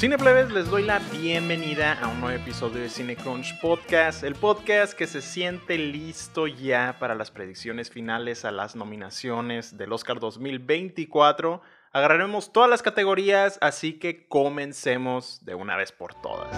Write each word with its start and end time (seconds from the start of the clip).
Cineplebes, 0.00 0.50
les 0.50 0.70
doy 0.70 0.82
la 0.82 0.98
bienvenida 1.12 1.92
a 1.92 2.08
un 2.08 2.20
nuevo 2.22 2.34
episodio 2.34 2.80
de 2.80 2.88
Cinecrunch 2.88 3.60
Podcast, 3.60 4.24
el 4.24 4.34
podcast 4.34 4.94
que 4.94 5.06
se 5.06 5.20
siente 5.20 5.76
listo 5.76 6.46
ya 6.46 6.96
para 6.98 7.14
las 7.14 7.30
predicciones 7.30 7.90
finales 7.90 8.46
a 8.46 8.50
las 8.50 8.74
nominaciones 8.74 9.76
del 9.76 9.92
Oscar 9.92 10.18
2024. 10.18 11.60
Agarraremos 11.92 12.50
todas 12.50 12.70
las 12.70 12.80
categorías, 12.80 13.58
así 13.60 13.98
que 13.98 14.26
comencemos 14.26 15.44
de 15.44 15.54
una 15.54 15.76
vez 15.76 15.92
por 15.92 16.14
todas. 16.14 16.48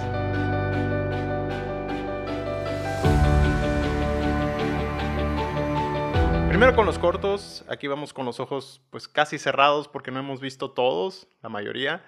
Primero 6.49 6.77
con 6.77 6.87
los 6.87 7.01
cortos, 7.01 7.65
aquí 7.69 7.89
vamos 7.89 8.13
con 8.13 8.25
los 8.25 8.39
ojos 8.39 8.83
pues 8.91 9.09
casi 9.09 9.37
cerrados 9.37 9.89
porque 9.89 10.13
no 10.13 10.21
hemos 10.21 10.41
visto 10.41 10.71
todos, 10.71 11.27
la 11.43 11.49
mayoría. 11.49 12.05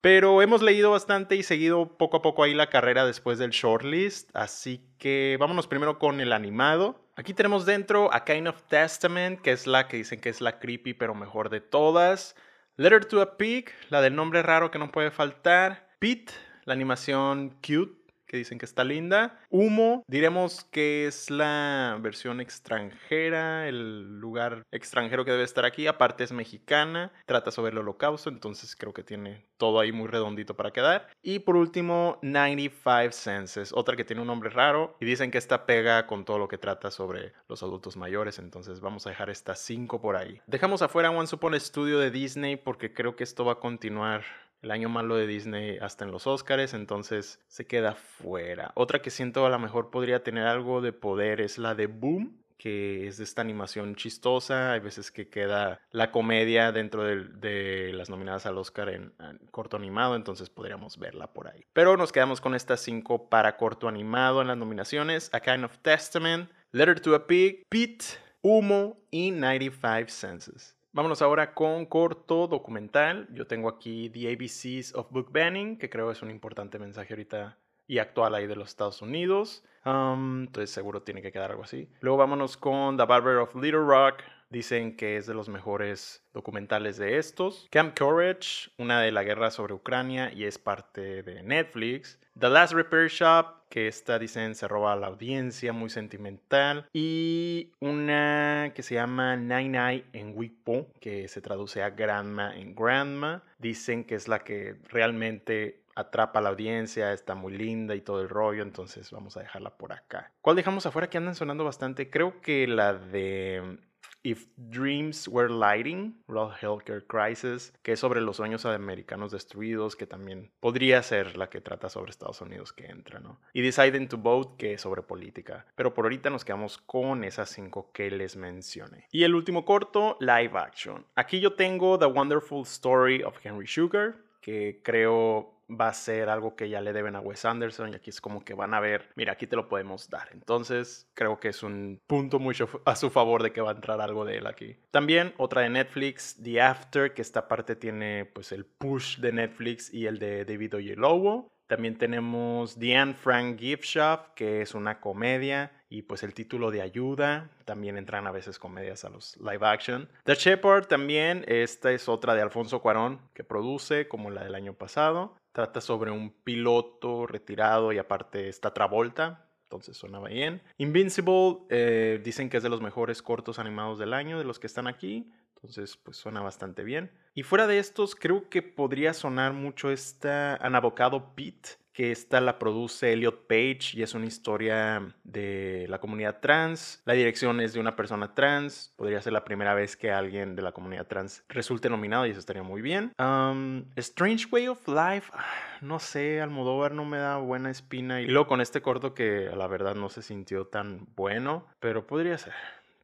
Pero 0.00 0.42
hemos 0.42 0.62
leído 0.62 0.92
bastante 0.92 1.34
y 1.34 1.42
seguido 1.42 1.98
poco 1.98 2.18
a 2.18 2.22
poco 2.22 2.44
ahí 2.44 2.54
la 2.54 2.70
carrera 2.70 3.04
después 3.04 3.38
del 3.38 3.50
shortlist, 3.50 4.30
así 4.32 4.80
que 4.98 5.36
vámonos 5.40 5.66
primero 5.66 5.98
con 5.98 6.20
el 6.20 6.32
animado. 6.32 7.04
Aquí 7.16 7.34
tenemos 7.34 7.66
dentro 7.66 8.14
A 8.14 8.24
Kind 8.24 8.46
of 8.46 8.62
Testament, 8.68 9.40
que 9.40 9.50
es 9.50 9.66
la 9.66 9.88
que 9.88 9.96
dicen 9.96 10.20
que 10.20 10.28
es 10.28 10.40
la 10.40 10.60
creepy 10.60 10.94
pero 10.94 11.16
mejor 11.16 11.50
de 11.50 11.60
todas. 11.60 12.36
Letter 12.76 13.06
to 13.06 13.20
a 13.20 13.36
Pig, 13.36 13.72
la 13.90 14.00
del 14.00 14.14
nombre 14.14 14.40
raro 14.42 14.70
que 14.70 14.78
no 14.78 14.92
puede 14.92 15.10
faltar. 15.10 15.88
Pete, 15.98 16.32
la 16.64 16.74
animación 16.74 17.58
cute 17.60 17.97
que 18.28 18.36
dicen 18.36 18.58
que 18.58 18.66
está 18.66 18.84
linda. 18.84 19.40
Humo, 19.50 20.04
diremos 20.06 20.64
que 20.64 21.06
es 21.06 21.30
la 21.30 21.98
versión 22.00 22.40
extranjera, 22.40 23.66
el 23.68 24.20
lugar 24.20 24.64
extranjero 24.70 25.24
que 25.24 25.32
debe 25.32 25.44
estar 25.44 25.64
aquí. 25.64 25.86
Aparte 25.86 26.22
es 26.22 26.32
mexicana, 26.32 27.12
trata 27.26 27.50
sobre 27.50 27.72
el 27.72 27.78
holocausto, 27.78 28.30
entonces 28.30 28.76
creo 28.76 28.92
que 28.92 29.02
tiene 29.02 29.46
todo 29.56 29.80
ahí 29.80 29.90
muy 29.90 30.06
redondito 30.06 30.54
para 30.54 30.70
quedar. 30.70 31.08
Y 31.22 31.40
por 31.40 31.56
último, 31.56 32.18
95 32.22 33.12
Senses, 33.12 33.72
otra 33.72 33.96
que 33.96 34.04
tiene 34.04 34.22
un 34.22 34.28
nombre 34.28 34.50
raro 34.50 34.96
y 35.00 35.06
dicen 35.06 35.30
que 35.30 35.38
esta 35.38 35.66
pega 35.66 36.06
con 36.06 36.24
todo 36.24 36.38
lo 36.38 36.48
que 36.48 36.58
trata 36.58 36.90
sobre 36.90 37.32
los 37.48 37.62
adultos 37.62 37.96
mayores, 37.96 38.38
entonces 38.38 38.80
vamos 38.80 39.06
a 39.06 39.10
dejar 39.10 39.30
estas 39.30 39.58
5 39.60 40.00
por 40.00 40.16
ahí. 40.16 40.40
Dejamos 40.46 40.82
afuera 40.82 41.10
One 41.10 41.28
Upon 41.32 41.58
Studio 41.58 41.98
de 41.98 42.10
Disney 42.10 42.56
porque 42.56 42.92
creo 42.92 43.16
que 43.16 43.24
esto 43.24 43.44
va 43.44 43.54
a 43.54 43.60
continuar 43.60 44.24
el 44.62 44.70
año 44.70 44.88
malo 44.88 45.16
de 45.16 45.26
Disney 45.26 45.78
hasta 45.78 46.04
en 46.04 46.10
los 46.10 46.26
Oscars, 46.26 46.74
entonces 46.74 47.40
se 47.48 47.66
queda 47.66 47.94
fuera. 47.94 48.72
Otra 48.74 49.00
que 49.00 49.10
siento 49.10 49.46
a 49.46 49.50
lo 49.50 49.58
mejor 49.58 49.90
podría 49.90 50.22
tener 50.22 50.46
algo 50.46 50.80
de 50.80 50.92
poder 50.92 51.40
es 51.40 51.58
la 51.58 51.74
de 51.74 51.86
Boom, 51.86 52.38
que 52.58 53.06
es 53.06 53.18
de 53.18 53.24
esta 53.24 53.40
animación 53.40 53.94
chistosa. 53.94 54.72
Hay 54.72 54.80
veces 54.80 55.10
que 55.10 55.28
queda 55.28 55.80
la 55.92 56.10
comedia 56.10 56.72
dentro 56.72 57.04
de, 57.04 57.92
las 57.94 58.10
nominadas 58.10 58.46
al 58.46 58.58
Oscar 58.58 58.90
en, 58.90 59.14
corto 59.50 59.76
animado, 59.76 60.16
entonces 60.16 60.50
podríamos 60.50 60.98
verla 60.98 61.32
por 61.32 61.48
ahí. 61.48 61.64
Pero 61.72 61.96
nos 61.96 62.12
quedamos 62.12 62.40
con 62.40 62.54
estas 62.54 62.80
cinco 62.80 63.28
para 63.28 63.56
corto 63.56 63.88
animado 63.88 64.42
en 64.42 64.48
las 64.48 64.58
nominaciones: 64.58 65.32
A 65.32 65.40
Kind 65.40 65.64
of 65.64 65.78
Testament, 65.78 66.50
Letter 66.72 67.00
to 67.00 67.14
a 67.14 67.26
Pig, 67.26 67.64
Pete, 67.68 68.04
Humo 68.42 68.98
y 69.10 69.30
95 69.30 70.08
Senses. 70.08 70.77
Vámonos 70.98 71.22
ahora 71.22 71.54
con 71.54 71.86
corto 71.86 72.48
documental. 72.48 73.28
Yo 73.32 73.46
tengo 73.46 73.68
aquí 73.68 74.10
The 74.10 74.32
ABCs 74.32 74.96
of 74.96 75.12
Book 75.12 75.30
Banning, 75.30 75.78
que 75.78 75.88
creo 75.88 76.10
es 76.10 76.22
un 76.22 76.30
importante 76.32 76.80
mensaje 76.80 77.14
ahorita 77.14 77.56
y 77.86 77.98
actual 77.98 78.34
ahí 78.34 78.48
de 78.48 78.56
los 78.56 78.70
Estados 78.70 79.00
Unidos. 79.00 79.64
Entonces 79.84 80.70
seguro 80.70 81.02
tiene 81.02 81.22
que 81.22 81.30
quedar 81.30 81.52
algo 81.52 81.62
así. 81.62 81.88
Luego 82.00 82.18
vámonos 82.18 82.56
con 82.56 82.96
The 82.96 83.04
Barber 83.04 83.36
of 83.36 83.54
Little 83.54 83.84
Rock. 83.86 84.24
Dicen 84.50 84.96
que 84.96 85.16
es 85.16 85.26
de 85.26 85.34
los 85.34 85.48
mejores 85.48 86.24
documentales 86.32 86.96
de 86.96 87.18
estos. 87.18 87.66
Camp 87.70 87.98
Courage, 87.98 88.70
una 88.78 89.00
de 89.02 89.12
la 89.12 89.22
guerra 89.22 89.50
sobre 89.50 89.74
Ucrania 89.74 90.32
y 90.32 90.44
es 90.44 90.58
parte 90.58 91.22
de 91.22 91.42
Netflix. 91.42 92.18
The 92.38 92.48
Last 92.48 92.72
Repair 92.72 93.08
Shop, 93.08 93.68
que 93.68 93.88
esta 93.88 94.18
dicen 94.18 94.54
se 94.54 94.68
roba 94.68 94.92
a 94.92 94.96
la 94.96 95.08
audiencia, 95.08 95.72
muy 95.72 95.90
sentimental. 95.90 96.88
Y 96.92 97.72
una 97.80 98.72
que 98.74 98.82
se 98.82 98.94
llama 98.94 99.36
Nine 99.36 100.04
en 100.12 100.32
Wipo, 100.34 100.88
que 101.00 101.28
se 101.28 101.40
traduce 101.40 101.82
a 101.82 101.90
Grandma 101.90 102.56
en 102.56 102.74
Grandma. 102.74 103.42
Dicen 103.58 104.04
que 104.04 104.14
es 104.14 104.28
la 104.28 104.44
que 104.44 104.76
realmente 104.88 105.82
atrapa 105.98 106.38
a 106.38 106.42
la 106.42 106.50
audiencia, 106.50 107.12
está 107.12 107.34
muy 107.34 107.56
linda 107.56 107.96
y 107.96 108.00
todo 108.00 108.22
el 108.22 108.28
rollo, 108.28 108.62
entonces 108.62 109.10
vamos 109.10 109.36
a 109.36 109.40
dejarla 109.40 109.76
por 109.76 109.92
acá. 109.92 110.30
¿Cuál 110.40 110.54
dejamos 110.54 110.86
afuera 110.86 111.10
que 111.10 111.18
andan 111.18 111.34
sonando 111.34 111.64
bastante? 111.64 112.08
Creo 112.08 112.40
que 112.40 112.68
la 112.68 112.94
de 112.94 113.78
If 114.22 114.46
Dreams 114.56 115.28
Were 115.28 115.48
Lighting, 115.48 116.22
World 116.26 116.54
Healthcare 116.60 117.06
Crisis, 117.06 117.72
que 117.82 117.92
es 117.92 118.00
sobre 118.00 118.20
los 118.20 118.36
sueños 118.36 118.64
americanos 118.66 119.30
destruidos, 119.30 119.96
que 119.96 120.06
también 120.06 120.50
podría 120.60 121.02
ser 121.02 121.36
la 121.36 121.48
que 121.48 121.60
trata 121.60 121.88
sobre 121.88 122.10
Estados 122.10 122.40
Unidos 122.40 122.72
que 122.72 122.86
entra, 122.86 123.20
¿no? 123.20 123.40
Y 123.52 123.62
Deciding 123.62 124.08
to 124.08 124.18
Vote, 124.18 124.54
que 124.58 124.74
es 124.74 124.80
sobre 124.80 125.02
política. 125.02 125.66
Pero 125.74 125.94
por 125.94 126.04
ahorita 126.04 126.30
nos 126.30 126.44
quedamos 126.44 126.78
con 126.78 127.24
esas 127.24 127.50
cinco 127.50 127.90
que 127.92 128.10
les 128.10 128.36
mencioné. 128.36 129.06
Y 129.10 129.24
el 129.24 129.34
último 129.34 129.64
corto, 129.64 130.16
live 130.20 130.58
action. 130.58 131.06
Aquí 131.14 131.40
yo 131.40 131.54
tengo 131.54 131.98
The 131.98 132.06
Wonderful 132.06 132.62
Story 132.62 133.22
of 133.22 133.38
Henry 133.44 133.66
Sugar, 133.66 134.16
que 134.48 134.80
creo 134.82 135.60
va 135.70 135.88
a 135.88 135.92
ser 135.92 136.30
algo 136.30 136.56
que 136.56 136.70
ya 136.70 136.80
le 136.80 136.94
deben 136.94 137.16
a 137.16 137.20
Wes 137.20 137.44
Anderson 137.44 137.92
y 137.92 137.96
aquí 137.96 138.08
es 138.08 138.18
como 138.18 138.42
que 138.42 138.54
van 138.54 138.72
a 138.72 138.80
ver, 138.80 139.10
mira, 139.14 139.34
aquí 139.34 139.46
te 139.46 139.56
lo 139.56 139.68
podemos 139.68 140.08
dar. 140.08 140.30
Entonces, 140.32 141.06
creo 141.12 141.38
que 141.38 141.48
es 141.48 141.62
un 141.62 142.00
punto 142.06 142.38
mucho 142.38 142.66
a 142.86 142.96
su 142.96 143.10
favor 143.10 143.42
de 143.42 143.52
que 143.52 143.60
va 143.60 143.72
a 143.72 143.74
entrar 143.74 144.00
algo 144.00 144.24
de 144.24 144.38
él 144.38 144.46
aquí. 144.46 144.78
También 144.90 145.34
otra 145.36 145.60
de 145.60 145.68
Netflix, 145.68 146.40
The 146.42 146.62
After, 146.62 147.12
que 147.12 147.20
esta 147.20 147.46
parte 147.46 147.76
tiene 147.76 148.24
pues 148.24 148.50
el 148.52 148.64
push 148.64 149.18
de 149.18 149.32
Netflix 149.32 149.92
y 149.92 150.06
el 150.06 150.18
de 150.18 150.46
David 150.46 150.76
Oyelowo. 150.76 151.52
También 151.68 151.98
tenemos 151.98 152.78
The 152.78 152.96
Anne 152.96 153.12
Frank 153.12 153.58
Gift 153.60 153.84
Shop, 153.84 154.34
que 154.34 154.62
es 154.62 154.74
una 154.74 155.00
comedia 155.00 155.70
y 155.90 156.00
pues 156.00 156.22
el 156.22 156.32
título 156.32 156.70
de 156.70 156.80
ayuda. 156.80 157.50
También 157.66 157.98
entran 157.98 158.26
a 158.26 158.30
veces 158.30 158.58
comedias 158.58 159.04
a 159.04 159.10
los 159.10 159.36
live 159.36 159.66
action. 159.66 160.08
The 160.24 160.34
Shepherd 160.34 160.86
también, 160.86 161.44
esta 161.46 161.92
es 161.92 162.08
otra 162.08 162.34
de 162.34 162.40
Alfonso 162.40 162.80
Cuarón 162.80 163.20
que 163.34 163.44
produce 163.44 164.08
como 164.08 164.30
la 164.30 164.44
del 164.44 164.54
año 164.54 164.72
pasado. 164.72 165.36
Trata 165.52 165.82
sobre 165.82 166.10
un 166.10 166.30
piloto 166.30 167.26
retirado 167.26 167.92
y 167.92 167.98
aparte 167.98 168.48
está 168.48 168.72
Travolta, 168.72 169.46
entonces 169.64 169.94
sonaba 169.94 170.28
bien. 170.28 170.62
Invincible 170.78 171.58
eh, 171.68 172.18
dicen 172.24 172.48
que 172.48 172.56
es 172.56 172.62
de 172.62 172.70
los 172.70 172.80
mejores 172.80 173.20
cortos 173.20 173.58
animados 173.58 173.98
del 173.98 174.14
año, 174.14 174.38
de 174.38 174.44
los 174.44 174.58
que 174.58 174.66
están 174.66 174.86
aquí. 174.86 175.30
Entonces, 175.58 175.96
pues 175.96 176.16
suena 176.16 176.40
bastante 176.40 176.84
bien. 176.84 177.10
Y 177.34 177.42
fuera 177.42 177.66
de 177.66 177.78
estos, 177.78 178.14
creo 178.14 178.48
que 178.48 178.62
podría 178.62 179.12
sonar 179.12 179.52
mucho 179.52 179.90
esta 179.90 180.54
Anabocado 180.56 181.34
Pete, 181.34 181.70
que 181.92 182.12
esta 182.12 182.40
la 182.40 182.60
produce 182.60 183.12
Elliot 183.12 183.48
Page 183.48 183.90
y 183.94 184.02
es 184.02 184.14
una 184.14 184.26
historia 184.26 185.16
de 185.24 185.86
la 185.88 185.98
comunidad 185.98 186.38
trans. 186.40 187.02
La 187.04 187.14
dirección 187.14 187.60
es 187.60 187.72
de 187.72 187.80
una 187.80 187.96
persona 187.96 188.34
trans. 188.34 188.94
Podría 188.94 189.20
ser 189.20 189.32
la 189.32 189.44
primera 189.44 189.74
vez 189.74 189.96
que 189.96 190.12
alguien 190.12 190.54
de 190.54 190.62
la 190.62 190.70
comunidad 190.70 191.08
trans 191.08 191.42
resulte 191.48 191.90
nominado 191.90 192.24
y 192.24 192.30
eso 192.30 192.38
estaría 192.38 192.62
muy 192.62 192.82
bien. 192.82 193.12
Um, 193.18 193.86
Strange 193.96 194.46
Way 194.52 194.68
of 194.68 194.86
Life, 194.86 195.32
ah, 195.34 195.44
no 195.80 195.98
sé, 195.98 196.40
Almodóvar 196.40 196.92
no 196.92 197.04
me 197.04 197.18
da 197.18 197.38
buena 197.38 197.68
espina. 197.68 198.20
Y 198.20 198.28
luego 198.28 198.46
con 198.46 198.60
este 198.60 198.80
corto 198.80 199.12
que 199.12 199.50
la 199.56 199.66
verdad 199.66 199.96
no 199.96 200.08
se 200.08 200.22
sintió 200.22 200.68
tan 200.68 201.08
bueno, 201.16 201.66
pero 201.80 202.06
podría 202.06 202.38
ser. 202.38 202.54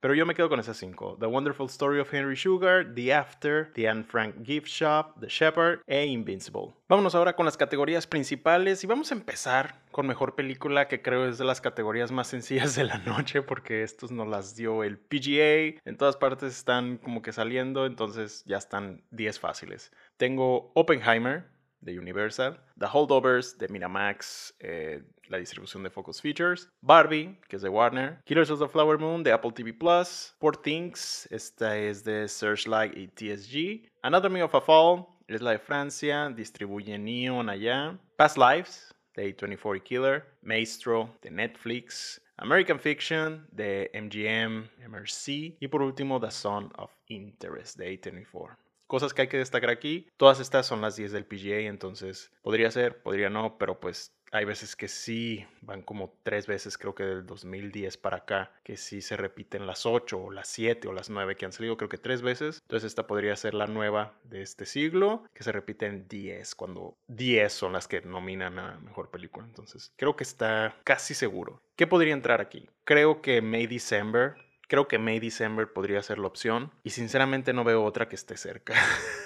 Pero 0.05 0.13
yo 0.13 0.27
me 0.27 0.35
quedo 0.35 0.51
con 0.51 0.61
esas 0.61 0.77
cinco. 0.77 1.17
The 1.19 1.25
Wonderful 1.25 1.65
Story 1.69 1.99
of 1.99 2.13
Henry 2.13 2.37
Sugar, 2.37 2.95
The 2.95 3.15
After, 3.15 3.73
The 3.73 3.89
Anne 3.89 4.05
Frank 4.05 4.45
Gift 4.45 4.67
Shop, 4.67 5.19
The 5.19 5.29
Shepherd 5.29 5.81
e 5.87 6.05
Invincible. 6.05 6.75
Vámonos 6.91 7.15
ahora 7.15 7.35
con 7.35 7.47
las 7.47 7.57
categorías 7.57 8.07
principales 8.07 8.85
y 8.85 8.87
vamos 8.87 9.11
a 9.11 9.15
empezar 9.15 9.81
con 9.93 10.07
Mejor 10.07 10.35
Película, 10.35 10.89
que 10.89 11.01
creo 11.01 11.27
es 11.27 11.39
de 11.39 11.47
las 11.47 11.63
categorías 11.63 12.13
más 12.13 12.27
sencillas 12.27 12.75
de 12.77 12.85
la 12.85 12.99
noche 12.99 13.41
porque 13.41 13.83
estos 13.83 14.11
nos 14.11 14.29
las 14.29 14.55
dio 14.55 14.85
el 14.85 14.99
PGA. 14.99 15.81
En 15.87 15.97
todas 15.97 16.19
partes 16.19 16.55
están 16.55 16.99
como 16.99 17.23
que 17.23 17.33
saliendo, 17.33 17.87
entonces 17.87 18.45
ya 18.45 18.59
están 18.59 19.05
10 19.11 19.41
fáciles. 19.41 19.91
Tengo 20.19 20.71
Oppenheimer, 20.75 21.47
de 21.85 21.99
Universal, 21.99 22.59
The 22.79 22.87
Holdovers 22.87 23.57
de 23.59 23.69
Miramax, 23.69 24.55
eh, 24.61 25.03
la 25.29 25.39
distribución 25.39 25.83
de 25.83 25.91
Focus 25.91 26.21
Features, 26.21 26.69
Barbie, 26.81 27.39
que 27.49 27.57
es 27.57 27.63
de 27.63 27.69
Warner, 27.69 28.21
Killers 28.25 28.51
of 28.51 28.61
the 28.61 28.69
Flower 28.69 28.99
Moon 28.99 29.23
de 29.23 29.33
Apple 29.33 29.53
TV 29.53 29.73
Plus, 29.73 30.35
Poor 30.39 30.57
Things, 30.57 31.29
esta 31.31 31.77
es 31.77 32.05
de 32.05 32.29
Searchlight 32.29 32.97
y 32.97 33.09
TSG, 33.09 33.89
Anatomy 34.03 34.43
of 34.43 34.55
a 34.55 34.61
Fall, 34.61 35.07
es 35.29 35.41
de 35.41 35.59
Francia, 35.59 36.31
distribuye 36.31 36.99
Neon 36.99 37.49
allá, 37.49 37.99
Past 38.17 38.37
Lives 38.37 38.95
de 39.15 39.35
A24 39.37 39.83
Killer, 39.83 40.25
Maestro 40.43 41.11
de 41.23 41.31
Netflix, 41.31 42.21
American 42.37 42.79
Fiction 42.79 43.47
de 43.53 43.91
MGM, 43.95 44.69
MRC 44.89 45.57
y 45.61 45.69
por 45.69 45.83
último 45.83 46.21
The 46.21 46.31
Son 46.31 46.71
of 46.77 46.91
Interest 47.07 47.79
de 47.79 48.01
A24 48.01 48.57
cosas 48.87 49.15
que 49.15 49.23
hay 49.23 49.29
que 49.29 49.39
destacar 49.39 49.71
aquí. 49.71 50.09
Todas 50.17 50.41
estas 50.41 50.67
son 50.67 50.81
las 50.81 50.97
10 50.97 51.13
del 51.13 51.27
PGA, 51.27 51.61
entonces 51.69 52.33
podría 52.43 52.71
ser, 52.71 53.03
podría 53.03 53.31
no, 53.31 53.59
pero 53.59 53.81
pues 53.81 54.15
hay 54.35 54.45
veces 54.45 54.75
que 54.75 54.89
sí, 54.89 55.47
van 55.61 55.83
como 55.83 56.19
tres 56.25 56.49
veces, 56.49 56.77
creo 56.77 56.93
que 56.93 57.05
del 57.05 57.25
2010 57.25 57.97
para 57.99 58.17
acá, 58.17 58.51
que 58.65 58.77
sí 58.77 59.01
se 59.01 59.17
repiten 59.17 59.65
las 59.65 59.87
8 59.87 60.19
o 60.19 60.31
las 60.33 60.49
7 60.49 60.89
o 60.89 60.93
las 60.93 61.09
9 61.09 61.37
que 61.37 61.45
han 61.45 61.53
salido, 61.53 61.77
creo 61.77 61.89
que 61.89 61.99
tres 61.99 62.21
veces. 62.21 62.59
Entonces 62.63 62.89
esta 62.89 63.07
podría 63.07 63.37
ser 63.37 63.55
la 63.55 63.69
nueva 63.69 64.19
de 64.25 64.43
este 64.43 64.67
siglo, 64.67 65.23
que 65.33 65.45
se 65.45 65.53
repiten 65.53 66.09
10, 66.09 66.57
cuando 66.57 66.97
10 67.07 67.53
son 67.53 67.75
las 67.75 67.87
que 67.87 68.01
nominan 68.01 68.59
a 68.59 68.81
Mejor 68.81 69.09
Película. 69.13 69.47
Entonces 69.47 69.93
creo 69.95 70.17
que 70.17 70.25
está 70.25 70.77
casi 70.83 71.15
seguro. 71.15 71.63
¿Qué 71.77 71.87
podría 71.87 72.13
entrar 72.13 72.41
aquí? 72.41 72.69
Creo 72.83 73.23
que 73.23 73.41
May 73.41 73.69
December 73.69 74.35
Creo 74.69 74.89
que 74.89 74.99
May 74.99 75.21
December 75.21 75.73
podría 75.73 76.03
ser 76.03 76.19
la 76.19 76.27
opción 76.27 76.73
y 76.83 76.91
sinceramente 76.91 77.53
no 77.53 77.65
veo 77.65 77.85
otra 77.85 78.09
que 78.09 78.17
esté 78.17 78.37
cerca. 78.37 78.75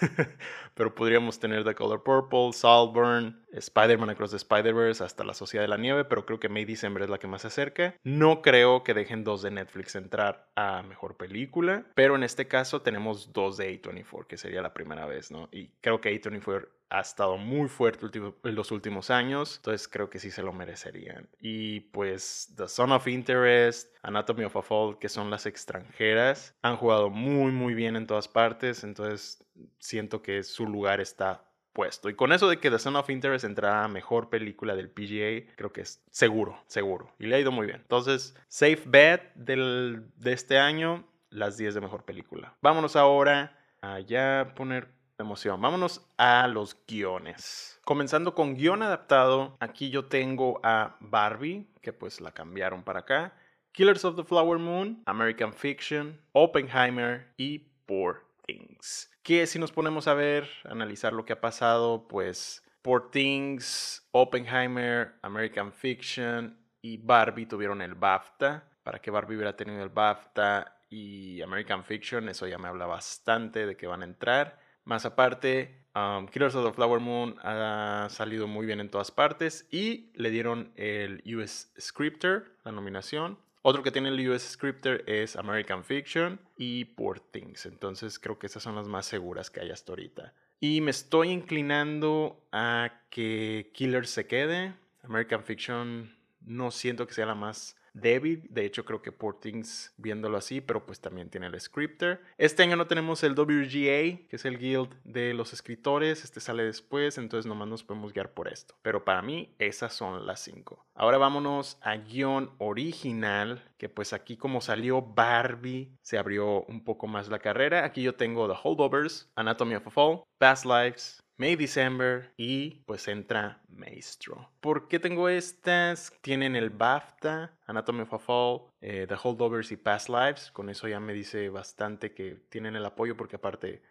Pero 0.74 0.94
podríamos 0.94 1.38
tener 1.38 1.64
The 1.64 1.74
Color 1.74 2.02
Purple, 2.02 2.52
Saltburn, 2.52 3.44
Spider-Man 3.52 4.10
Across 4.10 4.30
the 4.32 4.36
Spider-Verse, 4.36 5.02
hasta 5.02 5.24
La 5.24 5.34
Sociedad 5.34 5.64
de 5.64 5.68
la 5.68 5.76
Nieve, 5.76 6.04
pero 6.04 6.24
creo 6.24 6.38
que 6.38 6.48
May 6.48 6.64
December 6.64 7.02
es 7.02 7.10
la 7.10 7.18
que 7.18 7.26
más 7.26 7.42
se 7.42 7.48
acerca. 7.48 7.94
No 8.04 8.42
creo 8.42 8.84
que 8.84 8.94
dejen 8.94 9.24
dos 9.24 9.42
de 9.42 9.50
Netflix 9.50 9.96
entrar 9.96 10.50
a 10.54 10.82
Mejor 10.82 11.16
Película, 11.16 11.86
pero 11.94 12.14
en 12.14 12.22
este 12.22 12.46
caso 12.46 12.82
tenemos 12.82 13.32
dos 13.32 13.56
de 13.56 13.80
A24, 13.80 14.26
que 14.26 14.36
sería 14.36 14.62
la 14.62 14.74
primera 14.74 15.06
vez, 15.06 15.30
¿no? 15.30 15.48
Y 15.50 15.68
creo 15.80 16.00
que 16.00 16.20
A24 16.20 16.68
ha 16.90 17.00
estado 17.00 17.36
muy 17.36 17.68
fuerte 17.68 18.06
en 18.06 18.54
los 18.54 18.70
últimos 18.70 19.10
años, 19.10 19.56
entonces 19.56 19.88
creo 19.88 20.08
que 20.08 20.18
sí 20.18 20.30
se 20.30 20.42
lo 20.42 20.52
merecerían. 20.52 21.28
Y 21.40 21.80
pues 21.80 22.54
The 22.56 22.68
Son 22.68 22.92
of 22.92 23.06
Interest, 23.06 23.94
Anatomy 24.02 24.44
of 24.44 24.56
a 24.56 24.62
Fall, 24.62 24.98
que 24.98 25.08
son 25.08 25.30
las 25.30 25.46
extranjeras, 25.46 26.54
han 26.62 26.76
jugado 26.76 27.10
muy 27.10 27.52
muy 27.52 27.74
bien 27.74 27.96
en 27.96 28.06
todas 28.06 28.28
partes, 28.28 28.84
entonces 28.84 29.44
siento 29.78 30.22
que 30.22 30.42
su 30.42 30.66
lugar 30.66 31.00
está 31.00 31.44
puesto. 31.72 32.08
Y 32.08 32.14
con 32.14 32.32
eso 32.32 32.48
de 32.48 32.58
que 32.58 32.70
The 32.70 32.78
Son 32.78 32.96
of 32.96 33.08
Interest 33.08 33.44
entrará 33.44 33.84
a 33.84 33.88
mejor 33.88 34.30
película 34.30 34.74
del 34.74 34.90
PGA, 34.90 35.54
creo 35.54 35.72
que 35.72 35.82
es 35.82 36.04
seguro, 36.10 36.60
seguro. 36.66 37.12
Y 37.20 37.26
le 37.26 37.36
ha 37.36 37.40
ido 37.40 37.52
muy 37.52 37.66
bien. 37.66 37.80
Entonces, 37.82 38.34
safe 38.48 38.82
bet 38.86 39.32
del, 39.34 40.10
de 40.16 40.32
este 40.32 40.58
año, 40.58 41.04
las 41.30 41.56
10 41.56 41.74
de 41.74 41.80
mejor 41.80 42.04
película. 42.04 42.56
Vámonos 42.62 42.96
ahora 42.96 43.56
a 43.80 44.00
ya 44.00 44.54
poner 44.56 44.97
emoción. 45.18 45.60
Vámonos 45.60 46.06
a 46.16 46.46
los 46.46 46.76
guiones. 46.86 47.80
Comenzando 47.84 48.34
con 48.34 48.54
guion 48.54 48.82
adaptado, 48.82 49.56
aquí 49.60 49.90
yo 49.90 50.06
tengo 50.06 50.60
a 50.62 50.96
Barbie, 51.00 51.66
que 51.82 51.92
pues 51.92 52.20
la 52.20 52.32
cambiaron 52.32 52.82
para 52.82 53.00
acá, 53.00 53.34
Killers 53.72 54.04
of 54.04 54.16
the 54.16 54.24
Flower 54.24 54.58
Moon, 54.58 55.02
American 55.06 55.52
Fiction, 55.52 56.20
Oppenheimer 56.32 57.32
y 57.36 57.58
Poor 57.86 58.24
Things. 58.46 59.10
Que 59.22 59.46
si 59.46 59.58
nos 59.58 59.72
ponemos 59.72 60.08
a 60.08 60.14
ver, 60.14 60.48
analizar 60.64 61.12
lo 61.12 61.24
que 61.24 61.32
ha 61.32 61.40
pasado, 61.40 62.06
pues 62.08 62.62
Poor 62.82 63.10
Things, 63.10 64.06
Oppenheimer, 64.12 65.14
American 65.22 65.72
Fiction 65.72 66.56
y 66.80 66.96
Barbie 66.96 67.46
tuvieron 67.46 67.82
el 67.82 67.94
BAFTA. 67.94 68.64
Para 68.82 69.00
que 69.00 69.10
Barbie 69.10 69.36
hubiera 69.36 69.56
tenido 69.56 69.82
el 69.82 69.90
BAFTA 69.90 70.80
y 70.88 71.42
American 71.42 71.84
Fiction, 71.84 72.28
eso 72.28 72.46
ya 72.46 72.56
me 72.56 72.68
habla 72.68 72.86
bastante 72.86 73.66
de 73.66 73.76
que 73.76 73.86
van 73.86 74.02
a 74.02 74.06
entrar. 74.06 74.67
Más 74.88 75.04
aparte, 75.04 75.82
um, 75.94 76.26
Killers 76.28 76.54
of 76.54 76.64
the 76.64 76.72
Flower 76.72 76.98
Moon 76.98 77.34
ha 77.42 78.06
salido 78.08 78.46
muy 78.46 78.64
bien 78.64 78.80
en 78.80 78.88
todas 78.88 79.10
partes 79.10 79.66
y 79.70 80.10
le 80.14 80.30
dieron 80.30 80.72
el 80.76 81.22
US 81.36 81.70
Scripter, 81.78 82.56
la 82.64 82.72
nominación. 82.72 83.36
Otro 83.60 83.82
que 83.82 83.90
tiene 83.90 84.08
el 84.08 84.30
US 84.30 84.40
Scripter 84.44 85.04
es 85.06 85.36
American 85.36 85.84
Fiction 85.84 86.40
y 86.56 86.86
Poor 86.86 87.20
Things. 87.20 87.66
Entonces 87.66 88.18
creo 88.18 88.38
que 88.38 88.46
esas 88.46 88.62
son 88.62 88.76
las 88.76 88.88
más 88.88 89.04
seguras 89.04 89.50
que 89.50 89.60
hay 89.60 89.70
hasta 89.70 89.92
ahorita. 89.92 90.32
Y 90.58 90.80
me 90.80 90.90
estoy 90.90 91.32
inclinando 91.32 92.42
a 92.50 93.02
que 93.10 93.70
Killers 93.74 94.08
se 94.08 94.26
quede. 94.26 94.72
American 95.02 95.44
Fiction 95.44 96.16
no 96.40 96.70
siento 96.70 97.06
que 97.06 97.12
sea 97.12 97.26
la 97.26 97.34
más 97.34 97.76
David, 98.00 98.46
De 98.50 98.64
hecho, 98.64 98.84
creo 98.84 99.02
que 99.02 99.12
Portings 99.12 99.92
viéndolo 99.96 100.36
así, 100.38 100.60
pero 100.60 100.84
pues 100.86 101.00
también 101.00 101.30
tiene 101.30 101.46
el 101.46 101.60
scripter. 101.60 102.20
Este 102.36 102.62
año 102.62 102.76
no 102.76 102.86
tenemos 102.86 103.22
el 103.22 103.32
WGA, 103.32 104.26
que 104.28 104.36
es 104.36 104.44
el 104.44 104.58
guild 104.58 104.94
de 105.04 105.34
los 105.34 105.52
escritores. 105.52 106.24
Este 106.24 106.40
sale 106.40 106.64
después, 106.64 107.18
entonces 107.18 107.46
nomás 107.46 107.68
nos 107.68 107.84
podemos 107.84 108.12
guiar 108.12 108.32
por 108.32 108.48
esto. 108.48 108.74
Pero 108.82 109.04
para 109.04 109.22
mí, 109.22 109.54
esas 109.58 109.92
son 109.92 110.26
las 110.26 110.40
cinco. 110.40 110.84
Ahora 110.94 111.18
vámonos 111.18 111.78
a 111.80 111.96
guion 111.96 112.50
original, 112.58 113.62
que 113.76 113.88
pues 113.88 114.12
aquí 114.12 114.36
como 114.36 114.60
salió 114.60 115.02
Barbie, 115.02 115.96
se 116.02 116.18
abrió 116.18 116.62
un 116.64 116.82
poco 116.82 117.06
más 117.06 117.28
la 117.28 117.38
carrera. 117.38 117.84
Aquí 117.84 118.02
yo 118.02 118.14
tengo 118.14 118.48
The 118.48 118.58
Holdovers, 118.62 119.30
Anatomy 119.36 119.76
of 119.76 119.86
a 119.86 119.90
Fall, 119.90 120.22
Past 120.38 120.64
Lives, 120.64 121.22
May 121.38 121.54
December 121.54 122.32
y 122.36 122.82
pues 122.84 123.06
entra 123.06 123.62
Maestro. 123.68 124.50
¿Por 124.60 124.88
qué 124.88 124.98
tengo 124.98 125.28
estas? 125.28 126.12
Tienen 126.20 126.56
el 126.56 126.70
BAFTA, 126.70 127.56
Anatomy 127.64 128.00
of 128.00 128.12
a 128.12 128.18
Fall, 128.18 128.62
eh, 128.80 129.06
The 129.08 129.14
Holdovers 129.22 129.70
y 129.70 129.76
Past 129.76 130.08
Lives. 130.08 130.50
Con 130.50 130.68
eso 130.68 130.88
ya 130.88 130.98
me 130.98 131.12
dice 131.12 131.48
bastante 131.48 132.12
que 132.12 132.42
tienen 132.48 132.74
el 132.74 132.84
apoyo 132.84 133.16
porque 133.16 133.36
aparte 133.36 133.82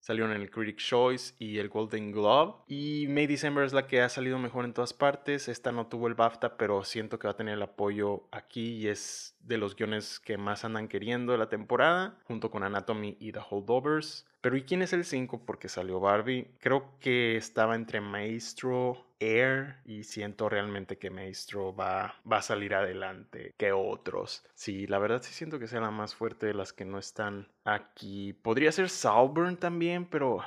salieron 0.00 0.32
en 0.32 0.42
el 0.42 0.50
Critic 0.50 0.78
Choice 0.78 1.34
y 1.38 1.58
el 1.58 1.68
Golden 1.68 2.10
Globe. 2.10 2.64
Y 2.66 3.06
May 3.08 3.28
December 3.28 3.64
es 3.64 3.72
la 3.72 3.86
que 3.86 4.02
ha 4.02 4.08
salido 4.08 4.40
mejor 4.40 4.64
en 4.64 4.72
todas 4.72 4.92
partes. 4.92 5.46
Esta 5.46 5.70
no 5.70 5.86
tuvo 5.86 6.08
el 6.08 6.14
BAFTA, 6.14 6.56
pero 6.56 6.82
siento 6.82 7.20
que 7.20 7.28
va 7.28 7.34
a 7.34 7.36
tener 7.36 7.54
el 7.54 7.62
apoyo 7.62 8.28
aquí 8.32 8.78
y 8.78 8.88
es 8.88 9.35
de 9.46 9.58
los 9.58 9.76
guiones 9.76 10.20
que 10.20 10.36
más 10.36 10.64
andan 10.64 10.88
queriendo 10.88 11.32
de 11.32 11.38
la 11.38 11.48
temporada, 11.48 12.18
junto 12.24 12.50
con 12.50 12.62
Anatomy 12.62 13.16
y 13.20 13.32
The 13.32 13.40
Holdovers. 13.48 14.26
Pero 14.40 14.56
¿y 14.56 14.62
quién 14.62 14.82
es 14.82 14.92
el 14.92 15.04
5? 15.04 15.44
Porque 15.44 15.68
salió 15.68 16.00
Barbie. 16.00 16.50
Creo 16.60 16.98
que 17.00 17.36
estaba 17.36 17.74
entre 17.74 18.00
Maestro, 18.00 19.06
Air 19.18 19.76
y 19.84 20.04
siento 20.04 20.48
realmente 20.48 20.98
que 20.98 21.10
Maestro 21.10 21.74
va, 21.74 22.16
va 22.30 22.38
a 22.38 22.42
salir 22.42 22.74
adelante 22.74 23.54
que 23.56 23.72
otros. 23.72 24.44
Sí, 24.54 24.86
la 24.86 24.98
verdad 24.98 25.22
sí 25.22 25.32
siento 25.32 25.58
que 25.58 25.68
sea 25.68 25.80
la 25.80 25.90
más 25.90 26.14
fuerte 26.14 26.46
de 26.46 26.54
las 26.54 26.72
que 26.72 26.84
no 26.84 26.98
están 26.98 27.48
aquí. 27.64 28.32
Podría 28.34 28.72
ser 28.72 28.88
Salburn 28.88 29.56
también, 29.56 30.04
pero 30.06 30.42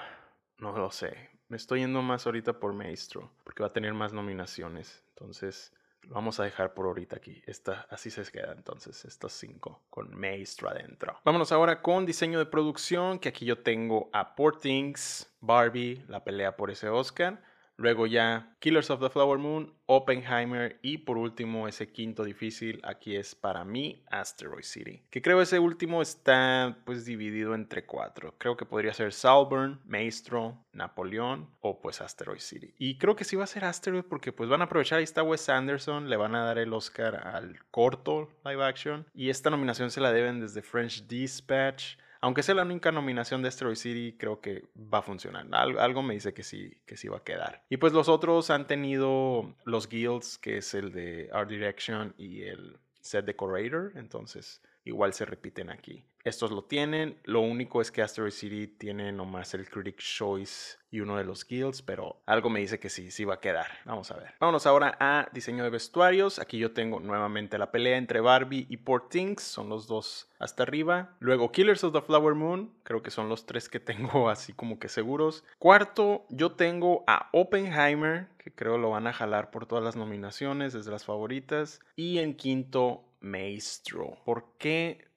no 0.59 0.77
lo 0.77 0.91
sé. 0.91 1.29
Me 1.47 1.57
estoy 1.57 1.79
yendo 1.79 2.01
más 2.03 2.27
ahorita 2.27 2.59
por 2.59 2.73
Maestro, 2.73 3.31
porque 3.43 3.63
va 3.63 3.69
a 3.69 3.73
tener 3.73 3.93
más 3.95 4.13
nominaciones. 4.13 5.03
Entonces, 5.09 5.73
vamos 6.07 6.39
a 6.39 6.43
dejar 6.43 6.73
por 6.73 6.85
ahorita 6.85 7.17
aquí. 7.17 7.41
Esta, 7.45 7.87
así 7.89 8.09
se 8.09 8.23
queda 8.31 8.53
entonces, 8.53 9.05
estos 9.05 9.33
cinco 9.33 9.81
con 9.89 10.15
Maestro 10.15 10.69
adentro. 10.69 11.19
Vámonos 11.23 11.51
ahora 11.51 11.81
con 11.81 12.05
diseño 12.05 12.39
de 12.39 12.45
producción, 12.45 13.19
que 13.19 13.29
aquí 13.29 13.45
yo 13.45 13.59
tengo 13.59 14.09
a 14.13 14.35
Poor 14.35 14.59
Things, 14.59 15.29
Barbie, 15.41 16.03
la 16.07 16.23
pelea 16.23 16.55
por 16.55 16.71
ese 16.71 16.89
Oscar. 16.89 17.41
Luego 17.79 18.07
ya 18.07 18.57
Killers 18.59 18.89
of 18.89 18.99
the 18.99 19.09
Flower 19.09 19.37
Moon, 19.37 19.73
Oppenheimer 19.85 20.77
y 20.81 20.97
por 20.97 21.17
último 21.17 21.65
ese 21.65 21.93
quinto 21.93 22.25
difícil 22.25 22.81
aquí 22.83 23.15
es 23.15 23.35
para 23.35 23.63
mí 23.63 24.03
Asteroid 24.11 24.65
City. 24.65 25.05
Que 25.09 25.21
creo 25.21 25.41
ese 25.41 25.59
último 25.59 26.01
está 26.01 26.77
pues 26.83 27.05
dividido 27.05 27.55
entre 27.55 27.85
cuatro. 27.85 28.35
Creo 28.37 28.57
que 28.57 28.65
podría 28.65 28.93
ser 28.93 29.13
Salburn, 29.13 29.79
Maestro, 29.85 30.65
Napoleón 30.73 31.49
o 31.61 31.79
pues 31.79 32.01
Asteroid 32.01 32.41
City. 32.41 32.73
Y 32.77 32.97
creo 32.97 33.15
que 33.15 33.23
sí 33.23 33.37
va 33.37 33.45
a 33.45 33.47
ser 33.47 33.63
Asteroid 33.63 34.03
porque 34.03 34.33
pues 34.33 34.49
van 34.49 34.59
a 34.59 34.65
aprovechar, 34.65 34.97
ahí 34.97 35.05
está 35.05 35.23
Wes 35.23 35.47
Anderson, 35.47 36.09
le 36.09 36.17
van 36.17 36.35
a 36.35 36.43
dar 36.43 36.57
el 36.57 36.73
Oscar 36.73 37.15
al 37.15 37.59
corto 37.71 38.27
live 38.43 38.61
action 38.61 39.05
y 39.13 39.29
esta 39.29 39.49
nominación 39.49 39.89
se 39.89 40.01
la 40.01 40.11
deben 40.11 40.41
desde 40.41 40.61
French 40.61 41.07
Dispatch 41.07 41.95
aunque 42.21 42.43
sea 42.43 42.55
la 42.55 42.63
única 42.63 42.91
nominación 42.91 43.41
de 43.41 43.47
Asteroid 43.47 43.75
City, 43.75 44.15
creo 44.17 44.41
que 44.41 44.65
va 44.75 44.99
a 44.99 45.01
funcionar. 45.01 45.47
algo 45.53 46.01
me 46.03 46.13
dice 46.13 46.33
que 46.33 46.43
sí, 46.43 46.77
que 46.85 46.97
sí 46.97 47.07
va 47.07 47.17
a 47.17 47.23
quedar. 47.23 47.63
Y 47.69 47.77
pues 47.77 47.93
los 47.93 48.09
otros 48.09 48.49
han 48.49 48.67
tenido 48.67 49.55
los 49.63 49.87
guilds, 49.87 50.37
que 50.37 50.57
es 50.57 50.73
el 50.73 50.91
de 50.91 51.29
Art 51.31 51.49
Direction 51.49 52.13
y 52.17 52.43
el 52.43 52.77
Set 53.01 53.25
Decorator, 53.25 53.93
entonces 53.95 54.61
igual 54.89 55.13
se 55.13 55.25
repiten 55.25 55.69
aquí. 55.69 56.03
Estos 56.23 56.51
lo 56.51 56.63
tienen, 56.63 57.17
lo 57.23 57.39
único 57.39 57.81
es 57.81 57.91
que 57.91 58.01
Asteroid 58.01 58.31
City 58.31 58.67
tiene 58.67 59.11
nomás 59.11 59.53
el 59.53 59.69
Critic 59.69 59.97
Choice 59.97 60.77
y 60.91 60.99
uno 60.99 61.15
de 61.17 61.23
los 61.23 61.47
guilds, 61.47 61.81
pero 61.81 62.21
algo 62.25 62.49
me 62.49 62.59
dice 62.59 62.79
que 62.79 62.89
sí, 62.89 63.09
sí 63.09 63.23
va 63.23 63.35
a 63.35 63.39
quedar. 63.39 63.67
Vamos 63.85 64.11
a 64.11 64.17
ver. 64.17 64.33
Vámonos 64.39 64.67
ahora 64.67 64.97
a 64.99 65.29
diseño 65.31 65.63
de 65.63 65.69
vestuarios. 65.69 66.39
Aquí 66.39 66.57
yo 66.57 66.73
tengo 66.73 66.99
nuevamente 66.99 67.57
la 67.57 67.71
pelea 67.71 67.97
entre 67.97 68.19
Barbie 68.19 68.65
y 68.69 68.77
Poor 68.77 69.07
Things, 69.07 69.43
son 69.43 69.69
los 69.69 69.87
dos 69.87 70.29
hasta 70.39 70.63
arriba. 70.63 71.15
Luego 71.19 71.51
Killers 71.51 71.83
of 71.83 71.93
the 71.93 72.01
Flower 72.01 72.35
Moon, 72.35 72.73
creo 72.83 73.01
que 73.01 73.11
son 73.11 73.29
los 73.29 73.45
tres 73.45 73.69
que 73.69 73.79
tengo 73.79 74.29
así 74.29 74.51
como 74.51 74.77
que 74.77 74.89
seguros. 74.89 75.45
Cuarto, 75.57 76.25
yo 76.29 76.51
tengo 76.51 77.03
a 77.07 77.29
Oppenheimer, 77.31 78.27
que 78.37 78.51
creo 78.51 78.77
lo 78.77 78.89
van 78.89 79.07
a 79.07 79.13
jalar 79.13 79.51
por 79.51 79.67
todas 79.67 79.83
las 79.83 79.95
nominaciones, 79.95 80.73
desde 80.73 80.91
las 80.91 81.05
favoritas. 81.05 81.79
Y 81.95 82.19
en 82.19 82.35
quinto, 82.35 83.05
Maestro. 83.21 84.17
¿Por 84.25 84.45
qué 84.57 85.09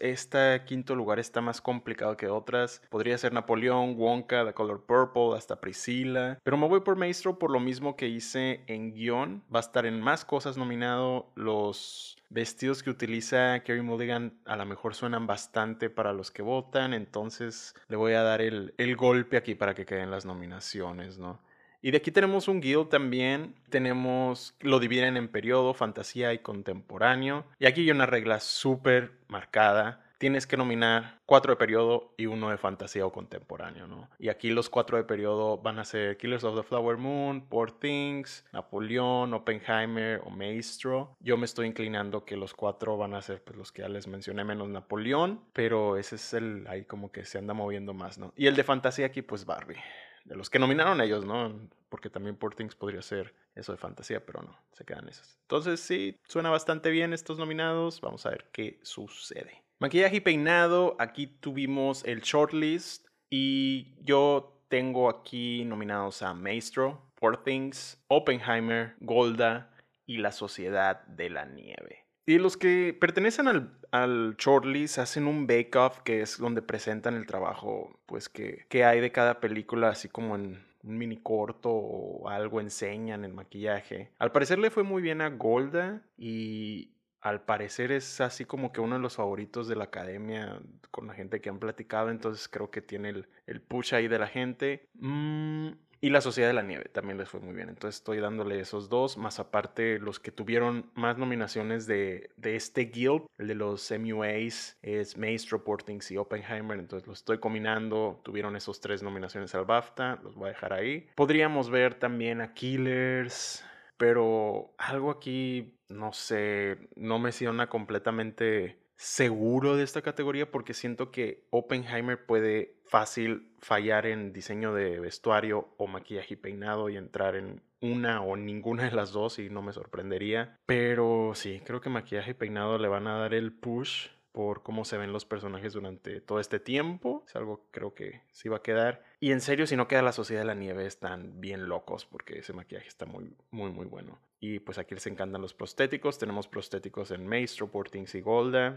este 0.00 0.62
quinto 0.64 0.94
lugar 0.94 1.18
está 1.18 1.40
más 1.40 1.60
complicado 1.60 2.16
que 2.16 2.28
otras? 2.28 2.82
Podría 2.90 3.18
ser 3.18 3.32
Napoleón, 3.32 3.96
Wonka, 3.96 4.44
The 4.44 4.54
Color 4.54 4.84
Purple, 4.84 5.36
hasta 5.36 5.60
Priscilla. 5.60 6.38
Pero 6.42 6.56
me 6.56 6.68
voy 6.68 6.80
por 6.80 6.96
Maestro 6.96 7.38
por 7.38 7.50
lo 7.50 7.60
mismo 7.60 7.96
que 7.96 8.08
hice 8.08 8.62
en 8.66 8.92
guion. 8.94 9.42
Va 9.54 9.58
a 9.58 9.60
estar 9.60 9.86
en 9.86 10.00
más 10.00 10.24
cosas 10.24 10.56
nominado. 10.56 11.32
Los 11.34 12.16
vestidos 12.30 12.82
que 12.82 12.90
utiliza 12.90 13.60
Kerry 13.60 13.82
Mulligan 13.82 14.38
a 14.44 14.56
lo 14.56 14.64
mejor 14.66 14.94
suenan 14.94 15.26
bastante 15.26 15.90
para 15.90 16.12
los 16.12 16.30
que 16.30 16.42
votan. 16.42 16.94
Entonces 16.94 17.74
le 17.88 17.96
voy 17.96 18.12
a 18.14 18.22
dar 18.22 18.40
el, 18.40 18.74
el 18.78 18.96
golpe 18.96 19.36
aquí 19.36 19.54
para 19.54 19.74
que 19.74 19.84
queden 19.84 20.10
las 20.10 20.24
nominaciones, 20.24 21.18
¿no? 21.18 21.40
Y 21.82 21.90
de 21.90 21.98
aquí 21.98 22.10
tenemos 22.10 22.48
un 22.48 22.60
guild 22.60 22.88
también. 22.88 23.54
Tenemos, 23.68 24.54
lo 24.60 24.78
dividen 24.78 25.16
en 25.16 25.28
periodo, 25.28 25.74
fantasía 25.74 26.32
y 26.32 26.38
contemporáneo. 26.38 27.44
Y 27.58 27.66
aquí 27.66 27.82
hay 27.82 27.90
una 27.90 28.06
regla 28.06 28.40
súper 28.40 29.12
marcada 29.28 30.02
tienes 30.22 30.46
que 30.46 30.56
nominar 30.56 31.18
cuatro 31.26 31.52
de 31.52 31.56
periodo 31.56 32.14
y 32.16 32.26
uno 32.26 32.50
de 32.50 32.56
fantasía 32.56 33.04
o 33.04 33.10
contemporáneo, 33.10 33.88
¿no? 33.88 34.08
Y 34.20 34.28
aquí 34.28 34.50
los 34.50 34.70
cuatro 34.70 34.96
de 34.96 35.02
periodo 35.02 35.58
van 35.58 35.80
a 35.80 35.84
ser 35.84 36.16
Killers 36.16 36.44
of 36.44 36.54
the 36.54 36.62
Flower 36.62 36.96
Moon, 36.96 37.48
Poor 37.48 37.72
Things, 37.72 38.44
Napoleón, 38.52 39.34
Oppenheimer 39.34 40.20
o 40.24 40.30
Maestro. 40.30 41.16
Yo 41.18 41.36
me 41.36 41.44
estoy 41.44 41.66
inclinando 41.66 42.24
que 42.24 42.36
los 42.36 42.54
cuatro 42.54 42.96
van 42.96 43.14
a 43.14 43.22
ser 43.22 43.42
pues, 43.42 43.58
los 43.58 43.72
que 43.72 43.82
ya 43.82 43.88
les 43.88 44.06
mencioné 44.06 44.44
menos 44.44 44.68
Napoleón, 44.68 45.40
pero 45.52 45.96
ese 45.96 46.14
es 46.14 46.34
el 46.34 46.68
ahí 46.68 46.84
como 46.84 47.10
que 47.10 47.24
se 47.24 47.38
anda 47.38 47.52
moviendo 47.52 47.92
más, 47.92 48.16
¿no? 48.16 48.32
Y 48.36 48.46
el 48.46 48.54
de 48.54 48.62
fantasía 48.62 49.06
aquí 49.06 49.22
pues 49.22 49.44
Barbie 49.44 49.80
de 50.24 50.36
los 50.36 50.50
que 50.50 50.58
nominaron 50.58 51.00
ellos, 51.00 51.24
¿no? 51.24 51.68
Porque 51.88 52.10
también 52.10 52.36
Poor 52.36 52.54
Things 52.54 52.74
podría 52.74 53.02
ser 53.02 53.34
eso 53.54 53.72
de 53.72 53.78
fantasía, 53.78 54.24
pero 54.24 54.42
no, 54.42 54.56
se 54.72 54.84
quedan 54.84 55.08
esos. 55.08 55.38
Entonces 55.42 55.80
sí, 55.80 56.18
suena 56.26 56.50
bastante 56.50 56.90
bien 56.90 57.12
estos 57.12 57.38
nominados. 57.38 58.00
Vamos 58.00 58.24
a 58.26 58.30
ver 58.30 58.48
qué 58.52 58.78
sucede. 58.82 59.62
Maquillaje 59.78 60.16
y 60.16 60.20
peinado, 60.20 60.96
aquí 60.98 61.26
tuvimos 61.26 62.04
el 62.04 62.20
shortlist 62.20 63.08
y 63.28 63.96
yo 64.00 64.62
tengo 64.68 65.08
aquí 65.08 65.64
nominados 65.64 66.22
a 66.22 66.34
Maestro, 66.34 67.10
Poor 67.16 67.42
Things, 67.42 68.02
Oppenheimer, 68.08 68.94
Golda 69.00 69.70
y 70.06 70.18
La 70.18 70.32
Sociedad 70.32 71.04
de 71.06 71.30
la 71.30 71.44
Nieve. 71.44 72.01
Y 72.24 72.38
los 72.38 72.56
que 72.56 72.96
pertenecen 72.98 73.48
al, 73.48 73.78
al 73.90 74.36
shortlist 74.36 74.98
hacen 74.98 75.26
un 75.26 75.46
bake-off 75.46 76.00
que 76.00 76.22
es 76.22 76.38
donde 76.38 76.62
presentan 76.62 77.14
el 77.14 77.26
trabajo 77.26 77.98
pues 78.06 78.28
que, 78.28 78.64
que 78.68 78.84
hay 78.84 79.00
de 79.00 79.10
cada 79.10 79.40
película, 79.40 79.88
así 79.88 80.08
como 80.08 80.36
en 80.36 80.64
un 80.82 80.98
mini 80.98 81.16
corto 81.16 81.70
o 81.70 82.28
algo 82.28 82.60
enseñan 82.60 83.24
el 83.24 83.32
maquillaje. 83.32 84.12
Al 84.18 84.32
parecer 84.32 84.58
le 84.58 84.70
fue 84.70 84.82
muy 84.82 85.02
bien 85.02 85.20
a 85.20 85.30
Golda 85.30 86.02
y 86.16 86.92
al 87.20 87.44
parecer 87.44 87.92
es 87.92 88.20
así 88.20 88.44
como 88.44 88.72
que 88.72 88.80
uno 88.80 88.96
de 88.96 89.00
los 89.00 89.16
favoritos 89.16 89.68
de 89.68 89.76
la 89.76 89.84
academia 89.84 90.60
con 90.90 91.06
la 91.06 91.14
gente 91.14 91.40
que 91.40 91.48
han 91.48 91.60
platicado, 91.60 92.10
entonces 92.10 92.48
creo 92.48 92.70
que 92.70 92.82
tiene 92.82 93.10
el, 93.10 93.28
el 93.46 93.60
push 93.62 93.94
ahí 93.94 94.08
de 94.08 94.18
la 94.18 94.26
gente. 94.26 94.88
Mm, 94.94 95.70
y 96.02 96.10
la 96.10 96.20
Sociedad 96.20 96.48
de 96.48 96.54
la 96.54 96.62
Nieve 96.62 96.90
también 96.92 97.16
les 97.16 97.28
fue 97.28 97.38
muy 97.38 97.54
bien, 97.54 97.68
entonces 97.68 98.00
estoy 98.00 98.18
dándole 98.18 98.58
esos 98.58 98.88
dos, 98.88 99.16
más 99.16 99.38
aparte 99.38 100.00
los 100.00 100.18
que 100.18 100.32
tuvieron 100.32 100.90
más 100.94 101.16
nominaciones 101.16 101.86
de, 101.86 102.30
de 102.36 102.56
este 102.56 102.86
guild, 102.86 103.26
el 103.38 103.46
de 103.46 103.54
los 103.54 103.88
MUAs, 103.92 104.78
es 104.82 105.16
Maestro, 105.16 105.62
Portings 105.62 106.10
y 106.10 106.16
Oppenheimer, 106.16 106.80
entonces 106.80 107.06
los 107.06 107.20
estoy 107.20 107.38
combinando, 107.38 108.20
tuvieron 108.24 108.56
esos 108.56 108.80
tres 108.80 109.00
nominaciones 109.04 109.54
al 109.54 109.64
BAFTA, 109.64 110.18
los 110.24 110.34
voy 110.34 110.46
a 110.46 110.52
dejar 110.54 110.72
ahí. 110.72 111.06
Podríamos 111.14 111.70
ver 111.70 111.94
también 111.94 112.40
a 112.40 112.52
Killers, 112.52 113.64
pero 113.96 114.74
algo 114.78 115.12
aquí, 115.12 115.78
no 115.88 116.12
sé, 116.12 116.88
no 116.96 117.20
me 117.20 117.30
siento 117.30 117.68
completamente 117.68 118.81
seguro 118.96 119.76
de 119.76 119.84
esta 119.84 120.02
categoría 120.02 120.50
porque 120.50 120.74
siento 120.74 121.10
que 121.10 121.46
Oppenheimer 121.50 122.24
puede 122.24 122.76
fácil 122.84 123.52
fallar 123.60 124.06
en 124.06 124.32
diseño 124.32 124.74
de 124.74 125.00
vestuario 125.00 125.74
o 125.78 125.86
maquillaje 125.86 126.34
y 126.34 126.36
peinado 126.36 126.88
y 126.88 126.96
entrar 126.96 127.36
en 127.36 127.62
una 127.80 128.22
o 128.22 128.36
ninguna 128.36 128.84
de 128.84 128.92
las 128.92 129.12
dos 129.12 129.38
y 129.38 129.50
no 129.50 129.62
me 129.62 129.72
sorprendería. 129.72 130.58
Pero 130.66 131.32
sí, 131.34 131.60
creo 131.64 131.80
que 131.80 131.90
maquillaje 131.90 132.30
y 132.30 132.34
peinado 132.34 132.78
le 132.78 132.88
van 132.88 133.06
a 133.06 133.18
dar 133.18 133.34
el 133.34 133.52
push 133.52 134.08
por 134.32 134.62
cómo 134.62 134.84
se 134.84 134.96
ven 134.96 135.12
los 135.12 135.24
personajes 135.24 135.74
durante 135.74 136.20
todo 136.20 136.40
este 136.40 136.58
tiempo. 136.58 137.24
Es 137.26 137.36
algo 137.36 137.58
que 137.58 137.70
creo 137.70 137.94
que 137.94 138.22
sí 138.32 138.48
va 138.48 138.58
a 138.58 138.62
quedar. 138.62 139.04
Y 139.20 139.32
en 139.32 139.40
serio, 139.40 139.66
si 139.66 139.76
no 139.76 139.88
queda 139.88 140.02
la 140.02 140.12
Sociedad 140.12 140.42
de 140.42 140.46
la 140.46 140.54
Nieve, 140.54 140.86
están 140.86 141.40
bien 141.40 141.68
locos 141.68 142.06
porque 142.06 142.38
ese 142.38 142.52
maquillaje 142.52 142.88
está 142.88 143.04
muy, 143.04 143.36
muy, 143.50 143.70
muy 143.70 143.86
bueno. 143.86 144.18
Y 144.42 144.58
pues 144.58 144.76
aquí 144.76 144.94
les 144.94 145.06
encantan 145.06 145.40
los 145.40 145.54
prostéticos. 145.54 146.18
Tenemos 146.18 146.48
prostéticos 146.48 147.12
en 147.12 147.26
Maestro, 147.26 147.70
Portings 147.70 148.14
y 148.16 148.20
Golda. 148.20 148.76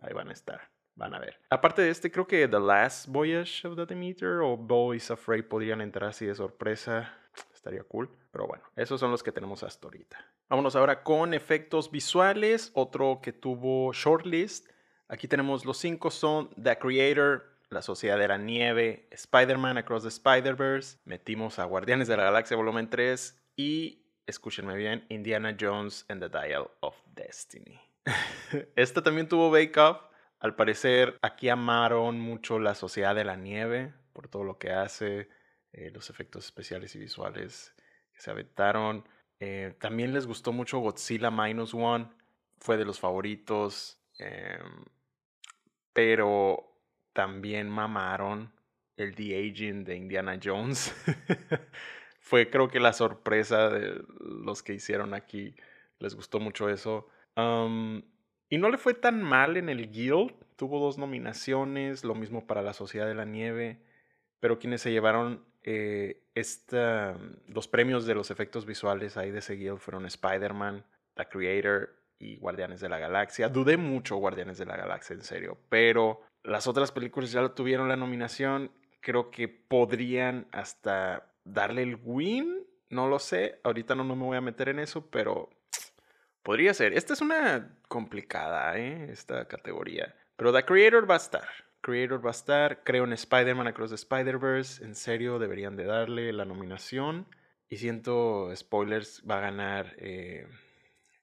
Ahí 0.00 0.12
van 0.12 0.30
a 0.30 0.32
estar. 0.32 0.70
Van 0.96 1.14
a 1.14 1.18
ver. 1.18 1.38
Aparte 1.50 1.82
de 1.82 1.90
este, 1.90 2.10
creo 2.10 2.26
que 2.26 2.48
The 2.48 2.58
Last 2.58 3.06
Voyage 3.08 3.68
of 3.68 3.76
the 3.76 3.86
Demeter 3.86 4.40
o 4.42 4.56
Boys 4.56 5.10
Afraid 5.10 5.44
podrían 5.44 5.80
entrar 5.80 6.08
así 6.08 6.26
de 6.26 6.34
sorpresa. 6.34 7.14
Estaría 7.54 7.84
cool. 7.84 8.10
Pero 8.30 8.46
bueno, 8.46 8.64
esos 8.74 8.98
son 8.98 9.10
los 9.10 9.22
que 9.22 9.30
tenemos 9.32 9.62
hasta 9.62 9.86
ahorita. 9.86 10.16
Vámonos 10.48 10.74
ahora 10.74 11.02
con 11.02 11.34
efectos 11.34 11.90
visuales. 11.90 12.70
Otro 12.74 13.20
que 13.22 13.32
tuvo 13.32 13.92
shortlist 13.92 14.72
Aquí 15.12 15.28
tenemos 15.28 15.66
los 15.66 15.76
cinco 15.76 16.10
son 16.10 16.48
The 16.54 16.78
Creator, 16.78 17.44
La 17.68 17.82
Sociedad 17.82 18.18
de 18.18 18.28
la 18.28 18.38
Nieve, 18.38 19.08
Spider-Man 19.10 19.76
Across 19.76 20.04
the 20.04 20.08
Spider-Verse, 20.08 21.00
metimos 21.04 21.58
a 21.58 21.64
Guardianes 21.64 22.08
de 22.08 22.16
la 22.16 22.24
Galaxia 22.24 22.56
Volumen 22.56 22.88
3 22.88 23.38
y, 23.54 24.01
escúchenme 24.26 24.76
bien, 24.76 25.04
Indiana 25.08 25.56
Jones 25.58 26.04
and 26.08 26.20
the 26.20 26.28
Dial 26.28 26.70
of 26.80 26.96
Destiny. 27.14 27.80
Esta 28.76 29.02
también 29.02 29.28
tuvo 29.28 29.50
Bake 29.50 29.78
Off. 29.78 30.02
Al 30.40 30.56
parecer 30.56 31.18
aquí 31.22 31.48
amaron 31.48 32.20
mucho 32.20 32.58
La 32.58 32.74
Sociedad 32.74 33.14
de 33.14 33.24
la 33.24 33.36
Nieve 33.36 33.94
por 34.12 34.28
todo 34.28 34.44
lo 34.44 34.58
que 34.58 34.72
hace, 34.72 35.28
eh, 35.72 35.90
los 35.92 36.10
efectos 36.10 36.44
especiales 36.44 36.94
y 36.96 36.98
visuales 36.98 37.74
que 38.12 38.20
se 38.20 38.30
aventaron. 38.30 39.08
Eh, 39.40 39.74
también 39.80 40.12
les 40.12 40.26
gustó 40.26 40.52
mucho 40.52 40.78
Godzilla 40.78 41.30
Minus 41.30 41.74
One, 41.74 42.08
fue 42.58 42.76
de 42.76 42.84
los 42.84 43.00
favoritos. 43.00 43.98
Em, 44.18 44.84
pero 45.92 46.78
también 47.12 47.68
mamaron 47.68 48.52
el 48.96 49.14
de-aging 49.14 49.84
de 49.84 49.96
Indiana 49.96 50.38
Jones. 50.42 50.94
Fue 52.22 52.48
creo 52.50 52.68
que 52.68 52.78
la 52.78 52.92
sorpresa 52.92 53.68
de 53.68 54.00
los 54.20 54.62
que 54.62 54.72
hicieron 54.72 55.12
aquí. 55.12 55.56
Les 55.98 56.14
gustó 56.14 56.38
mucho 56.40 56.68
eso. 56.68 57.08
y 57.36 58.58
no 58.58 58.70
le 58.70 58.78
fue 58.78 58.94
tan 58.94 59.22
mal 59.22 59.56
en 59.56 59.68
el 59.68 59.90
Guild. 59.90 60.32
Tuvo 60.56 60.78
dos 60.78 60.98
nominaciones, 60.98 62.04
lo 62.04 62.14
mismo 62.14 62.46
para 62.46 62.62
la 62.62 62.74
Sociedad 62.74 63.06
de 63.06 63.16
la 63.16 63.24
Nieve. 63.24 63.82
Pero 64.38 64.60
quienes 64.60 64.82
se 64.82 64.92
llevaron 64.92 65.44
eh, 65.64 66.22
esta, 66.36 67.16
los 67.48 67.66
premios 67.66 68.06
de 68.06 68.14
los 68.14 68.30
efectos 68.30 68.66
visuales 68.66 69.16
ahí 69.16 69.32
de 69.32 69.40
ese 69.40 69.54
Guild 69.54 69.78
fueron 69.78 70.06
Spider-Man, 70.06 70.84
The 71.14 71.26
Creator 71.28 71.90
y 72.20 72.36
Guardianes 72.36 72.80
de 72.80 72.88
la 72.88 73.00
Galaxia. 73.00 73.48
Dudé 73.48 73.76
mucho 73.76 74.16
Guardianes 74.16 74.58
de 74.58 74.66
la 74.66 74.76
Galaxia, 74.76 75.14
en 75.14 75.24
serio, 75.24 75.58
pero 75.68 76.22
las 76.44 76.68
otras 76.68 76.92
películas 76.92 77.32
ya 77.32 77.48
tuvieron 77.48 77.88
la 77.88 77.96
nominación. 77.96 78.70
Creo 79.00 79.32
que 79.32 79.48
podrían 79.48 80.46
hasta 80.52 81.31
darle 81.44 81.82
el 81.82 81.98
win. 82.02 82.66
No 82.90 83.08
lo 83.08 83.18
sé. 83.18 83.60
Ahorita 83.64 83.94
no, 83.94 84.04
me 84.04 84.14
voy 84.14 84.36
a 84.36 84.40
meter 84.40 84.68
en 84.68 84.78
eso, 84.78 85.10
pero 85.10 85.50
podría 86.42 86.74
ser. 86.74 86.92
Esta 86.92 87.12
es 87.12 87.20
una 87.20 87.76
complicada, 87.88 88.78
¿eh? 88.78 89.10
Esta 89.10 89.46
categoría. 89.48 90.14
Pero 90.36 90.52
The 90.52 90.64
Creator 90.64 91.08
va 91.08 91.14
a 91.14 91.18
estar. 91.18 91.48
Creator 91.80 92.24
va 92.24 92.30
a 92.30 92.32
estar. 92.32 92.84
Creo 92.84 93.04
en 93.04 93.12
Spider-Man 93.12 93.68
Across 93.68 93.90
the 93.90 93.96
Spider-Verse. 93.96 94.84
En 94.84 94.94
serio, 94.94 95.38
deberían 95.38 95.76
de 95.76 95.84
darle 95.84 96.32
la 96.32 96.44
nominación. 96.44 97.26
Y 97.68 97.78
siento, 97.78 98.54
spoilers, 98.54 99.22
va 99.28 99.38
a 99.38 99.40
ganar 99.40 99.94
eh, 99.98 100.46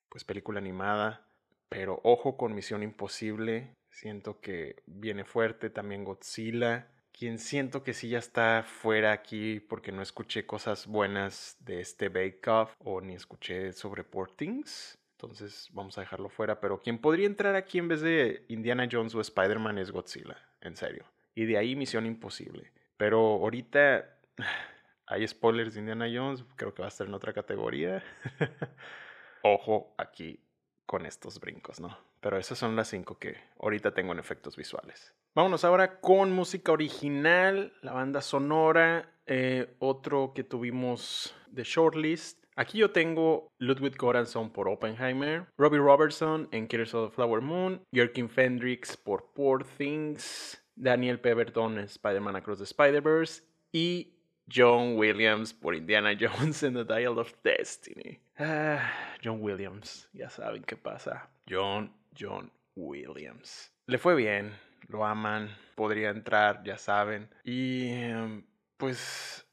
pues 0.10 0.24
película 0.24 0.60
animada. 0.60 1.28
Pero 1.70 2.02
ojo 2.04 2.38
con 2.38 2.56
Misión 2.56 2.82
Imposible. 2.82 3.76
Siento 3.92 4.40
que 4.42 4.82
viene 4.86 5.24
fuerte 5.24 5.70
también 5.70 6.04
Godzilla. 6.04 6.88
Quien 7.20 7.38
siento 7.38 7.84
que 7.84 7.94
sí 7.94 8.08
ya 8.08 8.18
está 8.18 8.64
fuera 8.64 9.12
aquí 9.12 9.60
porque 9.60 9.92
no 9.92 10.02
escuché 10.02 10.46
cosas 10.46 10.88
buenas 10.88 11.58
de 11.60 11.82
este 11.82 12.08
Bake 12.08 12.50
Off 12.50 12.74
o 12.80 13.02
ni 13.02 13.14
escuché 13.14 13.74
sobre 13.74 14.06
Portings. 14.06 14.98
Entonces 15.18 15.68
vamos 15.74 15.98
a 15.98 16.02
dejarlo 16.02 16.30
fuera. 16.30 16.62
Pero 16.62 16.80
quien 16.80 16.98
podría 16.98 17.26
entrar 17.26 17.58
aquí 17.58 17.78
en 17.78 17.90
vez 17.90 18.00
de 18.00 18.46
Indiana 18.48 18.88
Jones 18.90 19.14
o 19.16 19.20
Spider-Man 19.20 19.80
es 19.80 19.92
Godzilla. 19.92 20.38
En 20.62 20.78
serio. 20.78 21.04
Y 21.36 21.44
de 21.44 21.58
ahí 21.58 21.76
Misión 21.76 22.06
Imposible. 22.06 22.72
Pero 22.96 23.20
ahorita 23.20 24.18
hay 25.06 25.28
spoilers 25.28 25.74
de 25.74 25.82
Indiana 25.82 26.08
Jones. 26.10 26.46
Creo 26.56 26.74
que 26.74 26.84
va 26.84 26.88
a 26.88 26.88
estar 26.88 27.06
en 27.06 27.14
otra 27.16 27.34
categoría. 27.34 28.02
ojo 29.44 29.94
aquí 29.98 30.40
con 30.86 31.06
estos 31.06 31.42
brincos, 31.42 31.82
¿no? 31.82 31.98
Pero 32.22 32.38
esas 32.38 32.58
son 32.58 32.78
las 32.78 32.88
cinco 32.88 33.20
que 33.20 33.36
ahorita 33.60 33.94
tengo 33.94 34.14
en 34.14 34.20
efectos 34.20 34.56
visuales. 34.56 35.14
Vámonos 35.40 35.64
ahora 35.64 36.02
con 36.02 36.34
música 36.34 36.74
original, 36.74 37.72
la 37.82 37.94
banda 37.94 38.20
sonora, 38.20 39.10
eh, 39.26 39.74
otro 39.80 40.34
que 40.36 40.44
tuvimos 40.44 41.34
de 41.48 41.64
shortlist. 41.64 42.44
Aquí 42.58 42.80
yo 42.80 42.92
tengo 42.92 43.48
Ludwig 43.58 43.96
Göransson 43.98 44.52
por 44.52 44.68
Oppenheimer, 44.68 45.46
Robbie 45.58 45.78
Robertson 45.78 46.50
en 46.52 46.68
Killers 46.68 46.94
of 46.94 47.12
the 47.12 47.16
Flower 47.16 47.40
Moon, 47.40 47.82
Jörgen 47.94 48.28
Fendrix 48.28 48.98
por 48.98 49.32
Poor 49.34 49.64
Things, 49.64 50.62
Daniel 50.76 51.22
Pemberton 51.22 51.78
en 51.78 51.86
Spider-Man 51.86 52.36
Across 52.36 52.58
the 52.58 52.66
Spider-Verse 52.66 53.42
y 53.72 54.16
John 54.54 54.98
Williams 54.98 55.54
por 55.54 55.74
Indiana 55.74 56.18
Jones 56.20 56.64
and 56.64 56.76
the 56.76 56.84
Dial 56.84 57.18
of 57.18 57.34
Destiny. 57.46 58.20
Ah, 58.38 58.92
John 59.24 59.42
Williams, 59.42 60.10
ya 60.12 60.30
saben 60.30 60.64
qué 60.64 60.76
pasa. 60.76 61.30
John, 61.50 61.94
John 62.14 62.52
Williams. 62.76 63.72
Le 63.86 63.98
fue 63.98 64.16
bien, 64.16 64.52
lo 64.88 65.06
aman, 65.06 65.56
podría 65.76 66.10
entrar, 66.10 66.64
ya 66.64 66.78
saben. 66.78 67.30
Y 67.44 67.90
em, 67.90 68.46
pues, 68.78 69.46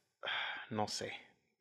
no 0.71 0.89
sé. 0.89 1.13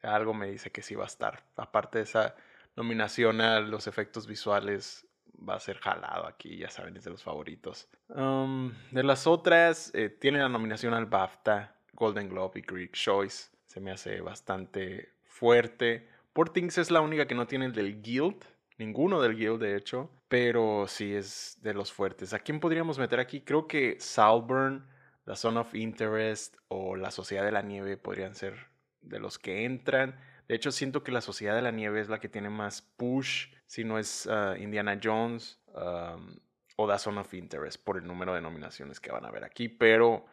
algo 0.01 0.33
me 0.33 0.47
dice 0.47 0.71
que 0.71 0.81
sí 0.81 0.95
va 0.95 1.05
a 1.05 1.07
estar. 1.07 1.43
Aparte 1.55 1.99
de 1.99 2.03
esa 2.03 2.35
nominación 2.75 3.41
a 3.41 3.59
los 3.59 3.87
efectos 3.87 4.27
visuales, 4.27 5.07
va 5.47 5.55
a 5.55 5.59
ser 5.59 5.77
jalado 5.79 6.27
aquí, 6.27 6.57
ya 6.57 6.69
saben, 6.69 6.97
es 6.97 7.03
de 7.03 7.11
los 7.11 7.23
favoritos. 7.23 7.87
Um, 8.09 8.73
de 8.91 9.03
las 9.03 9.27
otras, 9.27 9.91
eh, 9.93 10.09
tiene 10.09 10.39
la 10.39 10.49
nominación 10.49 10.93
al 10.93 11.05
BAFTA, 11.05 11.75
Golden 11.93 12.29
Globe 12.29 12.59
y 12.59 12.61
Greek 12.61 12.93
Choice. 12.93 13.49
Se 13.65 13.79
me 13.79 13.91
hace 13.91 14.21
bastante 14.21 15.13
fuerte. 15.25 16.07
Portings 16.33 16.77
es 16.77 16.91
la 16.91 17.01
única 17.01 17.27
que 17.27 17.35
no 17.35 17.47
tiene 17.47 17.65
el 17.65 17.73
del 17.73 18.01
Guild. 18.01 18.43
Ninguno 18.77 19.21
del 19.21 19.35
Guild, 19.35 19.61
de 19.61 19.75
hecho. 19.75 20.09
Pero 20.35 20.85
sí 20.89 21.15
es 21.15 21.57
de 21.61 21.73
los 21.73 21.93
fuertes. 21.93 22.33
¿A 22.33 22.39
quién 22.39 22.59
podríamos 22.59 22.99
meter 22.99 23.21
aquí? 23.21 23.39
Creo 23.39 23.69
que 23.69 23.95
Salburn, 24.01 24.85
The 25.23 25.37
Son 25.37 25.55
of 25.55 25.73
Interest 25.73 26.57
o 26.67 26.97
La 26.97 27.09
Sociedad 27.09 27.45
de 27.45 27.53
la 27.53 27.61
Nieve 27.61 27.95
podrían 27.95 28.35
ser 28.35 28.67
de 28.99 29.19
los 29.19 29.39
que 29.39 29.63
entran. 29.63 30.19
De 30.49 30.55
hecho, 30.55 30.73
siento 30.73 31.05
que 31.05 31.13
La 31.13 31.21
Sociedad 31.21 31.55
de 31.55 31.61
la 31.61 31.71
Nieve 31.71 32.01
es 32.01 32.09
la 32.09 32.19
que 32.19 32.27
tiene 32.27 32.49
más 32.49 32.81
push. 32.81 33.47
Si 33.65 33.85
no 33.85 33.97
es 33.97 34.27
ah, 34.27 34.55
Indiana 34.59 34.99
Jones 35.01 35.57
o 36.75 36.85
The 36.85 36.99
Son 36.99 37.17
of 37.17 37.33
Interest 37.33 37.81
por 37.81 37.95
el 37.95 38.05
número 38.05 38.33
de 38.33 38.41
nominaciones 38.41 38.99
que 38.99 39.13
van 39.13 39.23
a 39.23 39.31
ver 39.31 39.45
aquí. 39.45 39.69
Pero 39.69 40.25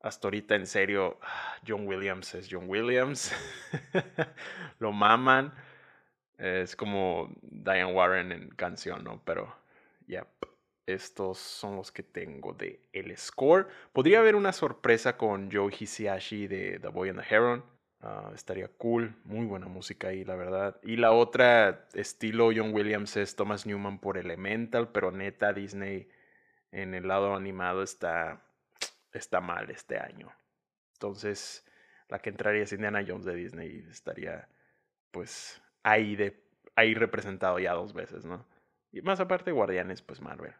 hasta 0.00 0.28
ahorita, 0.28 0.54
en 0.54 0.66
serio, 0.66 1.18
ah, 1.20 1.56
John 1.68 1.86
Williams 1.86 2.34
es 2.36 2.48
John 2.50 2.70
Williams. 2.70 3.30
Lo 4.78 4.92
maman. 4.92 5.52
Es 6.42 6.74
como 6.74 7.32
Diane 7.40 7.92
Warren 7.92 8.32
en 8.32 8.48
canción, 8.48 9.04
¿no? 9.04 9.22
Pero, 9.24 9.54
ya, 10.08 10.26
estos 10.86 11.38
son 11.38 11.76
los 11.76 11.92
que 11.92 12.02
tengo 12.02 12.52
de 12.52 12.80
el 12.92 13.16
score. 13.16 13.68
Podría 13.92 14.18
haber 14.18 14.34
una 14.34 14.52
sorpresa 14.52 15.16
con 15.16 15.52
Joe 15.52 15.72
Hisaishi 15.72 16.48
de 16.48 16.80
The 16.80 16.88
Boy 16.88 17.10
and 17.10 17.20
the 17.20 17.32
Heron. 17.32 17.64
Ah, 18.00 18.32
estaría 18.34 18.66
cool, 18.66 19.14
muy 19.22 19.46
buena 19.46 19.68
música 19.68 20.08
ahí, 20.08 20.24
la 20.24 20.34
verdad. 20.34 20.80
Y 20.82 20.96
la 20.96 21.12
otra 21.12 21.86
estilo 21.94 22.50
John 22.52 22.74
Williams 22.74 23.16
es 23.16 23.36
Thomas 23.36 23.64
Newman 23.64 24.00
por 24.00 24.18
Elemental, 24.18 24.88
pero 24.88 25.12
neta 25.12 25.52
Disney 25.52 26.08
en 26.72 26.94
el 26.94 27.06
lado 27.06 27.36
animado 27.36 27.84
está, 27.84 28.42
está 29.12 29.40
mal 29.40 29.70
este 29.70 29.96
año. 29.96 30.32
Entonces, 30.94 31.64
la 32.08 32.18
que 32.18 32.30
entraría 32.30 32.64
es 32.64 32.72
Indiana 32.72 33.04
Jones 33.06 33.26
de 33.26 33.36
Disney 33.36 33.86
estaría 33.88 34.48
pues 35.12 35.61
ahí, 35.82 36.16
de, 36.16 36.42
ahí 36.76 36.94
representado 36.94 37.58
ya 37.58 37.72
dos 37.72 37.92
veces, 37.92 38.24
¿no? 38.24 38.46
Y 38.90 39.02
más 39.02 39.20
aparte 39.20 39.52
Guardianes, 39.52 40.02
pues 40.02 40.20
Marvel. 40.20 40.54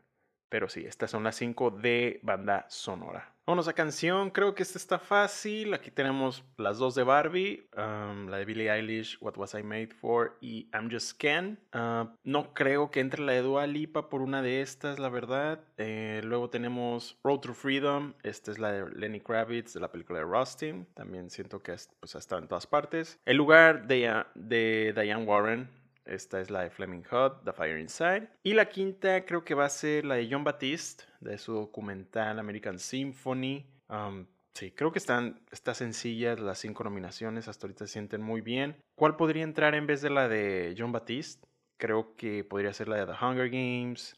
Pero 0.49 0.69
sí, 0.69 0.85
estas 0.85 1.11
son 1.11 1.25
las 1.25 1.37
cinco 1.37 1.71
de 1.71 2.21
banda 2.23 2.67
sonora. 2.69 3.32
Vámonos 3.45 3.67
a 3.67 3.73
canción, 3.73 4.31
creo 4.31 4.55
que 4.55 4.63
esta 4.63 4.79
está 4.79 5.01
fácil. 5.01 5.75
Aquí 5.75 5.91
tenemos 5.91 6.45
las 6.59 6.79
dos 6.79 6.95
de 6.95 7.03
Barbie, 7.03 7.69
um, 7.77 8.29
la 8.29 8.37
de 8.37 8.45
Billie 8.45 8.71
Eilish, 8.71 9.19
What 9.21 9.37
Was 9.37 9.55
I 9.55 9.65
Made 9.65 9.89
For 9.89 10.39
y 10.41 10.69
I'm 10.73 10.89
Just 10.89 11.19
Ken. 11.19 11.59
Uh, 11.75 12.07
no 12.23 12.55
creo 12.55 12.93
que 12.93 13.01
entre 13.01 13.21
la 13.21 13.33
de 13.33 13.43
Dua 13.43 13.67
Lipa 13.67 14.09
por 14.09 14.23
una 14.23 14.43
de 14.43 14.63
estas, 14.63 15.01
la 15.01 15.09
verdad. 15.09 15.59
Eh, 15.77 16.21
luego 16.23 16.51
tenemos 16.51 17.19
Road 17.25 17.41
to 17.41 17.53
Freedom, 17.53 18.15
esta 18.23 18.53
es 18.53 18.61
la 18.61 18.71
de 18.71 18.89
Lenny 18.95 19.19
Kravitz 19.19 19.75
de 19.75 19.81
la 19.81 19.91
película 19.91 20.21
de 20.21 20.25
Rustin. 20.25 20.87
También 20.95 21.29
siento 21.29 21.65
que 21.65 21.75
pues, 21.99 22.15
ha 22.15 22.19
estado 22.21 22.41
en 22.43 22.47
todas 22.47 22.69
partes. 22.69 23.19
El 23.25 23.39
lugar 23.39 23.89
de, 23.89 24.23
de 24.37 24.93
Diane 24.95 25.25
Warren, 25.25 25.69
esta 26.05 26.41
es 26.41 26.51
la 26.51 26.63
de 26.63 26.71
Fleming 26.71 27.03
Hot, 27.11 27.45
The 27.45 27.53
Fire 27.53 27.79
Inside. 27.79 28.29
Y 28.43 28.55
la 28.55 28.69
quinta 28.69 29.25
creo 29.25 29.45
que 29.45 29.55
va 29.55 29.67
a 29.67 29.71
ser 29.71 30.05
la 30.05 30.17
de 30.17 30.29
John 30.31 30.45
Baptiste, 30.45 31.05
de 31.21 31.39
su 31.39 31.53
documental 31.53 32.39
American 32.39 32.79
Symphony. 32.79 33.67
Um, 33.89 34.27
sí, 34.55 34.73
creo 34.73 34.93
que 34.93 34.99
están, 34.99 35.41
está 35.51 35.75
sencillas 35.75 36.41
las 36.41 36.59
cinco 36.59 36.85
nominaciones, 36.85 37.49
hasta 37.49 37.67
ahorita 37.67 37.87
se 37.87 37.93
sienten 37.93 38.23
muy 38.23 38.41
bien. 38.41 38.77
¿Cuál 38.95 39.17
podría 39.17 39.45
entrar 39.45 39.75
en 39.75 39.87
vez 39.87 40.03
de 40.03 40.11
la 40.11 40.29
de 40.29 40.75
John 40.77 40.93
Baptiste? 40.93 41.47
Creo 41.77 42.17
que 42.17 42.45
podría 42.45 42.73
ser 42.73 42.89
la 42.89 42.97
de 42.97 43.07
The 43.07 43.25
Hunger 43.25 43.51
Games, 43.51 44.17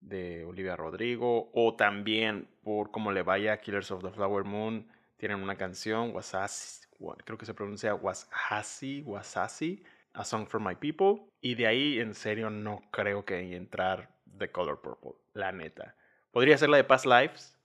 de 0.00 0.44
Olivia 0.44 0.76
Rodrigo, 0.76 1.50
o 1.54 1.76
también 1.76 2.48
por 2.62 2.90
cómo 2.90 3.12
le 3.12 3.22
vaya 3.22 3.60
Killers 3.60 3.90
of 3.90 4.02
the 4.02 4.10
Flower 4.10 4.44
Moon, 4.44 4.86
tienen 5.16 5.42
una 5.42 5.56
canción, 5.56 6.14
Wasasi, 6.14 6.86
creo 7.24 7.38
que 7.38 7.46
se 7.46 7.54
pronuncia 7.54 7.94
Wasasi, 7.94 9.02
Wasasi, 9.02 9.82
a 10.14 10.24
Song 10.24 10.46
for 10.46 10.60
My 10.60 10.74
People. 10.74 11.26
Y 11.40 11.54
de 11.54 11.66
ahí, 11.66 12.00
en 12.00 12.14
serio, 12.14 12.50
no 12.50 12.82
creo 12.90 13.24
que 13.24 13.54
entrar 13.54 14.10
The 14.38 14.50
Color 14.50 14.80
Purple, 14.80 15.12
la 15.34 15.52
neta. 15.52 15.96
Podría 16.30 16.56
ser 16.56 16.70
la 16.70 16.78
de 16.78 16.84
Past 16.84 17.06
Lives, 17.06 17.58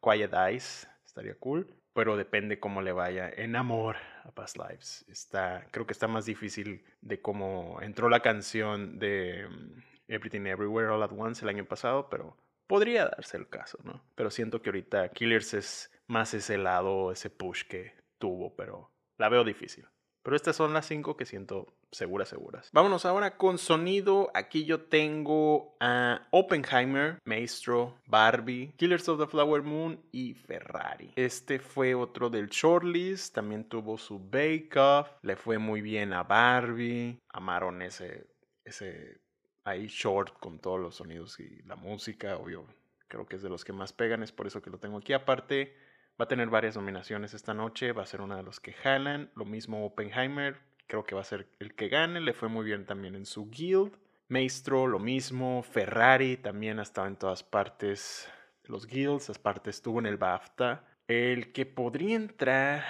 Quiet 0.00 0.34
Eyes, 0.34 0.88
estaría 1.04 1.34
cool. 1.36 1.66
Pero 1.94 2.16
depende 2.16 2.58
cómo 2.58 2.82
le 2.82 2.90
vaya 2.90 3.30
en 3.30 3.54
amor 3.54 3.96
a 4.24 4.32
Past 4.32 4.58
Lives. 4.58 5.04
Está, 5.08 5.66
creo 5.70 5.86
que 5.86 5.92
está 5.92 6.08
más 6.08 6.26
difícil 6.26 6.84
de 7.00 7.20
cómo 7.22 7.78
entró 7.82 8.08
la 8.08 8.20
canción 8.20 8.98
de 8.98 9.46
mm, 9.48 9.82
Everything 10.08 10.46
Everywhere 10.46 10.88
All 10.88 11.04
at 11.04 11.12
Once 11.16 11.44
el 11.44 11.48
año 11.48 11.64
pasado, 11.64 12.10
pero 12.10 12.36
podría 12.66 13.06
darse 13.06 13.36
el 13.36 13.48
caso, 13.48 13.78
¿no? 13.84 14.02
Pero 14.16 14.30
siento 14.30 14.60
que 14.60 14.70
ahorita 14.70 15.10
Killers 15.10 15.54
es 15.54 15.92
más 16.08 16.34
ese 16.34 16.58
lado, 16.58 17.12
ese 17.12 17.30
push 17.30 17.62
que 17.62 17.94
tuvo, 18.18 18.56
pero 18.56 18.90
la 19.16 19.28
veo 19.28 19.44
difícil. 19.44 19.86
Pero 20.24 20.36
estas 20.36 20.56
son 20.56 20.72
las 20.72 20.86
cinco 20.86 21.18
que 21.18 21.26
siento 21.26 21.66
seguras, 21.92 22.30
seguras. 22.30 22.70
Vámonos 22.72 23.04
ahora 23.04 23.36
con 23.36 23.58
sonido. 23.58 24.30
Aquí 24.32 24.64
yo 24.64 24.80
tengo 24.80 25.76
a 25.80 26.26
Oppenheimer, 26.30 27.18
Maestro, 27.26 27.98
Barbie, 28.06 28.72
Killers 28.78 29.06
of 29.10 29.20
the 29.20 29.26
Flower 29.26 29.62
Moon 29.62 30.00
y 30.12 30.32
Ferrari. 30.32 31.12
Este 31.16 31.58
fue 31.58 31.94
otro 31.94 32.30
del 32.30 32.48
shortlist. 32.48 33.34
También 33.34 33.68
tuvo 33.68 33.98
su 33.98 34.18
Bake 34.18 34.74
Off. 34.76 35.10
Le 35.20 35.36
fue 35.36 35.58
muy 35.58 35.82
bien 35.82 36.14
a 36.14 36.22
Barbie. 36.22 37.20
Amaron 37.28 37.82
ese, 37.82 38.26
ese 38.64 39.20
ahí 39.64 39.88
short 39.88 40.38
con 40.38 40.58
todos 40.58 40.80
los 40.80 40.94
sonidos 40.94 41.38
y 41.38 41.62
la 41.64 41.76
música. 41.76 42.38
Obvio, 42.38 42.64
creo 43.08 43.26
que 43.26 43.36
es 43.36 43.42
de 43.42 43.50
los 43.50 43.62
que 43.62 43.74
más 43.74 43.92
pegan. 43.92 44.22
Es 44.22 44.32
por 44.32 44.46
eso 44.46 44.62
que 44.62 44.70
lo 44.70 44.78
tengo 44.78 44.96
aquí. 44.96 45.12
Aparte, 45.12 45.76
Va 46.20 46.26
a 46.26 46.28
tener 46.28 46.48
varias 46.48 46.76
nominaciones 46.76 47.34
esta 47.34 47.54
noche, 47.54 47.92
va 47.92 48.02
a 48.02 48.06
ser 48.06 48.20
uno 48.20 48.36
de 48.36 48.42
los 48.42 48.60
que 48.60 48.72
jalan. 48.72 49.30
Lo 49.34 49.44
mismo 49.44 49.84
Oppenheimer, 49.84 50.60
creo 50.86 51.04
que 51.04 51.14
va 51.14 51.22
a 51.22 51.24
ser 51.24 51.48
el 51.58 51.74
que 51.74 51.88
gane, 51.88 52.20
le 52.20 52.32
fue 52.32 52.48
muy 52.48 52.64
bien 52.64 52.86
también 52.86 53.14
en 53.14 53.26
su 53.26 53.50
guild. 53.50 53.96
Maestro, 54.28 54.86
lo 54.86 54.98
mismo. 54.98 55.62
Ferrari 55.62 56.36
también 56.36 56.78
ha 56.78 56.82
estado 56.82 57.08
en 57.08 57.16
todas 57.16 57.42
partes 57.42 58.28
los 58.64 58.86
guilds, 58.86 59.28
las 59.28 59.38
partes 59.38 59.76
estuvo 59.76 59.98
en 59.98 60.06
el 60.06 60.16
BAFTA. 60.16 60.84
El 61.06 61.52
que 61.52 61.66
podría 61.66 62.16
entrar 62.16 62.84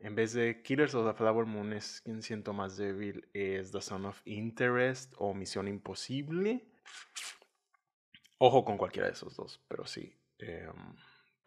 en 0.00 0.14
vez 0.14 0.32
de 0.32 0.62
Killers 0.62 0.94
of 0.94 1.10
the 1.10 1.16
Flower 1.16 1.46
Moon 1.46 1.72
es 1.72 2.00
quien 2.02 2.22
siento 2.22 2.52
más 2.52 2.76
débil 2.76 3.28
es 3.32 3.72
The 3.72 3.80
Son 3.80 4.04
of 4.06 4.20
Interest 4.26 5.12
o 5.16 5.34
Misión 5.34 5.66
Imposible. 5.66 6.64
Ojo 8.38 8.64
con 8.64 8.78
cualquiera 8.78 9.08
de 9.08 9.14
esos 9.14 9.34
dos, 9.34 9.60
pero 9.66 9.86
sí. 9.86 10.16
Em, 10.38 10.94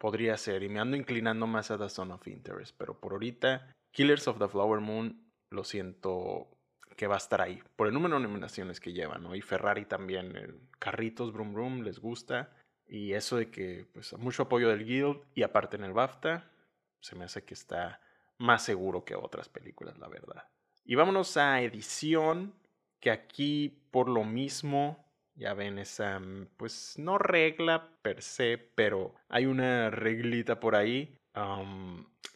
podría 0.02 0.36
ser. 0.36 0.64
Y 0.64 0.68
me 0.68 0.80
ando 0.80 0.96
inclinando 0.96 1.46
más 1.46 1.70
a 1.70 1.78
The 1.78 1.88
Zone 1.88 2.14
of 2.14 2.26
Interest. 2.26 2.74
Pero 2.76 2.98
por 2.98 3.12
ahorita, 3.12 3.72
Killers 3.92 4.26
of 4.26 4.40
the 4.40 4.48
Flower 4.48 4.80
Moon, 4.80 5.30
lo 5.48 5.62
siento 5.62 6.48
que 6.96 7.06
va 7.06 7.14
a 7.14 7.18
estar 7.18 7.40
ahí. 7.40 7.62
Por 7.76 7.86
el 7.86 7.94
número 7.94 8.16
de 8.16 8.24
nominaciones 8.24 8.80
que 8.80 8.92
llevan, 8.92 9.22
¿no? 9.22 9.36
Y 9.36 9.42
Ferrari 9.42 9.84
también. 9.84 10.34
El 10.34 10.58
carritos, 10.80 11.32
Brum 11.32 11.54
Brum, 11.54 11.82
les 11.82 12.00
gusta. 12.00 12.50
Y 12.88 13.12
eso 13.12 13.36
de 13.36 13.52
que, 13.52 13.86
pues, 13.94 14.12
mucho 14.18 14.42
apoyo 14.42 14.70
del 14.70 14.84
Guild. 14.84 15.22
Y 15.36 15.44
aparte 15.44 15.76
en 15.76 15.84
el 15.84 15.92
BAFTA, 15.92 16.50
se 16.98 17.14
me 17.14 17.26
hace 17.26 17.44
que 17.44 17.54
está 17.54 18.00
más 18.38 18.64
seguro 18.64 19.04
que 19.04 19.14
otras 19.14 19.48
películas, 19.48 19.96
la 19.98 20.08
verdad. 20.08 20.48
Y 20.84 20.96
vámonos 20.96 21.36
a 21.36 21.60
edición, 21.60 22.54
que 22.98 23.12
aquí 23.12 23.86
por 23.92 24.08
lo 24.08 24.24
mismo 24.24 25.01
ya 25.34 25.54
ven 25.54 25.78
esa, 25.78 26.18
mm, 26.18 26.48
pues 26.56 26.98
no 26.98 27.18
regla 27.18 27.90
per 28.02 28.22
se, 28.22 28.58
pero 28.58 29.14
hay 29.28 29.46
una 29.46 29.90
reglita 29.90 30.60
por 30.60 30.76
ahí. 30.76 31.16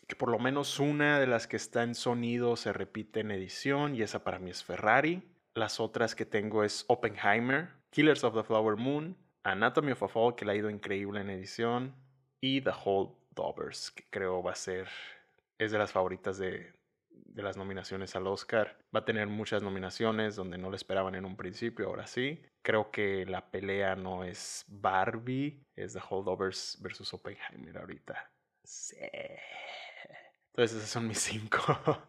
que 0.08 0.14
por 0.16 0.30
lo 0.30 0.38
menos 0.38 0.78
una 0.78 1.18
de 1.18 1.26
las 1.26 1.46
que 1.48 1.56
está 1.56 1.82
en 1.82 1.94
sonido 1.94 2.56
se 2.56 2.72
repite 2.72 3.20
en 3.20 3.32
edición 3.32 3.94
y 3.96 4.02
esa 4.02 4.22
para 4.24 4.38
mí 4.38 4.50
es 4.50 4.64
Ferrari. 4.64 5.22
Las 5.54 5.80
otras 5.80 6.14
que 6.14 6.24
tengo 6.24 6.64
es 6.64 6.84
Oppenheimer, 6.88 7.70
Killers 7.90 8.22
of 8.24 8.34
the 8.34 8.44
Flower 8.44 8.76
Moon, 8.76 9.16
Anatomy 9.42 9.92
of 9.92 10.02
a 10.02 10.08
Fall 10.08 10.34
que 10.36 10.44
le 10.44 10.52
ha 10.52 10.56
ido 10.56 10.70
increíble 10.70 11.20
en 11.20 11.30
edición 11.30 11.94
y 12.40 12.60
The 12.60 12.70
Holdovers 12.84 13.90
que 13.90 14.04
creo 14.10 14.42
va 14.42 14.52
a 14.52 14.56
ser, 14.56 14.88
es 15.58 15.72
de 15.72 15.78
las 15.78 15.92
favoritas 15.92 16.38
de, 16.38 16.75
de 17.24 17.42
las 17.42 17.56
nominaciones 17.56 18.14
al 18.16 18.26
Oscar. 18.26 18.78
Va 18.94 19.00
a 19.00 19.04
tener 19.04 19.26
muchas 19.26 19.62
nominaciones 19.62 20.36
donde 20.36 20.58
no 20.58 20.70
le 20.70 20.76
esperaban 20.76 21.14
en 21.14 21.24
un 21.24 21.36
principio, 21.36 21.88
ahora 21.88 22.06
sí. 22.06 22.42
Creo 22.62 22.90
que 22.90 23.26
la 23.26 23.50
pelea 23.50 23.96
no 23.96 24.24
es 24.24 24.64
Barbie, 24.68 25.62
es 25.74 25.94
The 25.94 26.00
Holdovers 26.08 26.78
versus 26.82 27.12
Oppenheimer 27.14 27.78
ahorita. 27.78 28.30
Sí. 28.64 28.96
Entonces 30.48 30.78
esos 30.78 30.90
son 30.90 31.06
mis 31.06 31.20
cinco. 31.20 31.58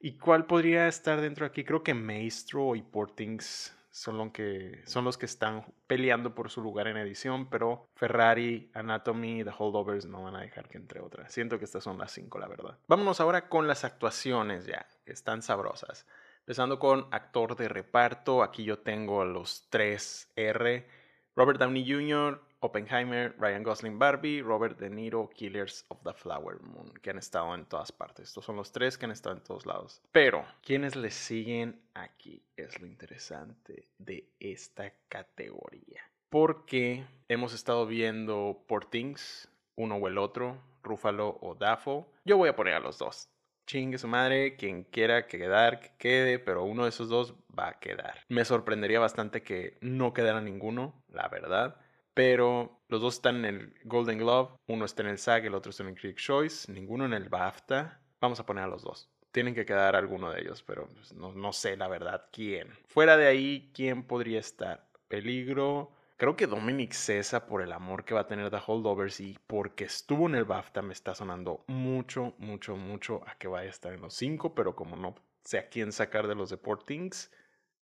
¿Y 0.00 0.16
cuál 0.16 0.46
podría 0.46 0.86
estar 0.86 1.20
dentro 1.20 1.44
aquí? 1.44 1.64
Creo 1.64 1.82
que 1.82 1.94
Maestro 1.94 2.76
y 2.76 2.82
Portings 2.82 3.76
son, 3.98 4.16
lo 4.16 4.32
que, 4.32 4.80
son 4.86 5.04
los 5.04 5.18
que 5.18 5.26
están 5.26 5.64
peleando 5.86 6.34
por 6.34 6.50
su 6.50 6.62
lugar 6.62 6.86
en 6.86 6.96
edición, 6.96 7.50
pero 7.50 7.88
Ferrari, 7.94 8.70
Anatomy, 8.74 9.42
The 9.42 9.52
Holdovers 9.58 10.06
no 10.06 10.22
van 10.22 10.36
a 10.36 10.40
dejar 10.40 10.68
que 10.68 10.78
entre 10.78 11.00
otras. 11.00 11.32
Siento 11.32 11.58
que 11.58 11.64
estas 11.64 11.82
son 11.82 11.98
las 11.98 12.12
cinco, 12.12 12.38
la 12.38 12.46
verdad. 12.46 12.78
Vámonos 12.86 13.20
ahora 13.20 13.48
con 13.48 13.66
las 13.66 13.84
actuaciones 13.84 14.66
ya, 14.66 14.86
que 15.04 15.12
están 15.12 15.42
sabrosas. 15.42 16.06
Empezando 16.40 16.78
con 16.78 17.08
actor 17.10 17.56
de 17.56 17.68
reparto, 17.68 18.42
aquí 18.42 18.64
yo 18.64 18.78
tengo 18.78 19.22
a 19.22 19.26
los 19.26 19.66
tres 19.68 20.30
R. 20.36 20.86
Robert 21.34 21.58
Downey 21.58 21.84
Jr., 21.90 22.40
Oppenheimer, 22.60 23.36
Ryan 23.38 23.62
Gosling 23.62 23.98
Barbie, 23.98 24.42
Robert 24.42 24.78
De 24.78 24.90
Niro, 24.90 25.30
Killers 25.30 25.84
of 25.88 26.02
the 26.02 26.12
Flower 26.12 26.60
Moon, 26.60 26.92
que 27.02 27.10
han 27.10 27.18
estado 27.18 27.54
en 27.54 27.64
todas 27.66 27.92
partes. 27.92 28.28
Estos 28.28 28.44
son 28.44 28.56
los 28.56 28.72
tres 28.72 28.98
que 28.98 29.04
han 29.04 29.12
estado 29.12 29.36
en 29.36 29.42
todos 29.42 29.64
lados. 29.64 30.02
Pero, 30.10 30.44
¿quiénes 30.62 30.96
le 30.96 31.10
siguen 31.10 31.80
aquí? 31.94 32.42
Es 32.56 32.80
lo 32.80 32.86
interesante 32.86 33.88
de 33.98 34.28
esta 34.40 34.92
categoría. 35.08 36.02
Porque 36.30 37.06
hemos 37.28 37.54
estado 37.54 37.86
viendo 37.86 38.64
por 38.66 38.86
Things, 38.86 39.48
uno 39.76 39.94
o 39.96 40.08
el 40.08 40.18
otro, 40.18 40.60
Ruffalo 40.82 41.38
o 41.40 41.54
Daffo. 41.54 42.10
Yo 42.24 42.36
voy 42.38 42.48
a 42.48 42.56
poner 42.56 42.74
a 42.74 42.80
los 42.80 42.98
dos. 42.98 43.30
Chingue 43.66 43.98
su 43.98 44.08
madre, 44.08 44.56
quien 44.56 44.82
quiera 44.82 45.26
quedar, 45.28 45.78
que 45.78 45.90
quede, 45.98 46.38
pero 46.38 46.64
uno 46.64 46.84
de 46.84 46.88
esos 46.88 47.08
dos 47.08 47.34
va 47.56 47.68
a 47.68 47.78
quedar. 47.78 48.24
Me 48.28 48.44
sorprendería 48.44 48.98
bastante 48.98 49.42
que 49.42 49.78
no 49.80 50.12
quedara 50.12 50.40
ninguno, 50.40 51.04
la 51.08 51.28
verdad 51.28 51.76
pero 52.18 52.82
los 52.88 53.00
dos 53.00 53.14
están 53.14 53.36
en 53.36 53.44
el 53.44 53.74
Golden 53.84 54.18
Glove, 54.18 54.50
uno 54.66 54.84
está 54.84 55.02
en 55.02 55.10
el 55.10 55.18
SAG, 55.18 55.44
el 55.44 55.54
otro 55.54 55.70
está 55.70 55.84
en 55.84 55.90
el 55.90 55.94
Critics 55.94 56.24
Choice, 56.24 56.72
ninguno 56.72 57.04
en 57.04 57.12
el 57.12 57.28
BAFTA. 57.28 58.00
Vamos 58.20 58.40
a 58.40 58.44
poner 58.44 58.64
a 58.64 58.66
los 58.66 58.82
dos. 58.82 59.08
Tienen 59.30 59.54
que 59.54 59.64
quedar 59.64 59.94
alguno 59.94 60.32
de 60.32 60.40
ellos, 60.40 60.64
pero 60.64 60.88
pues, 60.88 61.14
no, 61.14 61.32
no 61.32 61.52
sé 61.52 61.76
la 61.76 61.86
verdad 61.86 62.24
quién. 62.32 62.72
Fuera 62.88 63.16
de 63.16 63.28
ahí, 63.28 63.70
¿quién 63.72 64.02
podría 64.02 64.40
estar? 64.40 64.88
Peligro. 65.06 65.92
Creo 66.16 66.34
que 66.34 66.48
Dominic 66.48 66.90
Cesa, 66.92 67.46
por 67.46 67.62
el 67.62 67.70
amor 67.70 68.04
que 68.04 68.14
va 68.14 68.22
a 68.22 68.26
tener 68.26 68.50
The 68.50 68.62
Holdovers 68.66 69.20
y 69.20 69.38
porque 69.46 69.84
estuvo 69.84 70.26
en 70.26 70.34
el 70.34 70.44
BAFTA, 70.44 70.82
me 70.82 70.94
está 70.94 71.14
sonando 71.14 71.62
mucho, 71.68 72.34
mucho, 72.38 72.74
mucho 72.74 73.22
a 73.28 73.36
que 73.38 73.46
vaya 73.46 73.68
a 73.68 73.70
estar 73.70 73.92
en 73.92 74.00
los 74.00 74.14
cinco, 74.14 74.56
pero 74.56 74.74
como 74.74 74.96
no 74.96 75.14
sé 75.44 75.58
a 75.58 75.68
quién 75.68 75.92
sacar 75.92 76.26
de 76.26 76.34
los 76.34 76.50
Deportings, 76.50 77.30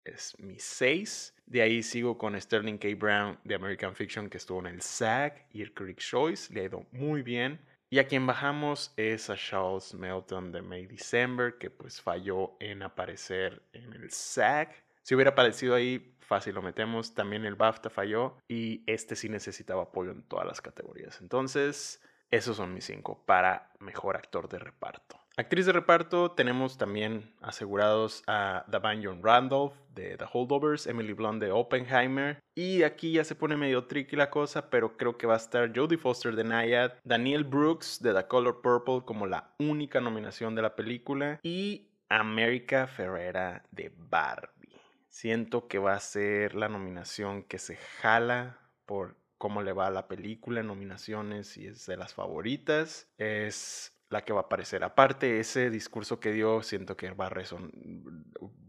es 0.05 0.37
mi 0.39 0.57
6. 0.57 1.35
De 1.45 1.61
ahí 1.61 1.83
sigo 1.83 2.17
con 2.17 2.39
Sterling 2.39 2.77
K. 2.77 2.89
Brown 2.97 3.37
de 3.43 3.55
American 3.55 3.95
Fiction, 3.95 4.29
que 4.29 4.37
estuvo 4.37 4.59
en 4.59 4.67
el 4.67 4.81
SAG 4.81 5.47
y 5.51 5.61
el 5.61 5.73
Critics 5.73 6.07
Choice. 6.07 6.53
Le 6.53 6.61
ha 6.61 6.63
ido 6.65 6.85
muy 6.91 7.21
bien. 7.21 7.59
Y 7.89 7.99
a 7.99 8.07
quien 8.07 8.25
bajamos 8.25 8.93
es 8.97 9.29
a 9.29 9.35
Charles 9.35 9.93
Melton 9.93 10.51
de 10.51 10.61
May 10.61 10.85
December, 10.85 11.57
que 11.57 11.69
pues 11.69 12.01
falló 12.01 12.57
en 12.59 12.81
aparecer 12.81 13.61
en 13.73 13.93
el 13.93 14.11
SAG. 14.11 14.73
Si 15.03 15.13
hubiera 15.13 15.31
aparecido 15.31 15.75
ahí, 15.75 16.15
fácil 16.19 16.55
lo 16.55 16.61
metemos. 16.61 17.13
También 17.13 17.45
el 17.45 17.55
BAFTA 17.55 17.89
falló 17.89 18.37
y 18.47 18.83
este 18.87 19.15
sí 19.15 19.29
necesitaba 19.29 19.83
apoyo 19.83 20.11
en 20.11 20.23
todas 20.23 20.45
las 20.45 20.61
categorías. 20.61 21.21
Entonces, 21.21 22.01
esos 22.31 22.57
son 22.57 22.73
mis 22.73 22.85
cinco 22.85 23.23
para 23.25 23.71
mejor 23.79 24.17
actor 24.17 24.49
de 24.49 24.59
reparto. 24.59 25.24
Actriz 25.37 25.65
de 25.65 25.73
reparto 25.73 26.31
tenemos 26.31 26.77
también 26.77 27.33
asegurados 27.41 28.23
a 28.25 28.63
Davine 28.69 29.19
Randolph 29.21 29.73
de 29.93 30.15
The 30.15 30.23
Holdovers, 30.31 30.87
Emily 30.87 31.11
Blunt 31.11 31.41
de 31.41 31.51
Oppenheimer 31.51 32.39
y 32.55 32.83
aquí 32.83 33.11
ya 33.11 33.25
se 33.25 33.35
pone 33.35 33.57
medio 33.57 33.85
tricky 33.85 34.15
la 34.15 34.29
cosa, 34.29 34.69
pero 34.69 34.95
creo 34.95 35.17
que 35.17 35.27
va 35.27 35.33
a 35.33 35.37
estar 35.37 35.77
Jodie 35.77 35.97
Foster 35.97 36.37
de 36.37 36.45
Nayad, 36.45 36.93
Daniel 37.03 37.43
Brooks 37.43 38.01
de 38.01 38.13
The 38.13 38.27
Color 38.27 38.61
Purple 38.61 39.01
como 39.03 39.27
la 39.27 39.53
única 39.59 39.99
nominación 39.99 40.55
de 40.55 40.61
la 40.61 40.73
película 40.73 41.41
y 41.43 41.89
America 42.07 42.87
Ferrera 42.87 43.65
de 43.71 43.91
Barbie. 43.93 44.79
Siento 45.09 45.67
que 45.67 45.79
va 45.79 45.95
a 45.95 45.99
ser 45.99 46.55
la 46.55 46.69
nominación 46.69 47.43
que 47.43 47.59
se 47.59 47.75
jala 47.75 48.57
por 48.85 49.17
cómo 49.37 49.61
le 49.61 49.73
va 49.73 49.87
a 49.87 49.91
la 49.91 50.07
película 50.07 50.61
en 50.61 50.67
nominaciones 50.67 51.57
y 51.57 51.67
es 51.67 51.85
de 51.87 51.97
las 51.97 52.13
favoritas. 52.13 53.09
Es 53.17 53.94
la 54.15 54.23
que 54.23 54.33
va 54.33 54.39
a 54.39 54.43
aparecer. 54.43 54.83
Aparte, 54.83 55.39
ese 55.39 55.69
discurso 55.69 56.19
que 56.19 56.31
dio, 56.31 56.63
siento 56.63 56.95
que 56.95 57.11
va 57.11 57.27
a 57.27 57.31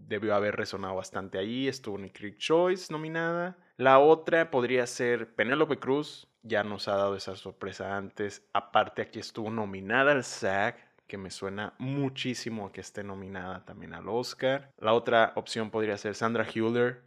debió 0.09 0.35
haber 0.35 0.57
resonado 0.57 0.97
bastante 0.97 1.39
ahí. 1.39 1.69
Estuvo 1.69 1.99
en 1.99 2.09
Creek 2.09 2.37
Choice 2.39 2.93
nominada. 2.93 3.57
La 3.77 3.99
otra 3.99 4.51
podría 4.51 4.87
ser 4.87 5.35
Penélope 5.35 5.79
Cruz. 5.79 6.29
Ya 6.43 6.65
nos 6.65 6.89
ha 6.89 6.97
dado 6.97 7.17
esa 7.17 7.37
sorpresa 7.37 7.97
antes. 7.97 8.43
Aparte, 8.53 9.03
aquí 9.03 9.21
estuvo 9.21 9.51
nominada 9.51 10.13
al 10.13 10.25
SAG, 10.25 10.77
que 11.07 11.17
me 11.17 11.31
suena 11.31 11.75
muchísimo 11.79 12.73
que 12.73 12.81
esté 12.81 13.05
nominada 13.05 13.65
también 13.65 13.95
al 13.95 14.09
Oscar. 14.09 14.73
La 14.79 14.93
otra 14.95 15.33
opción 15.37 15.71
podría 15.71 15.97
ser 15.97 16.17
Sandra 16.17 16.45
Hüller 16.45 17.06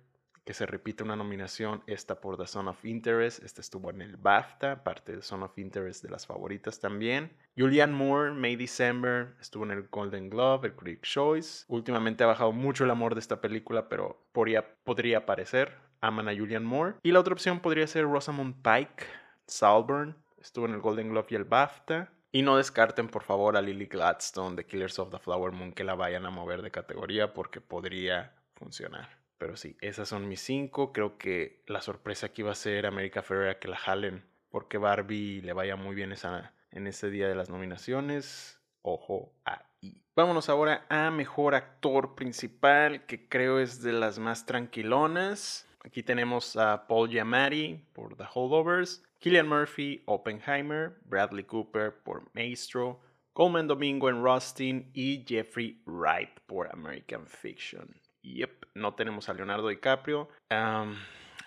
que 0.50 0.56
se 0.56 0.66
repite 0.66 1.04
una 1.04 1.16
nominación, 1.16 1.84
esta 1.86 2.20
por 2.20 2.36
The 2.36 2.48
Son 2.48 2.68
of 2.70 2.84
Interest, 2.84 3.44
esta 3.44 3.62
estuvo 3.62 3.92
en 3.92 4.02
el 4.02 4.18
BAFTA, 4.18 4.84
parte 4.84 5.16
de 5.16 5.22
Son 5.22 5.44
of 5.44 5.56
Interest 5.60 6.02
de 6.02 6.10
las 6.10 6.26
favoritas 6.26 6.80
también. 6.80 7.38
Julianne 7.56 7.94
Moore, 7.94 8.32
May 8.32 8.56
December, 8.56 9.36
estuvo 9.40 9.64
en 9.66 9.70
el 9.70 9.88
Golden 9.90 10.28
Globe, 10.28 10.70
el 10.70 10.76
Critics 10.76 11.08
Choice. 11.08 11.66
Últimamente 11.68 12.24
ha 12.24 12.28
bajado 12.28 12.52
mucho 12.52 12.84
el 12.84 12.90
amor 12.90 13.14
de 13.14 13.20
esta 13.20 13.42
película, 13.42 13.90
pero 13.90 14.26
podría, 14.32 14.66
podría 14.84 15.20
aparecer. 15.20 15.78
Aman 16.02 16.28
a 16.28 16.36
Julianne 16.36 16.66
Moore. 16.66 16.96
Y 17.04 17.12
la 17.12 17.20
otra 17.20 17.34
opción 17.34 17.60
podría 17.60 17.86
ser 17.86 18.06
Rosamund 18.06 18.56
Pike, 18.64 19.06
Salburn, 19.46 20.16
estuvo 20.42 20.66
en 20.66 20.74
el 20.74 20.82
Golden 20.82 21.10
Globe 21.10 21.28
y 21.30 21.36
el 21.36 21.44
BAFTA. 21.44 22.10
Y 22.32 22.42
no 22.42 22.58
descarten 22.58 23.08
por 23.08 23.22
favor 23.22 23.56
a 23.56 23.62
Lily 23.62 23.86
Gladstone 23.86 24.56
de 24.56 24.66
Killers 24.66 24.98
of 24.98 25.12
the 25.12 25.20
Flower 25.20 25.52
Moon 25.52 25.74
que 25.74 25.84
la 25.84 25.94
vayan 25.94 26.26
a 26.26 26.32
mover 26.32 26.64
de 26.64 26.72
categoría 26.72 27.36
porque 27.36 27.62
podría 27.62 28.34
funcionar. 28.56 29.19
Pero 29.40 29.56
sí, 29.56 29.78
esas 29.82 30.10
son 30.10 30.28
mis 30.28 30.42
cinco. 30.42 30.94
Creo 30.94 31.18
que 31.18 31.64
la 31.66 31.82
sorpresa 31.82 32.28
aquí 32.28 32.44
va 32.44 32.52
a 32.52 32.56
ser 32.56 32.86
América 32.86 33.24
Ferreira 33.24 33.58
que 33.58 33.70
la 33.70 33.78
jalen. 33.78 34.24
Porque 34.50 34.78
Barbie 34.78 35.42
le 35.42 35.54
vaya 35.54 35.76
muy 35.76 35.96
bien 35.96 36.12
esa, 36.12 36.54
en 36.72 36.86
ese 36.86 37.10
día 37.10 37.28
de 37.28 37.36
las 37.36 37.50
nominaciones. 37.50 38.60
Ojo 38.82 39.34
ahí. 39.46 40.04
Vámonos 40.16 40.50
ahora 40.50 40.86
a 40.90 41.10
mejor 41.10 41.56
actor 41.56 42.16
principal, 42.16 43.06
que 43.06 43.30
creo 43.30 43.60
es 43.60 43.82
de 43.82 43.94
las 43.94 44.20
más 44.20 44.46
tranquilonas. 44.46 45.66
Aquí 45.86 46.04
tenemos 46.04 46.58
a 46.58 46.88
Paul 46.88 47.10
Giamatti 47.10 47.82
por 47.94 48.18
The 48.18 48.26
Holdovers, 48.34 49.02
Killian 49.20 49.48
Murphy, 49.48 50.04
Oppenheimer, 50.06 50.98
Bradley 51.06 51.46
Cooper 51.46 51.94
por 52.04 52.30
Maestro, 52.36 53.00
Coleman 53.32 53.68
Domingo 53.68 54.10
en 54.10 54.22
Rustin 54.22 54.92
y 54.94 55.24
Jeffrey 55.26 55.82
Wright 55.86 56.42
por 56.46 56.70
American 56.74 57.26
Fiction. 57.26 57.96
Yep, 58.22 58.66
no 58.76 58.96
tenemos 58.96 59.30
a 59.30 59.34
Leonardo 59.34 59.68
DiCaprio. 59.70 60.30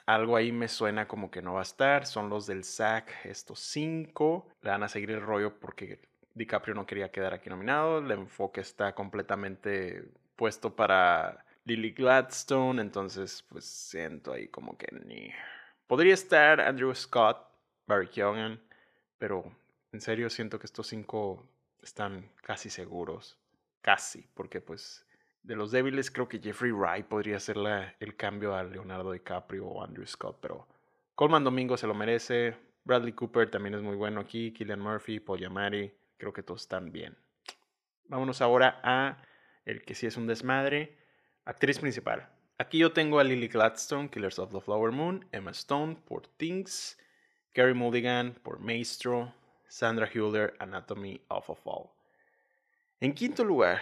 algo 0.06 0.36
ahí 0.36 0.52
me 0.52 0.68
suena 0.68 1.06
como 1.06 1.30
que 1.30 1.42
no 1.42 1.54
va 1.54 1.60
a 1.60 1.62
estar. 1.62 2.06
Son 2.06 2.28
los 2.28 2.46
del 2.46 2.64
SAC, 2.64 3.24
estos 3.24 3.60
cinco. 3.60 4.48
Le 4.62 4.70
van 4.70 4.82
a 4.82 4.88
seguir 4.88 5.10
el 5.10 5.20
rollo 5.20 5.58
porque 5.58 6.00
DiCaprio 6.34 6.74
no 6.74 6.86
quería 6.86 7.10
quedar 7.10 7.34
aquí 7.34 7.50
nominado. 7.50 7.98
El 7.98 8.10
enfoque 8.10 8.60
está 8.60 8.94
completamente 8.94 10.04
puesto 10.36 10.74
para 10.74 11.44
Lily 11.64 11.92
Gladstone. 11.92 12.80
Entonces, 12.80 13.44
pues 13.48 13.64
siento 13.64 14.32
ahí 14.32 14.48
como 14.48 14.76
que 14.76 14.88
ni. 15.04 15.30
Podría 15.86 16.14
estar 16.14 16.60
Andrew 16.60 16.94
Scott, 16.94 17.38
Barry 17.86 18.08
Keoghan, 18.08 18.60
pero 19.18 19.44
en 19.92 20.00
serio 20.00 20.30
siento 20.30 20.58
que 20.58 20.66
estos 20.66 20.86
cinco 20.86 21.46
están 21.82 22.30
casi 22.42 22.70
seguros. 22.70 23.36
Casi, 23.82 24.26
porque 24.34 24.60
pues 24.60 25.04
de 25.42 25.56
los 25.56 25.70
débiles, 25.70 26.10
creo 26.10 26.28
que 26.28 26.38
Jeffrey 26.38 26.70
Wright 26.70 27.06
podría 27.06 27.40
ser 27.40 27.56
el 27.98 28.16
cambio 28.16 28.54
a 28.54 28.62
Leonardo 28.62 29.12
DiCaprio 29.12 29.66
o 29.66 29.82
Andrew 29.82 30.06
Scott, 30.06 30.38
pero 30.40 30.66
Coleman 31.14 31.44
Domingo 31.44 31.76
se 31.76 31.86
lo 31.86 31.94
merece. 31.94 32.56
Bradley 32.84 33.12
Cooper 33.12 33.50
también 33.50 33.74
es 33.74 33.82
muy 33.82 33.96
bueno 33.96 34.20
aquí. 34.20 34.52
Killian 34.52 34.80
Murphy, 34.80 35.20
Paul 35.20 35.38
Giamatti, 35.38 35.92
creo 36.16 36.32
que 36.32 36.42
todos 36.42 36.62
están 36.62 36.90
bien. 36.92 37.16
Vámonos 38.04 38.40
ahora 38.40 38.80
a 38.82 39.22
el 39.64 39.82
que 39.82 39.94
sí 39.94 40.06
es 40.06 40.16
un 40.16 40.26
desmadre. 40.26 40.96
Actriz 41.44 41.78
principal. 41.78 42.28
Aquí 42.58 42.78
yo 42.78 42.92
tengo 42.92 43.18
a 43.18 43.24
Lily 43.24 43.48
Gladstone, 43.48 44.08
Killers 44.08 44.38
of 44.38 44.52
the 44.52 44.60
Flower 44.60 44.92
Moon, 44.92 45.26
Emma 45.32 45.50
Stone 45.50 45.96
por 46.06 46.26
Things, 46.36 46.98
Carrie 47.52 47.74
Mulligan 47.74 48.38
por 48.42 48.60
Maestro, 48.60 49.34
Sandra 49.66 50.06
Hüller, 50.06 50.54
Anatomy 50.60 51.20
of 51.28 51.50
a 51.50 51.54
Fall. 51.54 51.90
En 53.00 53.14
quinto 53.14 53.42
lugar, 53.42 53.80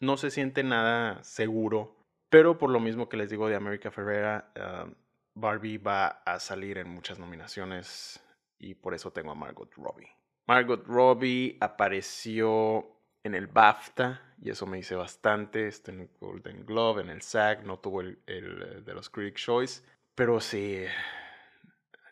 no 0.00 0.16
se 0.16 0.30
siente 0.30 0.62
nada 0.62 1.22
seguro, 1.24 1.96
pero 2.28 2.58
por 2.58 2.70
lo 2.70 2.80
mismo 2.80 3.08
que 3.08 3.16
les 3.16 3.30
digo 3.30 3.48
de 3.48 3.56
América 3.56 3.90
Ferrera, 3.90 4.52
ah, 4.56 4.86
Barbie 5.34 5.78
va 5.78 6.08
a 6.08 6.40
salir 6.40 6.78
en 6.78 6.88
muchas 6.88 7.18
nominaciones 7.18 8.20
y 8.58 8.74
por 8.74 8.94
eso 8.94 9.12
tengo 9.12 9.30
a 9.30 9.34
Margot 9.34 9.72
Robbie. 9.74 10.10
Margot 10.46 10.84
Robbie 10.86 11.56
apareció 11.60 12.86
en 13.22 13.34
el 13.34 13.46
BAFTA 13.46 14.34
y 14.40 14.50
eso 14.50 14.66
me 14.66 14.78
dice 14.78 14.94
bastante. 14.94 15.68
Está 15.68 15.92
en 15.92 16.00
el 16.00 16.10
Golden 16.18 16.64
Globe, 16.64 17.02
en 17.02 17.10
el 17.10 17.22
SAG, 17.22 17.64
no 17.64 17.78
tuvo 17.78 18.00
el, 18.00 18.18
el 18.26 18.84
de 18.84 18.94
los 18.94 19.10
Critics' 19.10 19.42
Choice, 19.42 19.82
pero 20.14 20.40
sí, 20.40 20.84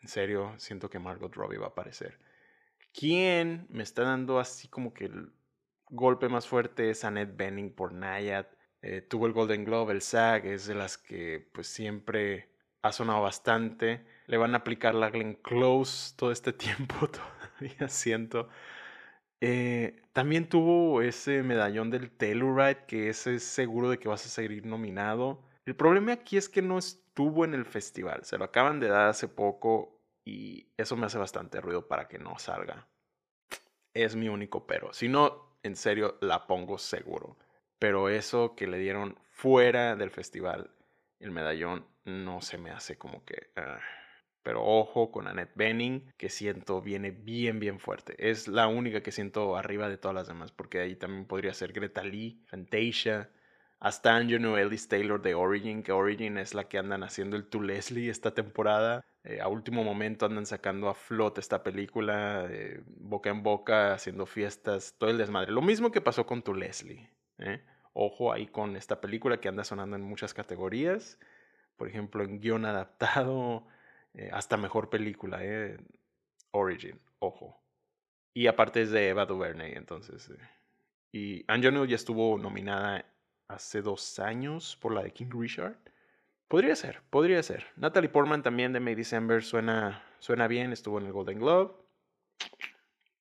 en 0.02 0.08
serio, 0.08 0.54
siento 0.58 0.88
que 0.88 0.98
Margot 0.98 1.34
Robbie 1.34 1.58
va 1.58 1.66
a 1.66 1.70
aparecer. 1.70 2.18
¿Quién 2.92 3.66
me 3.68 3.82
está 3.82 4.02
dando 4.02 4.38
así 4.38 4.68
como 4.68 4.94
que 4.94 5.10
golpe 5.90 6.28
más 6.28 6.46
fuerte 6.46 6.90
es 6.90 7.04
Annette 7.04 7.36
Bening 7.36 7.72
por 7.72 7.92
Nayad. 7.92 8.46
Eh, 8.82 9.02
tuvo 9.02 9.26
el 9.26 9.32
Golden 9.32 9.64
Globe, 9.64 9.92
el 9.92 10.02
SAG, 10.02 10.46
es 10.46 10.66
de 10.66 10.74
las 10.74 10.98
que 10.98 11.48
pues 11.52 11.66
siempre 11.66 12.50
ha 12.82 12.92
sonado 12.92 13.22
bastante. 13.22 14.06
Le 14.26 14.36
van 14.36 14.54
a 14.54 14.58
aplicar 14.58 14.94
la 14.94 15.10
Glenn 15.10 15.34
Close 15.34 16.14
todo 16.16 16.32
este 16.32 16.52
tiempo, 16.52 17.08
todavía 17.08 17.88
siento. 17.88 18.48
Eh, 19.40 20.02
también 20.12 20.48
tuvo 20.48 21.02
ese 21.02 21.42
medallón 21.42 21.90
del 21.90 22.10
Telluride, 22.10 22.86
que 22.86 23.08
ese 23.08 23.36
es 23.36 23.44
seguro 23.44 23.90
de 23.90 23.98
que 23.98 24.08
vas 24.08 24.24
a 24.24 24.28
seguir 24.28 24.64
nominado. 24.64 25.42
El 25.66 25.76
problema 25.76 26.12
aquí 26.12 26.36
es 26.36 26.48
que 26.48 26.62
no 26.62 26.78
estuvo 26.78 27.44
en 27.44 27.54
el 27.54 27.66
festival, 27.66 28.24
se 28.24 28.38
lo 28.38 28.44
acaban 28.44 28.80
de 28.80 28.88
dar 28.88 29.08
hace 29.08 29.28
poco 29.28 30.00
y 30.24 30.68
eso 30.76 30.96
me 30.96 31.06
hace 31.06 31.18
bastante 31.18 31.60
ruido 31.60 31.88
para 31.88 32.08
que 32.08 32.18
no 32.18 32.38
salga. 32.38 32.88
Es 33.94 34.16
mi 34.16 34.28
único 34.28 34.66
pero. 34.66 34.92
Si 34.92 35.08
no, 35.08 35.55
en 35.66 35.76
serio, 35.76 36.16
la 36.20 36.46
pongo 36.46 36.78
seguro. 36.78 37.36
Pero 37.78 38.08
eso 38.08 38.54
que 38.54 38.66
le 38.66 38.78
dieron 38.78 39.18
fuera 39.30 39.96
del 39.96 40.10
festival, 40.10 40.70
el 41.20 41.30
medallón, 41.30 41.86
no 42.04 42.40
se 42.40 42.58
me 42.58 42.70
hace 42.70 42.96
como 42.96 43.24
que... 43.24 43.50
Ah. 43.56 43.80
Pero 44.42 44.64
ojo 44.64 45.10
con 45.10 45.26
Annette 45.26 45.56
Benning, 45.56 46.12
que 46.16 46.28
siento 46.28 46.80
viene 46.80 47.10
bien, 47.10 47.58
bien 47.58 47.80
fuerte. 47.80 48.14
Es 48.30 48.46
la 48.46 48.68
única 48.68 49.02
que 49.02 49.10
siento 49.10 49.56
arriba 49.56 49.88
de 49.88 49.98
todas 49.98 50.14
las 50.14 50.28
demás, 50.28 50.52
porque 50.52 50.78
ahí 50.78 50.94
también 50.94 51.26
podría 51.26 51.52
ser 51.52 51.72
Greta 51.72 52.04
Lee, 52.04 52.44
Fantasia, 52.46 53.28
hasta 53.80 54.14
Angelo 54.14 54.56
Ellis 54.56 54.88
Taylor 54.88 55.20
de 55.20 55.34
Origin, 55.34 55.82
que 55.82 55.92
Origin 55.92 56.38
es 56.38 56.54
la 56.54 56.68
que 56.68 56.78
andan 56.78 57.02
haciendo 57.02 57.36
el 57.36 57.48
To 57.48 57.60
Leslie 57.60 58.08
esta 58.08 58.34
temporada. 58.34 59.04
Eh, 59.26 59.40
a 59.40 59.48
último 59.48 59.82
momento 59.84 60.24
andan 60.24 60.46
sacando 60.46 60.88
a 60.88 60.94
flote 60.94 61.40
esta 61.40 61.62
película, 61.62 62.48
boca 62.86 63.30
en 63.30 63.42
boca, 63.42 63.92
haciendo 63.94 64.24
fiestas, 64.24 64.94
todo 64.98 65.10
el 65.10 65.18
desmadre. 65.18 65.52
Lo 65.52 65.62
mismo 65.62 65.90
que 65.90 66.00
pasó 66.00 66.26
con 66.26 66.42
To 66.42 66.54
Leslie. 66.54 67.10
¿eh? 67.38 67.60
Ojo 67.92 68.32
ahí 68.32 68.46
con 68.46 68.76
esta 68.76 69.00
película 69.00 69.40
que 69.40 69.48
anda 69.48 69.64
sonando 69.64 69.96
en 69.96 70.02
muchas 70.02 70.34
categorías. 70.34 71.18
Por 71.76 71.88
ejemplo, 71.88 72.24
en 72.24 72.40
guion 72.40 72.64
adaptado, 72.64 73.66
eh, 74.14 74.30
hasta 74.32 74.56
mejor 74.56 74.90
película, 74.90 75.38
¿eh? 75.42 75.78
Origin, 76.50 77.00
ojo. 77.18 77.62
Y 78.32 78.46
aparte 78.46 78.82
es 78.82 78.90
de 78.90 79.08
Eva 79.08 79.26
DuVernay, 79.26 79.72
entonces. 79.74 80.30
Eh. 80.30 80.38
Y 81.12 81.44
Angelou 81.48 81.86
ya 81.86 81.96
estuvo 81.96 82.38
nominada 82.38 83.04
hace 83.48 83.82
dos 83.82 84.18
años 84.18 84.76
por 84.76 84.92
la 84.92 85.02
de 85.02 85.12
King 85.12 85.30
Richard. 85.30 85.78
Podría 86.48 86.76
ser, 86.76 87.02
podría 87.10 87.42
ser. 87.42 87.66
Natalie 87.74 88.08
Portman 88.08 88.42
también 88.42 88.72
de 88.72 88.78
May 88.78 88.94
December 88.94 89.42
suena, 89.42 90.04
suena 90.20 90.46
bien, 90.46 90.72
estuvo 90.72 90.98
en 90.98 91.06
el 91.06 91.12
Golden 91.12 91.40
Globe. 91.40 91.74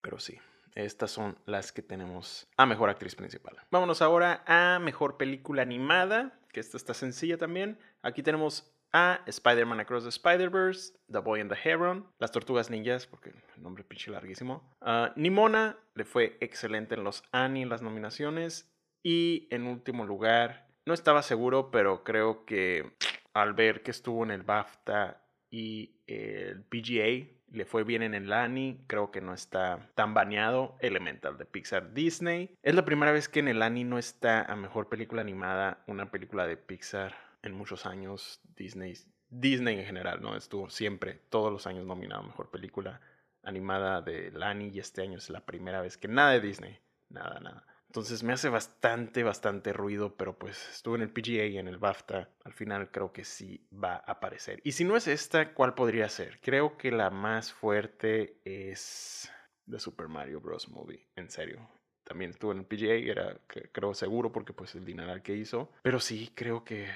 Pero 0.02 0.20
sí, 0.20 0.38
estas 0.76 1.10
son 1.10 1.36
las 1.46 1.72
que 1.72 1.82
tenemos 1.82 2.48
a 2.56 2.68
mejor 2.68 2.90
actriz 2.92 3.16
principal. 3.16 3.58
Vámonos 3.72 4.04
ahora 4.04 4.44
a 4.46 4.78
mejor 4.78 5.18
película 5.18 5.64
animada, 5.64 6.40
que 6.52 6.60
esta 6.60 6.78
está 6.78 6.94
sencilla 6.94 7.40
también. 7.40 7.80
Aquí 8.04 8.22
tenemos 8.22 8.72
a 8.94 9.22
Spider-Man 9.26 9.80
Across 9.80 10.04
the 10.04 10.10
Spider-Verse, 10.10 10.94
The 11.12 11.18
Boy 11.18 11.42
and 11.42 11.52
the 11.52 11.58
Heron, 11.62 12.08
Las 12.20 12.32
Tortugas 12.32 12.70
Ninjas, 12.70 13.08
porque 13.08 13.32
el 13.32 13.64
nombre 13.64 13.84
pinche 13.84 14.12
larguísimo. 14.12 14.72
Uh, 14.82 15.08
Nimona 15.16 15.78
le 15.96 16.06
fue 16.06 16.38
excelente 16.42 16.94
en 16.94 17.04
los 17.04 17.24
Annie 17.32 17.64
en 17.64 17.70
las 17.70 17.82
nominaciones. 17.82 18.72
Y 19.02 19.48
en 19.52 19.68
último 19.68 20.06
lugar, 20.06 20.68
no 20.86 20.94
estaba 20.94 21.24
seguro, 21.24 21.72
pero 21.72 22.04
creo 22.04 22.46
que 22.46 22.96
al 23.36 23.54
ver 23.54 23.84
que 23.84 23.92
estuvo 23.92 24.24
en 24.24 24.32
el 24.32 24.44
BAFTA 24.44 25.22
y 25.52 26.00
el 26.08 26.64
PGA, 26.64 27.28
le 27.52 27.66
fue 27.66 27.84
bien 27.84 28.02
en 28.02 28.14
el 28.14 28.32
Annie, 28.32 28.80
creo 28.88 29.12
que 29.12 29.20
no 29.20 29.34
está 29.34 29.90
tan 29.94 30.14
baneado. 30.14 30.78
Elemental 30.80 31.38
de 31.38 31.46
Pixar 31.46 31.94
Disney. 31.94 32.56
Es 32.64 32.76
la 32.76 32.86
primera 32.86 33.12
vez 33.12 33.28
que 33.28 33.42
en 33.42 33.50
el 33.50 33.62
Annie 33.62 33.84
no 33.84 33.98
está 33.98 34.42
a 34.42 34.56
mejor 34.56 34.88
película 34.88 35.22
animada 35.22 35.84
una 35.86 36.12
película 36.12 36.48
de 36.48 36.56
Pixar 36.56 37.14
en 37.44 37.54
muchos 37.54 37.86
años 37.86 38.42
Disney, 38.56 38.94
Disney 39.30 39.80
en 39.80 39.86
general, 39.86 40.22
¿no? 40.22 40.38
Estuvo 40.38 40.70
siempre, 40.70 41.20
todos 41.30 41.52
los 41.52 41.68
años 41.68 41.86
nominado 41.86 42.24
a 42.24 42.28
Mejor 42.28 42.50
Película 42.50 43.02
Animada 43.44 44.02
de 44.02 44.32
Lani 44.32 44.72
y 44.74 44.80
este 44.80 45.02
año 45.02 45.18
es 45.18 45.30
la 45.30 45.46
primera 45.46 45.82
vez 45.82 45.98
que 45.98 46.08
nada 46.08 46.32
de 46.32 46.42
Disney, 46.42 46.80
nada, 47.10 47.40
nada. 47.42 47.68
Entonces 47.96 48.24
me 48.24 48.34
hace 48.34 48.50
bastante, 48.50 49.24
bastante 49.24 49.72
ruido, 49.72 50.18
pero 50.18 50.38
pues 50.38 50.70
estuvo 50.70 50.96
en 50.96 51.02
el 51.02 51.10
PGA 51.10 51.46
y 51.46 51.58
en 51.58 51.70
el 51.70 51.78
BAFTA. 51.78 52.30
Al 52.44 52.52
final 52.52 52.92
creo 52.92 53.14
que 53.14 53.24
sí 53.24 53.66
va 53.72 53.94
a 53.94 54.12
aparecer. 54.12 54.60
Y 54.66 54.74
si 54.74 54.84
no 54.84 54.98
es 54.98 55.08
esta, 55.08 55.54
¿cuál 55.54 55.76
podría 55.76 56.10
ser? 56.10 56.42
Creo 56.42 56.78
que 56.78 56.92
la 56.92 57.10
más 57.10 57.54
fuerte 57.54 58.42
es 58.44 59.32
The 59.72 59.80
Super 59.80 60.10
Mario 60.10 60.42
Bros. 60.42 60.68
Movie, 60.68 61.08
en 61.16 61.30
serio 61.30 61.70
también 62.04 62.32
estuvo 62.32 62.52
en 62.52 62.60
el 62.60 62.66
PGA, 62.66 63.12
era 63.12 63.40
creo 63.72 63.94
seguro 63.96 64.32
porque 64.32 64.54
pues 64.54 64.76
el 64.76 64.86
dineral 64.86 65.24
que 65.24 65.34
hizo. 65.34 65.72
Pero 65.82 66.00
sí, 66.02 66.32
creo 66.36 66.64
que 66.66 66.88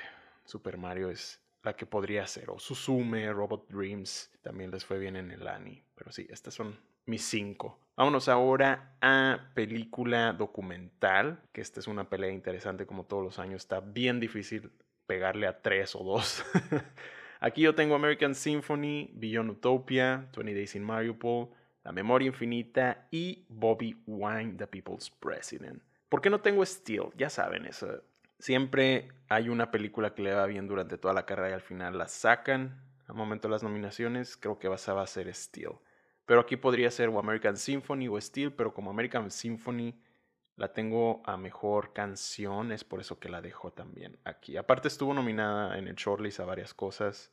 Super 0.43 0.77
Mario 0.77 1.09
es 1.09 1.41
la 1.63 1.75
que 1.75 1.85
podría 1.85 2.25
ser. 2.27 2.49
O 2.49 2.59
Suzume, 2.59 3.31
Robot 3.31 3.69
Dreams, 3.69 4.31
también 4.41 4.71
les 4.71 4.85
fue 4.85 4.99
bien 4.99 5.15
en 5.15 5.31
el 5.31 5.47
Annie. 5.47 5.83
Pero 5.95 6.11
sí, 6.11 6.27
estas 6.29 6.53
son 6.53 6.77
mis 7.05 7.23
cinco. 7.23 7.79
Vámonos 7.95 8.29
ahora 8.29 8.95
a 9.01 9.51
película 9.53 10.31
documental, 10.33 11.41
que 11.51 11.61
esta 11.61 11.79
es 11.79 11.87
una 11.87 12.09
pelea 12.09 12.31
interesante 12.31 12.85
como 12.85 13.05
todos 13.05 13.23
los 13.23 13.39
años. 13.39 13.63
Está 13.63 13.81
bien 13.81 14.19
difícil 14.19 14.71
pegarle 15.05 15.47
a 15.47 15.61
tres 15.61 15.95
o 15.95 16.03
dos. 16.03 16.45
Aquí 17.41 17.61
yo 17.61 17.73
tengo 17.73 17.95
American 17.95 18.35
Symphony, 18.35 19.09
Beyond 19.13 19.51
Utopia, 19.51 20.29
20 20.35 20.53
Days 20.53 20.75
in 20.75 20.83
Mariupol, 20.83 21.49
La 21.83 21.91
Memoria 21.91 22.27
Infinita 22.27 23.07
y 23.11 23.45
Bobby 23.49 24.01
Wine, 24.05 24.55
The 24.57 24.67
People's 24.67 25.09
President. 25.09 25.81
¿Por 26.09 26.21
qué 26.21 26.29
no 26.29 26.41
tengo 26.41 26.65
Steel? 26.65 27.11
Ya 27.17 27.29
saben, 27.29 27.65
eso 27.65 28.03
siempre 28.39 29.09
hay 29.27 29.49
una 29.49 29.69
película 29.69 30.15
que 30.15 30.23
le 30.23 30.33
va 30.33 30.45
bien 30.47 30.67
durante 30.67 30.97
toda 30.97 31.13
la 31.13 31.25
carrera 31.25 31.51
y 31.51 31.53
al 31.53 31.61
final 31.61 31.97
la 31.97 32.07
sacan 32.07 32.81
al 33.07 33.15
momento 33.15 33.47
de 33.47 33.51
las 33.51 33.63
nominaciones. 33.63 34.37
Creo 34.37 34.57
que 34.57 34.67
va 34.67 34.75
a 34.75 35.07
ser 35.07 35.33
Steel. 35.33 35.73
Pero 36.25 36.41
aquí 36.41 36.55
podría 36.57 36.89
ser 36.91 37.09
o 37.09 37.19
American 37.19 37.57
Symphony 37.57 38.07
o 38.07 38.19
Steel, 38.19 38.53
pero 38.53 38.73
como 38.73 38.91
American 38.91 39.29
Symphony 39.29 39.99
la 40.55 40.73
tengo 40.73 41.21
a 41.25 41.37
mejor 41.37 41.93
canción, 41.93 42.71
es 42.71 42.83
por 42.83 42.99
eso 42.99 43.17
que 43.17 43.29
la 43.29 43.41
dejo 43.41 43.71
también 43.71 44.19
aquí. 44.25 44.57
Aparte 44.57 44.89
estuvo 44.89 45.13
nominada 45.13 45.77
en 45.77 45.87
el 45.87 45.95
shortlist 45.95 46.41
a 46.41 46.45
varias 46.45 46.73
cosas. 46.73 47.31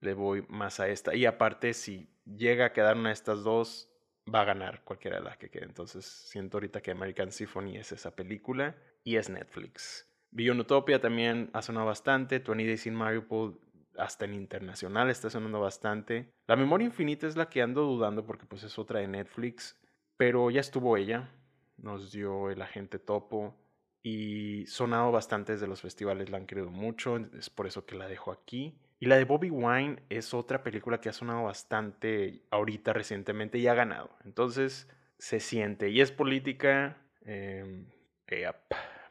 Le 0.00 0.14
voy 0.14 0.46
más 0.48 0.78
a 0.78 0.88
esta. 0.88 1.14
Y 1.14 1.26
aparte, 1.26 1.74
si 1.74 2.08
llega 2.24 2.66
a 2.66 2.72
quedar 2.72 2.96
una 2.96 3.08
de 3.08 3.14
estas 3.14 3.42
dos, 3.42 3.90
va 4.32 4.42
a 4.42 4.44
ganar 4.44 4.82
cualquiera 4.84 5.18
de 5.18 5.24
las 5.24 5.36
que 5.38 5.50
quede. 5.50 5.64
Entonces 5.64 6.04
siento 6.04 6.56
ahorita 6.56 6.80
que 6.80 6.90
American 6.90 7.30
Symphony 7.32 7.76
es 7.76 7.92
esa 7.92 8.14
película 8.14 8.76
y 9.04 9.16
es 9.16 9.28
Netflix. 9.30 10.08
Beyond 10.30 10.60
Utopia 10.60 11.00
también 11.00 11.50
ha 11.52 11.62
sonado 11.62 11.86
bastante. 11.86 12.40
20 12.40 12.66
Days 12.66 12.86
in 12.86 12.94
Mariupol 12.94 13.60
hasta 13.96 14.24
en 14.24 14.34
internacional 14.34 15.08
está 15.10 15.30
sonando 15.30 15.60
bastante. 15.60 16.32
La 16.46 16.56
Memoria 16.56 16.86
Infinita 16.86 17.26
es 17.26 17.36
la 17.36 17.48
que 17.48 17.62
ando 17.62 17.82
dudando 17.82 18.26
porque 18.26 18.46
pues 18.46 18.62
es 18.62 18.78
otra 18.78 19.00
de 19.00 19.08
Netflix. 19.08 19.78
Pero 20.16 20.50
ya 20.50 20.60
estuvo 20.60 20.96
ella. 20.96 21.30
Nos 21.76 22.12
dio 22.12 22.50
el 22.50 22.60
agente 22.62 22.98
topo. 22.98 23.54
Y 24.02 24.66
sonado 24.66 25.10
bastante 25.10 25.52
desde 25.52 25.66
los 25.66 25.80
festivales, 25.80 26.30
la 26.30 26.36
han 26.36 26.46
querido 26.46 26.70
mucho. 26.70 27.16
Es 27.38 27.50
por 27.50 27.66
eso 27.66 27.86
que 27.86 27.96
la 27.96 28.06
dejo 28.06 28.30
aquí. 28.30 28.78
Y 28.98 29.06
la 29.06 29.16
de 29.16 29.24
Bobby 29.24 29.50
Wine 29.50 30.02
es 30.08 30.32
otra 30.32 30.62
película 30.62 31.00
que 31.00 31.08
ha 31.08 31.12
sonado 31.12 31.44
bastante 31.44 32.42
ahorita 32.50 32.92
recientemente 32.92 33.58
y 33.58 33.66
ha 33.66 33.74
ganado. 33.74 34.10
Entonces 34.24 34.88
se 35.18 35.40
siente. 35.40 35.90
Y 35.90 36.00
es 36.00 36.12
política. 36.12 36.96
Eh, 37.24 37.84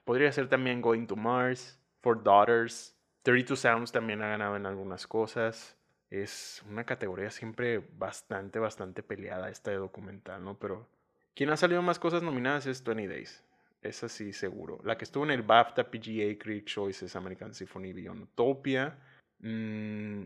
Podría 0.04 0.32
ser 0.32 0.48
también 0.50 0.82
Going 0.82 1.08
to 1.08 1.16
Mars, 1.16 1.80
For 2.02 2.22
Daughters. 2.24 2.96
32 3.24 3.60
Sounds 3.60 3.92
también 3.92 4.22
ha 4.22 4.28
ganado 4.28 4.56
en 4.56 4.66
algunas 4.66 5.08
cosas. 5.08 5.76
Es 6.12 6.64
una 6.70 6.84
categoría 6.84 7.32
siempre 7.32 7.80
bastante, 7.98 8.60
bastante 8.60 9.02
peleada 9.02 9.50
esta 9.50 9.72
de 9.72 9.78
documental, 9.78 10.44
¿no? 10.44 10.60
Pero 10.60 10.88
quien 11.34 11.50
ha 11.50 11.58
salido 11.58 11.82
más 11.82 11.98
cosas 11.98 12.22
nominadas 12.22 12.68
es 12.68 12.84
20 12.84 13.08
Days. 13.08 13.44
Es 13.82 14.04
así 14.04 14.32
seguro. 14.32 14.80
La 14.84 14.98
que 14.98 15.06
estuvo 15.06 15.24
en 15.24 15.32
el 15.32 15.42
BAFTA, 15.42 15.90
PGA, 15.90 16.38
Creek 16.40 16.66
Choices, 16.66 17.16
American 17.16 17.54
Symphony 17.54 17.94
Beyond 17.94 18.24
Utopia. 18.24 18.98
Mm, 19.40 20.26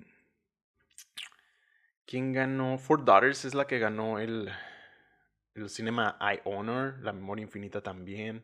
¿Quién 2.06 2.34
ganó? 2.34 2.78
For 2.78 3.06
Daughters 3.06 3.45
es 3.45 3.54
la 3.54 3.67
que 3.67 3.78
ganó 3.78 4.19
el, 4.19 4.52
el 5.54 5.69
Cinema 5.69 6.17
I 6.19 6.39
Honor, 6.45 6.98
La 7.02 7.13
Memoria 7.13 7.43
Infinita 7.43 7.82
también. 7.82 8.43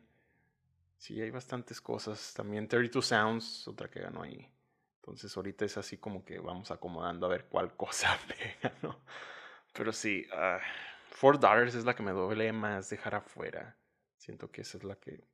Sí, 0.98 1.20
hay 1.20 1.30
bastantes 1.30 1.80
cosas. 1.80 2.32
También 2.34 2.68
32 2.68 3.04
Sounds, 3.06 3.66
otra 3.68 3.88
que 3.88 4.00
ganó 4.00 4.22
ahí. 4.22 4.48
Entonces 5.00 5.36
ahorita 5.36 5.64
es 5.64 5.76
así 5.78 5.98
como 5.98 6.24
que 6.24 6.38
vamos 6.38 6.70
acomodando 6.70 7.26
a 7.26 7.30
ver 7.30 7.46
cuál 7.46 7.74
cosa 7.76 8.16
pega, 8.28 8.72
¿no? 8.82 9.00
Pero 9.72 9.92
sí, 9.92 10.26
uh, 10.32 10.60
Four 11.10 11.40
Daughters 11.40 11.74
es 11.74 11.84
la 11.84 11.94
que 11.94 12.02
me 12.02 12.12
duele 12.12 12.52
más 12.52 12.90
dejar 12.90 13.14
afuera. 13.16 13.76
Siento 14.16 14.50
que 14.50 14.62
esa 14.62 14.78
es 14.78 14.84
la 14.84 14.96
que 14.96 15.24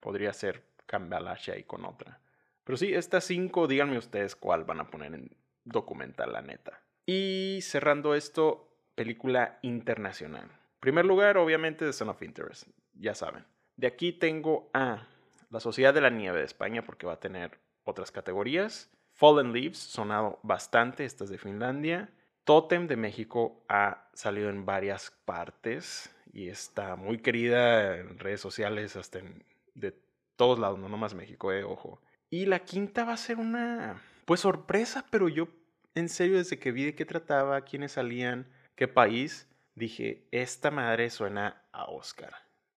podría 0.00 0.32
ser 0.32 0.64
cambalache 0.86 1.52
ahí 1.52 1.64
con 1.64 1.84
otra. 1.84 2.20
Pero 2.64 2.76
sí, 2.76 2.94
estas 2.94 3.24
cinco, 3.24 3.66
díganme 3.66 3.98
ustedes 3.98 4.36
cuál 4.36 4.64
van 4.64 4.80
a 4.80 4.90
poner 4.90 5.14
en 5.14 5.36
documental, 5.64 6.32
la 6.32 6.42
neta. 6.42 6.82
Y 7.06 7.58
cerrando 7.62 8.14
esto, 8.14 8.72
película 8.94 9.58
internacional. 9.62 10.48
primer 10.80 11.04
lugar, 11.04 11.36
obviamente, 11.38 11.84
The 11.84 11.92
Son 11.92 12.08
of 12.08 12.22
Interest. 12.22 12.66
Ya 12.94 13.14
saben. 13.14 13.44
De 13.76 13.86
aquí 13.86 14.12
tengo 14.12 14.70
a 14.74 15.06
La 15.50 15.60
Sociedad 15.60 15.94
de 15.94 16.00
la 16.00 16.10
Nieve 16.10 16.38
de 16.38 16.44
España 16.44 16.84
porque 16.84 17.06
va 17.06 17.14
a 17.14 17.20
tener 17.20 17.58
otras 17.84 18.10
categorías. 18.10 18.90
Fallen 19.12 19.52
Leaves, 19.52 19.78
sonado 19.78 20.38
bastante, 20.42 21.04
esta 21.04 21.24
es 21.24 21.30
de 21.30 21.38
Finlandia. 21.38 22.10
Totem 22.44 22.88
de 22.88 22.96
México 22.96 23.64
ha 23.68 24.08
salido 24.14 24.50
en 24.50 24.66
varias 24.66 25.12
partes 25.24 26.14
y 26.32 26.48
está 26.48 26.96
muy 26.96 27.18
querida 27.18 27.96
en 27.98 28.18
redes 28.18 28.40
sociales, 28.40 28.96
hasta 28.96 29.20
en, 29.20 29.44
de 29.74 29.94
todos 30.36 30.58
lados, 30.58 30.78
no 30.78 30.88
nomás 30.88 31.14
México, 31.14 31.52
eh, 31.52 31.62
ojo. 31.62 32.00
Y 32.32 32.46
la 32.46 32.60
quinta 32.60 33.04
va 33.04 33.12
a 33.12 33.18
ser 33.18 33.36
una, 33.36 34.00
pues 34.24 34.40
sorpresa, 34.40 35.04
pero 35.10 35.28
yo 35.28 35.48
en 35.94 36.08
serio 36.08 36.38
desde 36.38 36.58
que 36.58 36.72
vi 36.72 36.86
de 36.86 36.94
qué 36.94 37.04
trataba, 37.04 37.60
quiénes 37.60 37.92
salían, 37.92 38.48
qué 38.74 38.88
país, 38.88 39.46
dije, 39.74 40.26
esta 40.30 40.70
madre 40.70 41.10
suena 41.10 41.62
a 41.72 41.84
Oscar. 41.90 42.32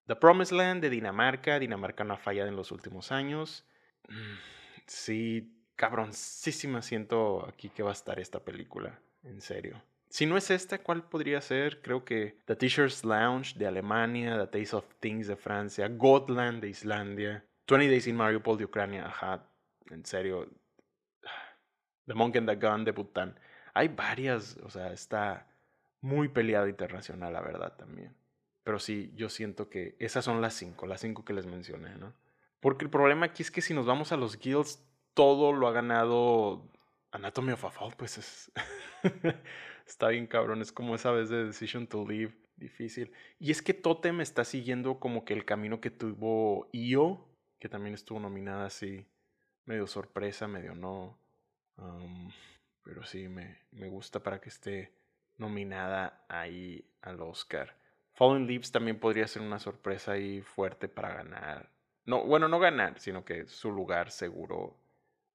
The 0.08 0.18
Promised 0.18 0.58
Land 0.58 0.82
de 0.82 0.90
Dinamarca, 0.90 1.58
Dinamarca 1.58 2.04
no 2.04 2.16
ha 2.16 2.18
fallado 2.18 2.50
en 2.50 2.58
los 2.58 2.74
últimos 2.74 3.14
años. 3.14 3.66
Mm, 4.10 4.36
sí, 4.88 5.56
cabroncísima 5.78 6.82
siento 6.82 7.48
aquí 7.48 7.70
que 7.70 7.82
va 7.82 7.92
a 7.92 7.94
estar 7.94 8.20
esta 8.20 8.44
película, 8.44 9.00
en 9.24 9.40
serio. 9.40 9.82
Si 10.10 10.26
no 10.26 10.36
es 10.36 10.52
esta, 10.52 10.80
¿cuál 10.80 11.08
podría 11.08 11.40
ser? 11.40 11.82
Creo 11.82 12.04
que 12.04 12.40
The 12.44 12.58
Teacher's 12.58 13.06
Lounge 13.06 13.58
de 13.58 13.68
Alemania, 13.68 14.38
The 14.38 14.60
Taste 14.60 14.76
of 14.76 14.86
Things 15.00 15.28
de 15.28 15.38
Francia, 15.38 15.88
Gotland 15.88 16.62
de 16.62 16.68
Islandia, 16.68 17.46
20 17.68 17.90
Days 17.90 18.08
in 18.08 18.16
Mariupol 18.16 18.58
de 18.58 18.66
Ucrania, 18.66 19.08
ajá, 19.08 19.50
en 19.90 20.06
serio. 20.06 20.50
The 22.06 22.14
Monk 22.14 22.36
and 22.36 22.48
the 22.48 22.56
Gun 22.56 22.86
de 22.86 22.92
Bután. 22.92 23.40
Hay 23.74 23.88
varias, 23.88 24.58
o 24.64 24.70
sea, 24.70 24.94
está 24.94 25.48
muy 26.02 26.28
peleado 26.30 26.68
internacional, 26.68 27.34
la 27.34 27.42
verdad, 27.42 27.76
también. 27.76 28.16
Pero 28.64 28.80
sí, 28.80 29.12
yo 29.16 29.30
siento 29.30 29.70
que 29.70 29.96
esas 30.00 30.24
son 30.26 30.42
las 30.42 30.54
cinco, 30.54 30.86
las 30.86 31.02
cinco 31.02 31.26
que 31.26 31.34
les 31.34 31.46
mencioné, 31.46 31.96
¿no? 31.96 32.14
Porque 32.60 32.86
el 32.86 32.92
problema 32.92 33.28
aquí 33.28 33.44
es 33.44 33.52
que 33.52 33.62
si 33.62 33.74
nos 33.74 33.86
vamos 33.86 34.12
a 34.12 34.18
los 34.18 34.40
guilds, 34.40 34.84
todo 35.14 35.54
lo 35.54 35.68
ha 35.68 35.72
ganado 35.72 36.72
Anatomy 37.12 37.54
of 37.54 37.66
a 37.66 37.72
Fall, 37.72 37.94
pues 37.98 38.18
es... 38.18 38.52
está 39.86 40.10
bien 40.10 40.28
cabrón, 40.28 40.62
es 40.62 40.72
como 40.72 40.96
esa 40.96 41.12
vez 41.12 41.30
de 41.30 41.46
Decision 41.46 41.88
to 41.88 42.08
Leave, 42.08 42.34
difícil. 42.56 43.12
Y 43.40 43.52
es 43.52 43.62
que 43.62 43.74
Totem 43.74 44.22
está 44.22 44.44
siguiendo 44.44 45.00
como 45.00 45.26
que 45.26 45.34
el 45.34 45.46
camino 45.46 45.80
que 45.80 45.92
tuvo 45.92 46.70
Io, 46.72 47.28
que 47.66 47.70
también 47.70 47.96
estuvo 47.96 48.20
nominada 48.20 48.68
así, 48.68 49.08
medio 49.66 49.88
sorpresa, 49.88 50.48
medio 50.48 50.76
no. 50.76 51.18
pero 52.84 53.04
sí, 53.04 53.28
me, 53.28 53.58
me 53.72 53.88
gusta 53.88 54.22
para 54.22 54.40
que 54.40 54.50
esté 54.50 54.94
nominada 55.38 56.28
ahí 56.30 56.88
al 57.02 57.20
Oscar. 57.22 57.76
Fallen 58.14 58.46
Leaves 58.46 58.72
también 58.72 59.00
podría 59.00 59.26
ser 59.28 59.42
una 59.42 59.58
sorpresa 59.58 60.12
ahí 60.12 60.44
fuerte 60.44 60.88
para 60.88 61.16
ganar. 61.16 61.72
No, 62.06 62.24
bueno, 62.24 62.48
no 62.48 62.60
ganar, 62.60 63.00
sino 63.00 63.26
que 63.26 63.48
su 63.48 63.72
lugar 63.72 64.12
seguro 64.12 64.78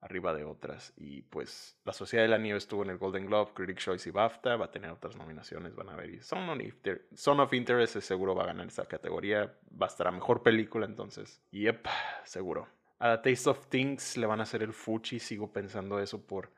arriba 0.01 0.35
de 0.35 0.45
otras. 0.45 0.93
Y 0.97 1.23
pues 1.23 1.77
La 1.85 1.93
Sociedad 1.93 2.25
de 2.25 2.29
la 2.29 2.39
Nieve 2.39 2.59
estuvo 2.59 2.83
en 2.83 2.91
el 2.91 2.99
Golden 2.99 3.27
Globe, 3.27 3.53
Critics' 3.55 3.85
Choice 3.85 4.09
y 4.09 4.13
BAFTA, 4.13 4.57
va 4.57 4.67
a 4.67 4.71
tener 4.71 4.91
otras 4.91 5.17
nominaciones, 5.17 5.75
van 5.75 5.91
a 5.91 5.97
ver. 5.97 6.11
Y 6.11 6.21
Son 6.21 7.41
of, 7.41 7.53
Interest 7.53 7.99
seguro 8.01 8.35
va 8.35 8.45
a 8.45 8.47
ganar 8.47 8.67
esta 8.67 8.87
categoría, 8.87 9.55
va 9.81 9.87
a 9.87 9.89
estar 9.89 10.09
a 10.09 10.11
Mejor 10.11 10.43
Película 10.43 10.87
entonces. 10.87 11.41
Yep, 11.51 11.87
seguro. 12.25 12.69
A 12.99 13.21
Taste 13.23 13.49
of 13.49 13.67
Things 13.69 14.17
le 14.17 14.27
van 14.27 14.41
a 14.41 14.45
hacer 14.45 14.63
el 14.63 14.73
fuchi, 14.73 15.19
sigo 15.19 15.53
pensando 15.53 15.99
eso 16.01 16.27
por 16.27 16.51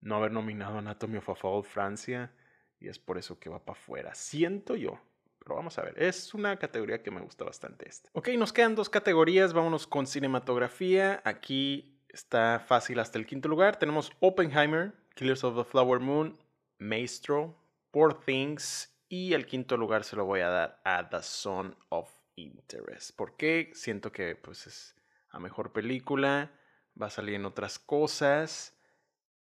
no 0.00 0.16
haber 0.16 0.32
nominado 0.32 0.78
Anatomy 0.78 1.18
of 1.18 1.30
a 1.30 1.34
Fall 1.34 1.64
Francia. 1.64 2.32
Y 2.78 2.88
es 2.88 2.98
por 2.98 3.18
eso 3.18 3.38
que 3.38 3.48
va 3.48 3.64
para 3.64 3.78
afuera. 3.78 4.14
Siento 4.14 4.76
yo. 4.76 5.00
Pero 5.38 5.54
vamos 5.54 5.78
a 5.78 5.82
ver, 5.82 5.94
es 6.02 6.34
una 6.34 6.58
categoría 6.58 7.02
que 7.04 7.12
me 7.12 7.20
gusta 7.20 7.44
bastante 7.44 7.88
este. 7.88 8.10
Ok, 8.12 8.30
nos 8.36 8.52
quedan 8.52 8.74
dos 8.74 8.90
categorías, 8.90 9.52
vámonos 9.52 9.86
con 9.86 10.08
cinematografía. 10.08 11.22
Aquí 11.24 11.95
Está 12.16 12.64
fácil 12.66 12.98
hasta 12.98 13.18
el 13.18 13.26
quinto 13.26 13.46
lugar. 13.46 13.78
Tenemos 13.78 14.10
Oppenheimer, 14.20 14.94
Killers 15.14 15.44
of 15.44 15.54
the 15.54 15.70
Flower 15.70 16.00
Moon, 16.00 16.34
Maestro, 16.78 17.54
Poor 17.90 18.18
Things 18.18 18.90
y 19.06 19.34
el 19.34 19.44
quinto 19.44 19.76
lugar 19.76 20.02
se 20.02 20.16
lo 20.16 20.24
voy 20.24 20.40
a 20.40 20.48
dar 20.48 20.80
a 20.86 21.06
The 21.10 21.22
Son 21.22 21.76
of 21.90 22.10
Interest. 22.34 23.10
porque 23.14 23.70
Siento 23.74 24.12
que 24.12 24.34
pues 24.34 24.66
es 24.66 24.96
la 25.30 25.40
mejor 25.40 25.74
película, 25.74 26.58
va 27.00 27.08
a 27.08 27.10
salir 27.10 27.34
en 27.34 27.44
otras 27.44 27.78
cosas. 27.78 28.80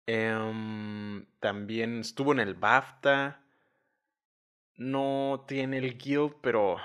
Em, 0.05 1.27
también 1.39 2.01
estuvo 2.01 2.33
en 2.33 2.41
el 2.41 2.55
BAFTA. 2.55 3.41
No 4.75 5.45
tiene 5.47 5.77
el 5.77 5.97
Guild, 5.97 6.35
pero 6.41 6.75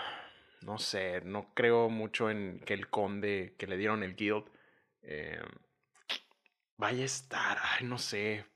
no 0.61 0.79
sé, 0.79 1.21
no 1.23 1.53
creo 1.53 1.89
mucho 1.89 2.31
en 2.31 2.61
que 2.61 2.75
el 2.75 2.89
conde 2.89 3.57
que 3.59 3.67
le 3.67 3.77
dieron 3.77 4.05
el 4.05 4.15
Guild 4.15 4.55
Em, 5.07 5.45
vaya 6.77 7.03
a 7.03 7.07
estar, 7.07 7.59
ay, 7.63 7.87
no 7.87 7.99
sé. 7.99 8.47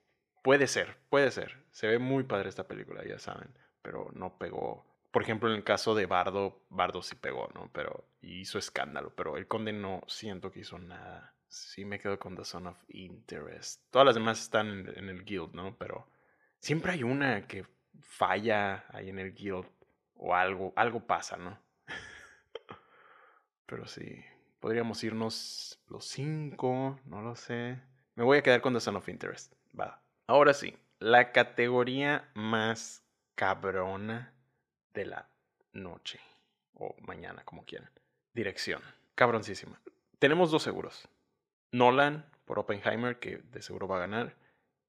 Puede 0.42 0.66
ser, 0.66 0.98
puede 1.10 1.30
ser. 1.30 1.64
Se 1.70 1.86
ve 1.86 1.98
muy 1.98 2.24
padre 2.24 2.48
esta 2.48 2.66
película, 2.66 3.04
ya 3.04 3.18
saben, 3.18 3.56
pero 3.82 4.10
no 4.14 4.38
pegó. 4.38 4.86
Por 5.10 5.22
ejemplo, 5.22 5.48
en 5.48 5.56
el 5.56 5.64
caso 5.64 5.94
de 5.94 6.06
Bardo, 6.06 6.64
Bardo 6.68 7.02
sí 7.02 7.16
pegó, 7.16 7.48
¿no? 7.54 7.70
Pero 7.72 8.08
hizo 8.20 8.58
escándalo, 8.58 9.14
pero 9.14 9.36
el 9.36 9.46
conde 9.46 9.72
no 9.72 10.02
siento 10.06 10.50
que 10.52 10.60
hizo 10.60 10.78
nada. 10.78 11.34
Sí 11.48 11.84
me 11.84 11.98
quedo 11.98 12.18
con 12.18 12.36
The 12.36 12.44
Son 12.44 12.66
of 12.66 12.82
Interest. 12.88 13.82
Todas 13.90 14.06
las 14.06 14.14
demás 14.14 14.40
están 14.40 14.68
en, 14.68 14.98
en 14.98 15.08
el 15.08 15.24
guild, 15.24 15.54
¿no? 15.54 15.76
Pero 15.78 16.08
siempre 16.60 16.92
hay 16.92 17.02
una 17.02 17.46
que 17.46 17.66
falla 18.00 18.84
ahí 18.90 19.08
en 19.08 19.18
el 19.18 19.34
guild 19.34 19.66
o 20.14 20.34
algo, 20.34 20.72
algo 20.76 21.06
pasa, 21.06 21.36
¿no? 21.36 21.58
pero 23.66 23.86
sí, 23.86 24.22
Podríamos 24.60 25.04
irnos 25.04 25.80
los 25.86 26.04
cinco, 26.06 26.98
no 27.04 27.22
lo 27.22 27.36
sé. 27.36 27.80
Me 28.18 28.24
voy 28.24 28.38
a 28.38 28.42
quedar 28.42 28.60
con 28.60 28.74
The 28.74 28.80
Son 28.80 28.96
of 28.96 29.08
Interest. 29.08 29.54
Va. 29.78 30.02
Ahora 30.26 30.52
sí, 30.52 30.76
la 30.98 31.30
categoría 31.30 32.28
más 32.34 33.04
cabrona 33.36 34.34
de 34.92 35.06
la 35.06 35.30
noche. 35.72 36.18
O 36.74 36.96
mañana, 37.06 37.44
como 37.44 37.64
quieran. 37.64 37.90
Dirección. 38.34 38.82
Cabroncísima. 39.14 39.80
Tenemos 40.18 40.50
dos 40.50 40.64
seguros. 40.64 41.08
Nolan 41.70 42.28
por 42.44 42.58
Oppenheimer, 42.58 43.20
que 43.20 43.38
de 43.38 43.62
seguro 43.62 43.86
va 43.86 43.98
a 43.98 44.00
ganar. 44.00 44.34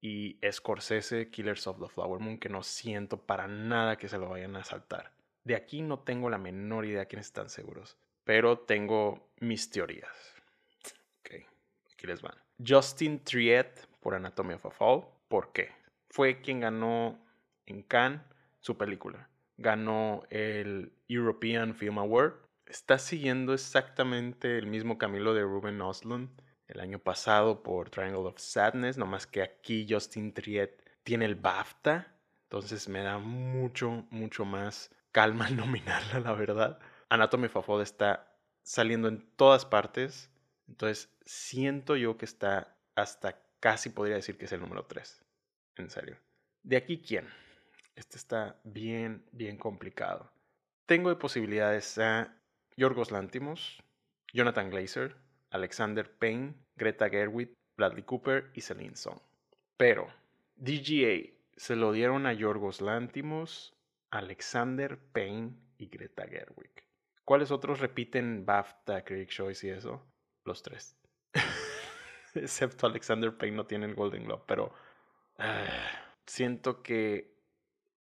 Y 0.01 0.39
Scorsese, 0.51 1.29
Killers 1.29 1.67
of 1.67 1.79
the 1.79 1.87
Flower 1.87 2.19
Moon, 2.19 2.39
que 2.39 2.49
no 2.49 2.63
siento 2.63 3.21
para 3.21 3.47
nada 3.47 3.97
que 3.97 4.09
se 4.09 4.17
lo 4.17 4.29
vayan 4.29 4.55
a 4.55 4.63
saltar. 4.63 5.11
De 5.43 5.55
aquí 5.55 5.83
no 5.83 5.99
tengo 5.99 6.31
la 6.31 6.39
menor 6.39 6.83
idea 6.83 7.05
quiénes 7.05 7.27
están 7.27 7.49
seguros 7.49 7.95
pero 8.29 8.59
tengo 8.59 9.31
mis 9.39 9.71
teorías. 9.71 10.35
Ok, 11.21 11.31
aquí 11.91 12.05
les 12.05 12.21
van. 12.21 12.35
Justin 12.65 13.23
Triet 13.23 13.87
por 13.99 14.15
Anatomy 14.15 14.53
of 14.53 14.65
a 14.65 14.71
Fall. 14.71 15.05
¿Por 15.27 15.51
qué? 15.51 15.71
Fue 16.09 16.41
quien 16.41 16.59
ganó 16.59 17.19
en 17.65 17.83
Cannes 17.83 18.21
su 18.59 18.77
película. 18.77 19.29
Ganó 19.57 20.23
el 20.29 20.91
European 21.07 21.75
Film 21.75 21.99
Award. 21.99 22.33
Está 22.65 22.97
siguiendo 22.99 23.53
exactamente 23.53 24.57
el 24.57 24.67
mismo 24.67 24.97
camino 24.97 25.33
de 25.33 25.41
Ruben 25.41 25.81
Oslund 25.81 26.29
el 26.69 26.79
año 26.79 26.99
pasado 26.99 27.63
por 27.63 27.89
Triangle 27.89 28.27
of 28.27 28.37
Sadness, 28.37 28.97
nomás 28.97 29.25
que 29.25 29.41
aquí 29.41 29.87
Justin 29.89 30.33
Triet 30.33 30.79
tiene 31.03 31.25
el 31.25 31.35
BAFTA, 31.35 32.15
entonces 32.43 32.87
me 32.87 33.01
da 33.01 33.17
mucho, 33.17 34.05
mucho 34.11 34.45
más 34.45 34.91
calma 35.11 35.49
nominarla, 35.49 36.19
la 36.19 36.33
verdad. 36.33 36.79
Anatomy 37.09 37.47
of 37.47 37.57
a 37.57 37.61
Fall 37.63 37.81
está 37.81 38.31
saliendo 38.61 39.07
en 39.07 39.27
todas 39.35 39.65
partes. 39.65 40.28
Entonces, 40.69 41.11
siento 41.25 41.95
yo 41.95 42.17
que 42.17 42.25
está 42.25 42.77
hasta 42.95 43.41
casi 43.59 43.89
podría 43.89 44.15
decir 44.15 44.37
que 44.37 44.45
es 44.45 44.51
el 44.51 44.61
número 44.61 44.85
3. 44.85 45.25
En 45.75 45.89
serio. 45.89 46.17
De 46.63 46.77
aquí, 46.77 47.01
¿quién? 47.01 47.27
Este 47.95 48.17
está 48.17 48.59
bien, 48.63 49.25
bien 49.31 49.57
complicado. 49.57 50.31
Tengo 50.85 51.09
de 51.09 51.15
posibilidades 51.15 51.97
a 51.97 52.35
Yorgos 52.77 53.11
Lantimos, 53.11 53.83
Jonathan 54.31 54.69
Glazer, 54.69 55.17
Alexander 55.49 56.09
Payne, 56.17 56.55
Greta 56.75 57.09
Gerwig, 57.09 57.53
Bradley 57.75 58.03
Cooper 58.03 58.51
y 58.53 58.61
Celine 58.61 58.95
Song. 58.95 59.19
Pero 59.75 60.07
DGA 60.55 61.33
se 61.57 61.75
lo 61.75 61.91
dieron 61.91 62.25
a 62.25 62.33
Yorgos 62.33 62.81
Lantimos, 62.81 63.75
Alexander 64.11 64.97
Payne 65.11 65.55
y 65.77 65.87
Greta 65.87 66.27
Gerwig. 66.27 66.71
¿Cuáles 67.25 67.51
otros 67.51 67.79
repiten 67.79 68.45
BAFTA, 68.45 69.03
Critic 69.03 69.29
Choice 69.29 69.67
y 69.67 69.69
eso? 69.71 70.08
Los 70.49 70.63
tres. 70.63 70.97
Excepto 72.33 72.87
Alexander 72.87 73.37
Payne 73.37 73.55
no 73.55 73.67
tiene 73.67 73.85
el 73.85 73.93
Golden 73.93 74.23
Globe, 74.25 74.41
pero 74.47 74.73
ah, 75.37 75.67
siento 76.25 76.81
que 76.81 77.37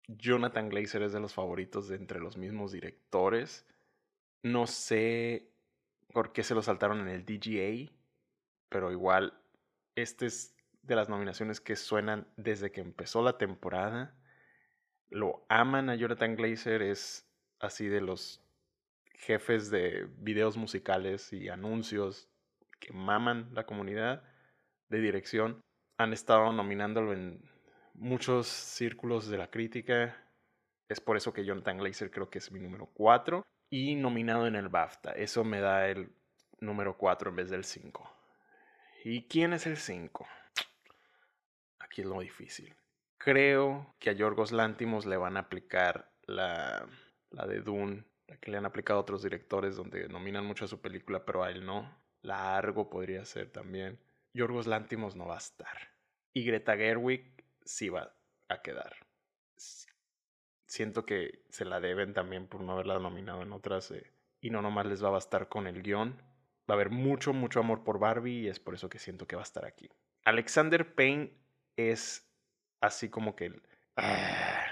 Jonathan 0.07 0.69
Glazer 0.69 1.03
es 1.03 1.13
de 1.13 1.19
los 1.19 1.35
favoritos 1.35 1.89
de 1.89 1.97
entre 1.97 2.21
los 2.21 2.37
mismos 2.37 2.71
directores. 2.71 3.67
No 4.45 4.69
sé 4.69 5.51
por 6.13 6.33
qué 6.33 6.45
se 6.45 6.55
lo 6.55 6.63
saltaron 6.63 7.01
en 7.01 7.09
el 7.09 7.25
DGA, 7.27 7.93
pero 8.69 8.93
igual 8.93 9.43
este 9.97 10.27
es 10.27 10.55
de 10.83 10.95
las 10.95 11.09
nominaciones 11.09 11.61
que 11.61 11.75
suenan 11.75 12.29
desde 12.37 12.71
que 12.71 12.81
empezó 12.81 13.21
la 13.21 13.37
temporada. 13.37 14.17
Lo 15.11 15.45
aman 15.49 15.91
a 15.91 15.97
Jonathan 15.97 16.37
Glazer, 16.37 16.83
es 16.83 17.29
así 17.59 17.89
de 17.89 18.01
los 18.01 18.48
jefes 19.19 19.71
de 19.71 20.09
videos 20.19 20.57
musicales 20.57 21.33
y 21.33 21.49
anuncios 21.49 22.29
que 22.81 22.93
maman 22.93 23.51
la 23.53 23.67
comunidad 23.67 24.23
de 24.89 25.01
dirección 25.01 25.61
han 25.99 26.13
estado 26.13 26.53
nominándolo 26.53 27.13
en 27.13 27.43
muchos 27.95 28.47
círculos 28.47 29.29
de 29.29 29.39
la 29.39 29.51
crítica. 29.51 30.17
Es 30.89 31.01
por 31.01 31.17
eso 31.17 31.33
que 31.33 31.45
Jonathan 31.45 31.79
Glazer 31.79 32.11
creo 32.11 32.31
que 32.31 32.39
es 32.39 32.53
mi 32.53 32.61
número 32.61 32.87
4 32.95 33.45
y 33.71 33.97
nominado 33.97 34.47
en 34.47 34.55
el 34.55 34.69
BAFTA. 34.69 35.13
Eso 35.13 35.45
me 35.45 35.61
da 35.61 35.89
el 35.89 36.11
número 36.61 36.97
4 36.97 37.31
en 37.31 37.37
vez 37.37 37.51
del 37.51 37.65
5. 37.65 38.11
¿Y 39.05 39.27
quién 39.27 39.53
es 39.53 39.67
el 39.67 39.77
5? 39.77 40.27
Aquí 41.81 42.03
es 42.03 42.07
lo 42.07 42.21
difícil. 42.21 42.75
Creo 43.19 43.95
que 43.99 44.11
a 44.11 44.13
Yorgos 44.13 44.53
Lántimos 44.53 45.05
le 45.05 45.17
van 45.17 45.37
a 45.37 45.41
aplicar 45.41 46.13
la, 46.27 46.87
la 47.31 47.47
de 47.47 47.61
Dune, 47.61 48.05
la 48.29 48.37
que 48.37 48.51
le 48.51 48.59
han 48.59 48.67
aplicado 48.67 48.99
a 48.99 49.03
otros 49.03 49.23
directores 49.23 49.77
donde 49.77 50.09
nominan 50.09 50.45
mucho 50.45 50.67
a 50.67 50.69
su 50.69 50.81
película, 50.81 51.25
pero 51.25 51.43
a 51.43 51.51
él 51.51 51.65
no. 51.65 51.99
La 52.23 52.57
Argo 52.57 52.91
podría 52.91 53.25
ser 53.25 53.51
también. 53.51 53.99
Yorgos 54.35 54.67
Lántimos 54.67 55.17
no 55.17 55.27
va 55.27 55.35
a 55.35 55.39
estar. 55.39 55.77
Y 56.35 56.45
Greta 56.45 56.77
Gerwig 56.77 57.43
sí 57.65 57.89
va 57.89 58.15
a 58.49 58.63
quedar. 58.63 58.95
Siento 60.67 61.07
que 61.07 61.43
se 61.49 61.65
la 61.65 61.81
deben 61.81 62.13
también 62.13 62.47
por 62.47 62.61
no 62.61 62.73
haberla 62.73 62.99
nominado 62.99 63.43
en 63.43 63.53
otras. 63.53 63.91
Eh, 63.91 64.13
y 64.41 64.51
no 64.51 64.61
nomás 64.61 64.87
les 64.87 65.03
va 65.03 65.09
a 65.09 65.13
bastar 65.13 65.49
con 65.49 65.67
el 65.67 65.83
guion. 65.83 66.21
Va 66.71 66.75
a 66.75 66.75
haber 66.75 66.91
mucho, 66.91 67.33
mucho 67.33 67.61
amor 67.61 67.83
por 67.83 67.99
Barbie 67.99 68.43
y 68.43 68.49
es 68.49 68.61
por 68.61 68.75
eso 68.75 68.91
que 68.91 68.99
siento 68.99 69.27
que 69.27 69.37
va 69.37 69.43
a 69.43 69.45
estar 69.45 69.65
aquí. 69.65 69.89
Alexander 70.25 70.95
Payne 70.95 71.33
es 71.77 72.31
así 72.83 73.09
como 73.09 73.35
que 73.35 73.59
ah, 73.97 74.67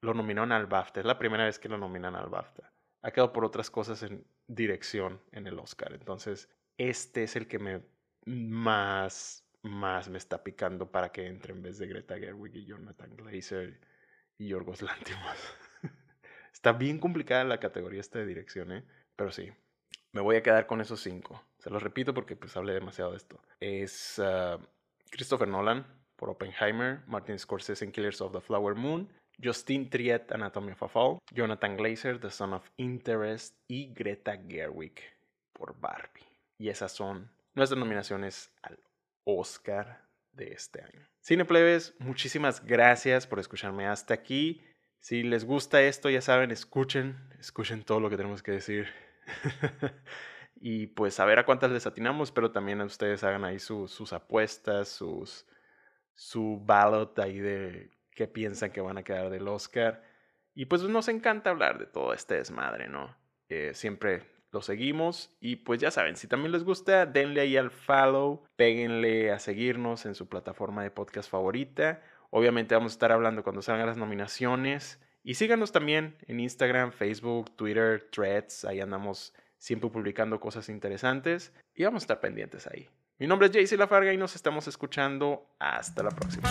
lo 0.00 0.14
nominaron 0.14 0.52
al 0.52 0.66
BAFTA. 0.66 1.00
Es 1.00 1.06
la 1.06 1.18
primera 1.18 1.44
vez 1.44 1.58
que 1.58 1.68
lo 1.68 1.76
nominan 1.76 2.14
al 2.14 2.28
BAFTA. 2.28 2.72
Ha 3.02 3.10
quedado 3.10 3.32
por 3.32 3.44
otras 3.44 3.70
cosas 3.70 4.02
en 4.02 4.24
dirección 4.46 5.20
en 5.32 5.46
el 5.46 5.58
Oscar. 5.58 5.92
Entonces, 5.92 6.48
este 6.76 7.22
es 7.22 7.36
el 7.36 7.46
que 7.46 7.58
me 7.58 7.82
más, 8.26 9.44
más 9.62 10.08
me 10.08 10.18
está 10.18 10.42
picando 10.42 10.90
para 10.90 11.10
que 11.10 11.26
entre 11.26 11.52
en 11.52 11.62
vez 11.62 11.78
de 11.78 11.86
Greta 11.86 12.18
Gerwig 12.18 12.56
y 12.56 12.66
Jonathan 12.66 13.16
Glazer 13.16 13.80
y 14.38 14.48
Yorgos 14.48 14.82
Lantimos. 14.82 15.36
está 16.52 16.72
bien 16.72 16.98
complicada 16.98 17.44
la 17.44 17.60
categoría 17.60 18.00
esta 18.00 18.18
de 18.18 18.26
dirección, 18.26 18.72
¿eh? 18.72 18.84
Pero 19.16 19.30
sí, 19.30 19.50
me 20.12 20.20
voy 20.20 20.36
a 20.36 20.42
quedar 20.42 20.66
con 20.66 20.80
esos 20.80 21.00
cinco. 21.00 21.42
Se 21.58 21.70
los 21.70 21.82
repito 21.82 22.14
porque 22.14 22.36
pues 22.36 22.56
hablé 22.56 22.72
demasiado 22.72 23.12
de 23.12 23.18
esto. 23.18 23.40
Es 23.60 24.18
ah, 24.18 24.58
Christopher 25.10 25.48
Nolan 25.48 25.86
por 26.16 26.30
Oppenheimer, 26.30 27.00
Martin 27.06 27.38
Scorsese 27.38 27.84
en 27.84 27.92
Killers 27.92 28.20
of 28.20 28.32
the 28.32 28.40
Flower 28.40 28.74
Moon, 28.74 29.10
Justin 29.42 29.88
Triet, 29.88 30.32
Anatomy 30.32 30.72
of 30.72 30.82
a 30.82 30.88
Fall, 30.88 31.18
Jonathan 31.32 31.76
Glazer, 31.76 32.18
The 32.18 32.30
Son 32.30 32.52
of 32.52 32.70
Interest 32.76 33.56
y 33.68 33.92
Greta 33.94 34.36
Gerwig 34.36 35.00
por 35.52 35.78
Barbie. 35.80 36.26
Y 36.58 36.68
esas 36.68 36.92
son 36.92 37.30
nuestras 37.54 37.78
nominaciones 37.78 38.52
al 38.62 38.78
Oscar 39.24 40.06
de 40.32 40.52
este 40.52 40.82
año. 40.82 41.08
Cineplebes, 41.22 41.94
muchísimas 41.98 42.64
gracias 42.64 43.26
por 43.26 43.38
escucharme 43.38 43.86
hasta 43.86 44.14
aquí. 44.14 44.62
Si 44.98 45.22
les 45.22 45.44
gusta 45.44 45.80
esto, 45.82 46.10
ya 46.10 46.20
saben, 46.20 46.50
escuchen, 46.50 47.16
escuchen 47.38 47.82
todo 47.82 48.00
lo 48.00 48.10
que 48.10 48.16
tenemos 48.16 48.42
que 48.42 48.52
decir. 48.52 48.88
y 50.56 50.88
pues 50.88 51.18
a 51.20 51.24
ver 51.24 51.38
a 51.38 51.46
cuántas 51.46 51.70
les 51.70 51.86
atinamos, 51.86 52.30
pero 52.30 52.52
también 52.52 52.80
a 52.80 52.84
ustedes 52.84 53.24
hagan 53.24 53.44
ahí 53.44 53.58
sus 53.58 54.12
apuestas, 54.12 54.88
sus, 54.88 55.46
su 56.14 56.60
ballot 56.62 57.18
ahí 57.18 57.38
de 57.38 57.90
qué 58.20 58.28
piensan 58.28 58.70
que 58.70 58.82
van 58.82 58.98
a 58.98 59.02
quedar 59.02 59.30
del 59.30 59.48
Oscar. 59.48 60.02
Y 60.54 60.66
pues 60.66 60.82
nos 60.82 61.08
encanta 61.08 61.48
hablar 61.48 61.78
de 61.78 61.86
todo 61.86 62.12
este 62.12 62.34
desmadre, 62.34 62.86
¿no? 62.86 63.16
Eh, 63.48 63.70
siempre 63.72 64.24
lo 64.50 64.60
seguimos 64.60 65.34
y 65.40 65.56
pues 65.56 65.80
ya 65.80 65.90
saben, 65.90 66.16
si 66.16 66.26
también 66.26 66.52
les 66.52 66.62
gusta, 66.62 67.06
denle 67.06 67.40
ahí 67.40 67.56
al 67.56 67.70
follow, 67.70 68.44
péguenle 68.56 69.32
a 69.32 69.38
seguirnos 69.38 70.04
en 70.04 70.14
su 70.14 70.28
plataforma 70.28 70.82
de 70.82 70.90
podcast 70.90 71.30
favorita. 71.30 72.02
Obviamente 72.28 72.74
vamos 72.74 72.92
a 72.92 72.96
estar 72.96 73.10
hablando 73.10 73.42
cuando 73.42 73.62
salgan 73.62 73.86
las 73.86 73.96
nominaciones. 73.96 75.00
Y 75.22 75.34
síganos 75.34 75.72
también 75.72 76.18
en 76.26 76.40
Instagram, 76.40 76.92
Facebook, 76.92 77.56
Twitter, 77.56 78.06
Threads. 78.12 78.66
Ahí 78.66 78.80
andamos 78.80 79.32
siempre 79.56 79.88
publicando 79.88 80.40
cosas 80.40 80.68
interesantes 80.68 81.54
y 81.74 81.84
vamos 81.84 82.02
a 82.02 82.04
estar 82.04 82.20
pendientes 82.20 82.66
ahí. 82.66 82.86
Mi 83.18 83.26
nombre 83.26 83.48
es 83.48 83.54
Jaycee 83.54 83.78
Lafarga 83.78 84.12
y 84.12 84.18
nos 84.18 84.36
estamos 84.36 84.68
escuchando. 84.68 85.54
Hasta 85.58 86.02
la 86.02 86.10
próxima. 86.10 86.50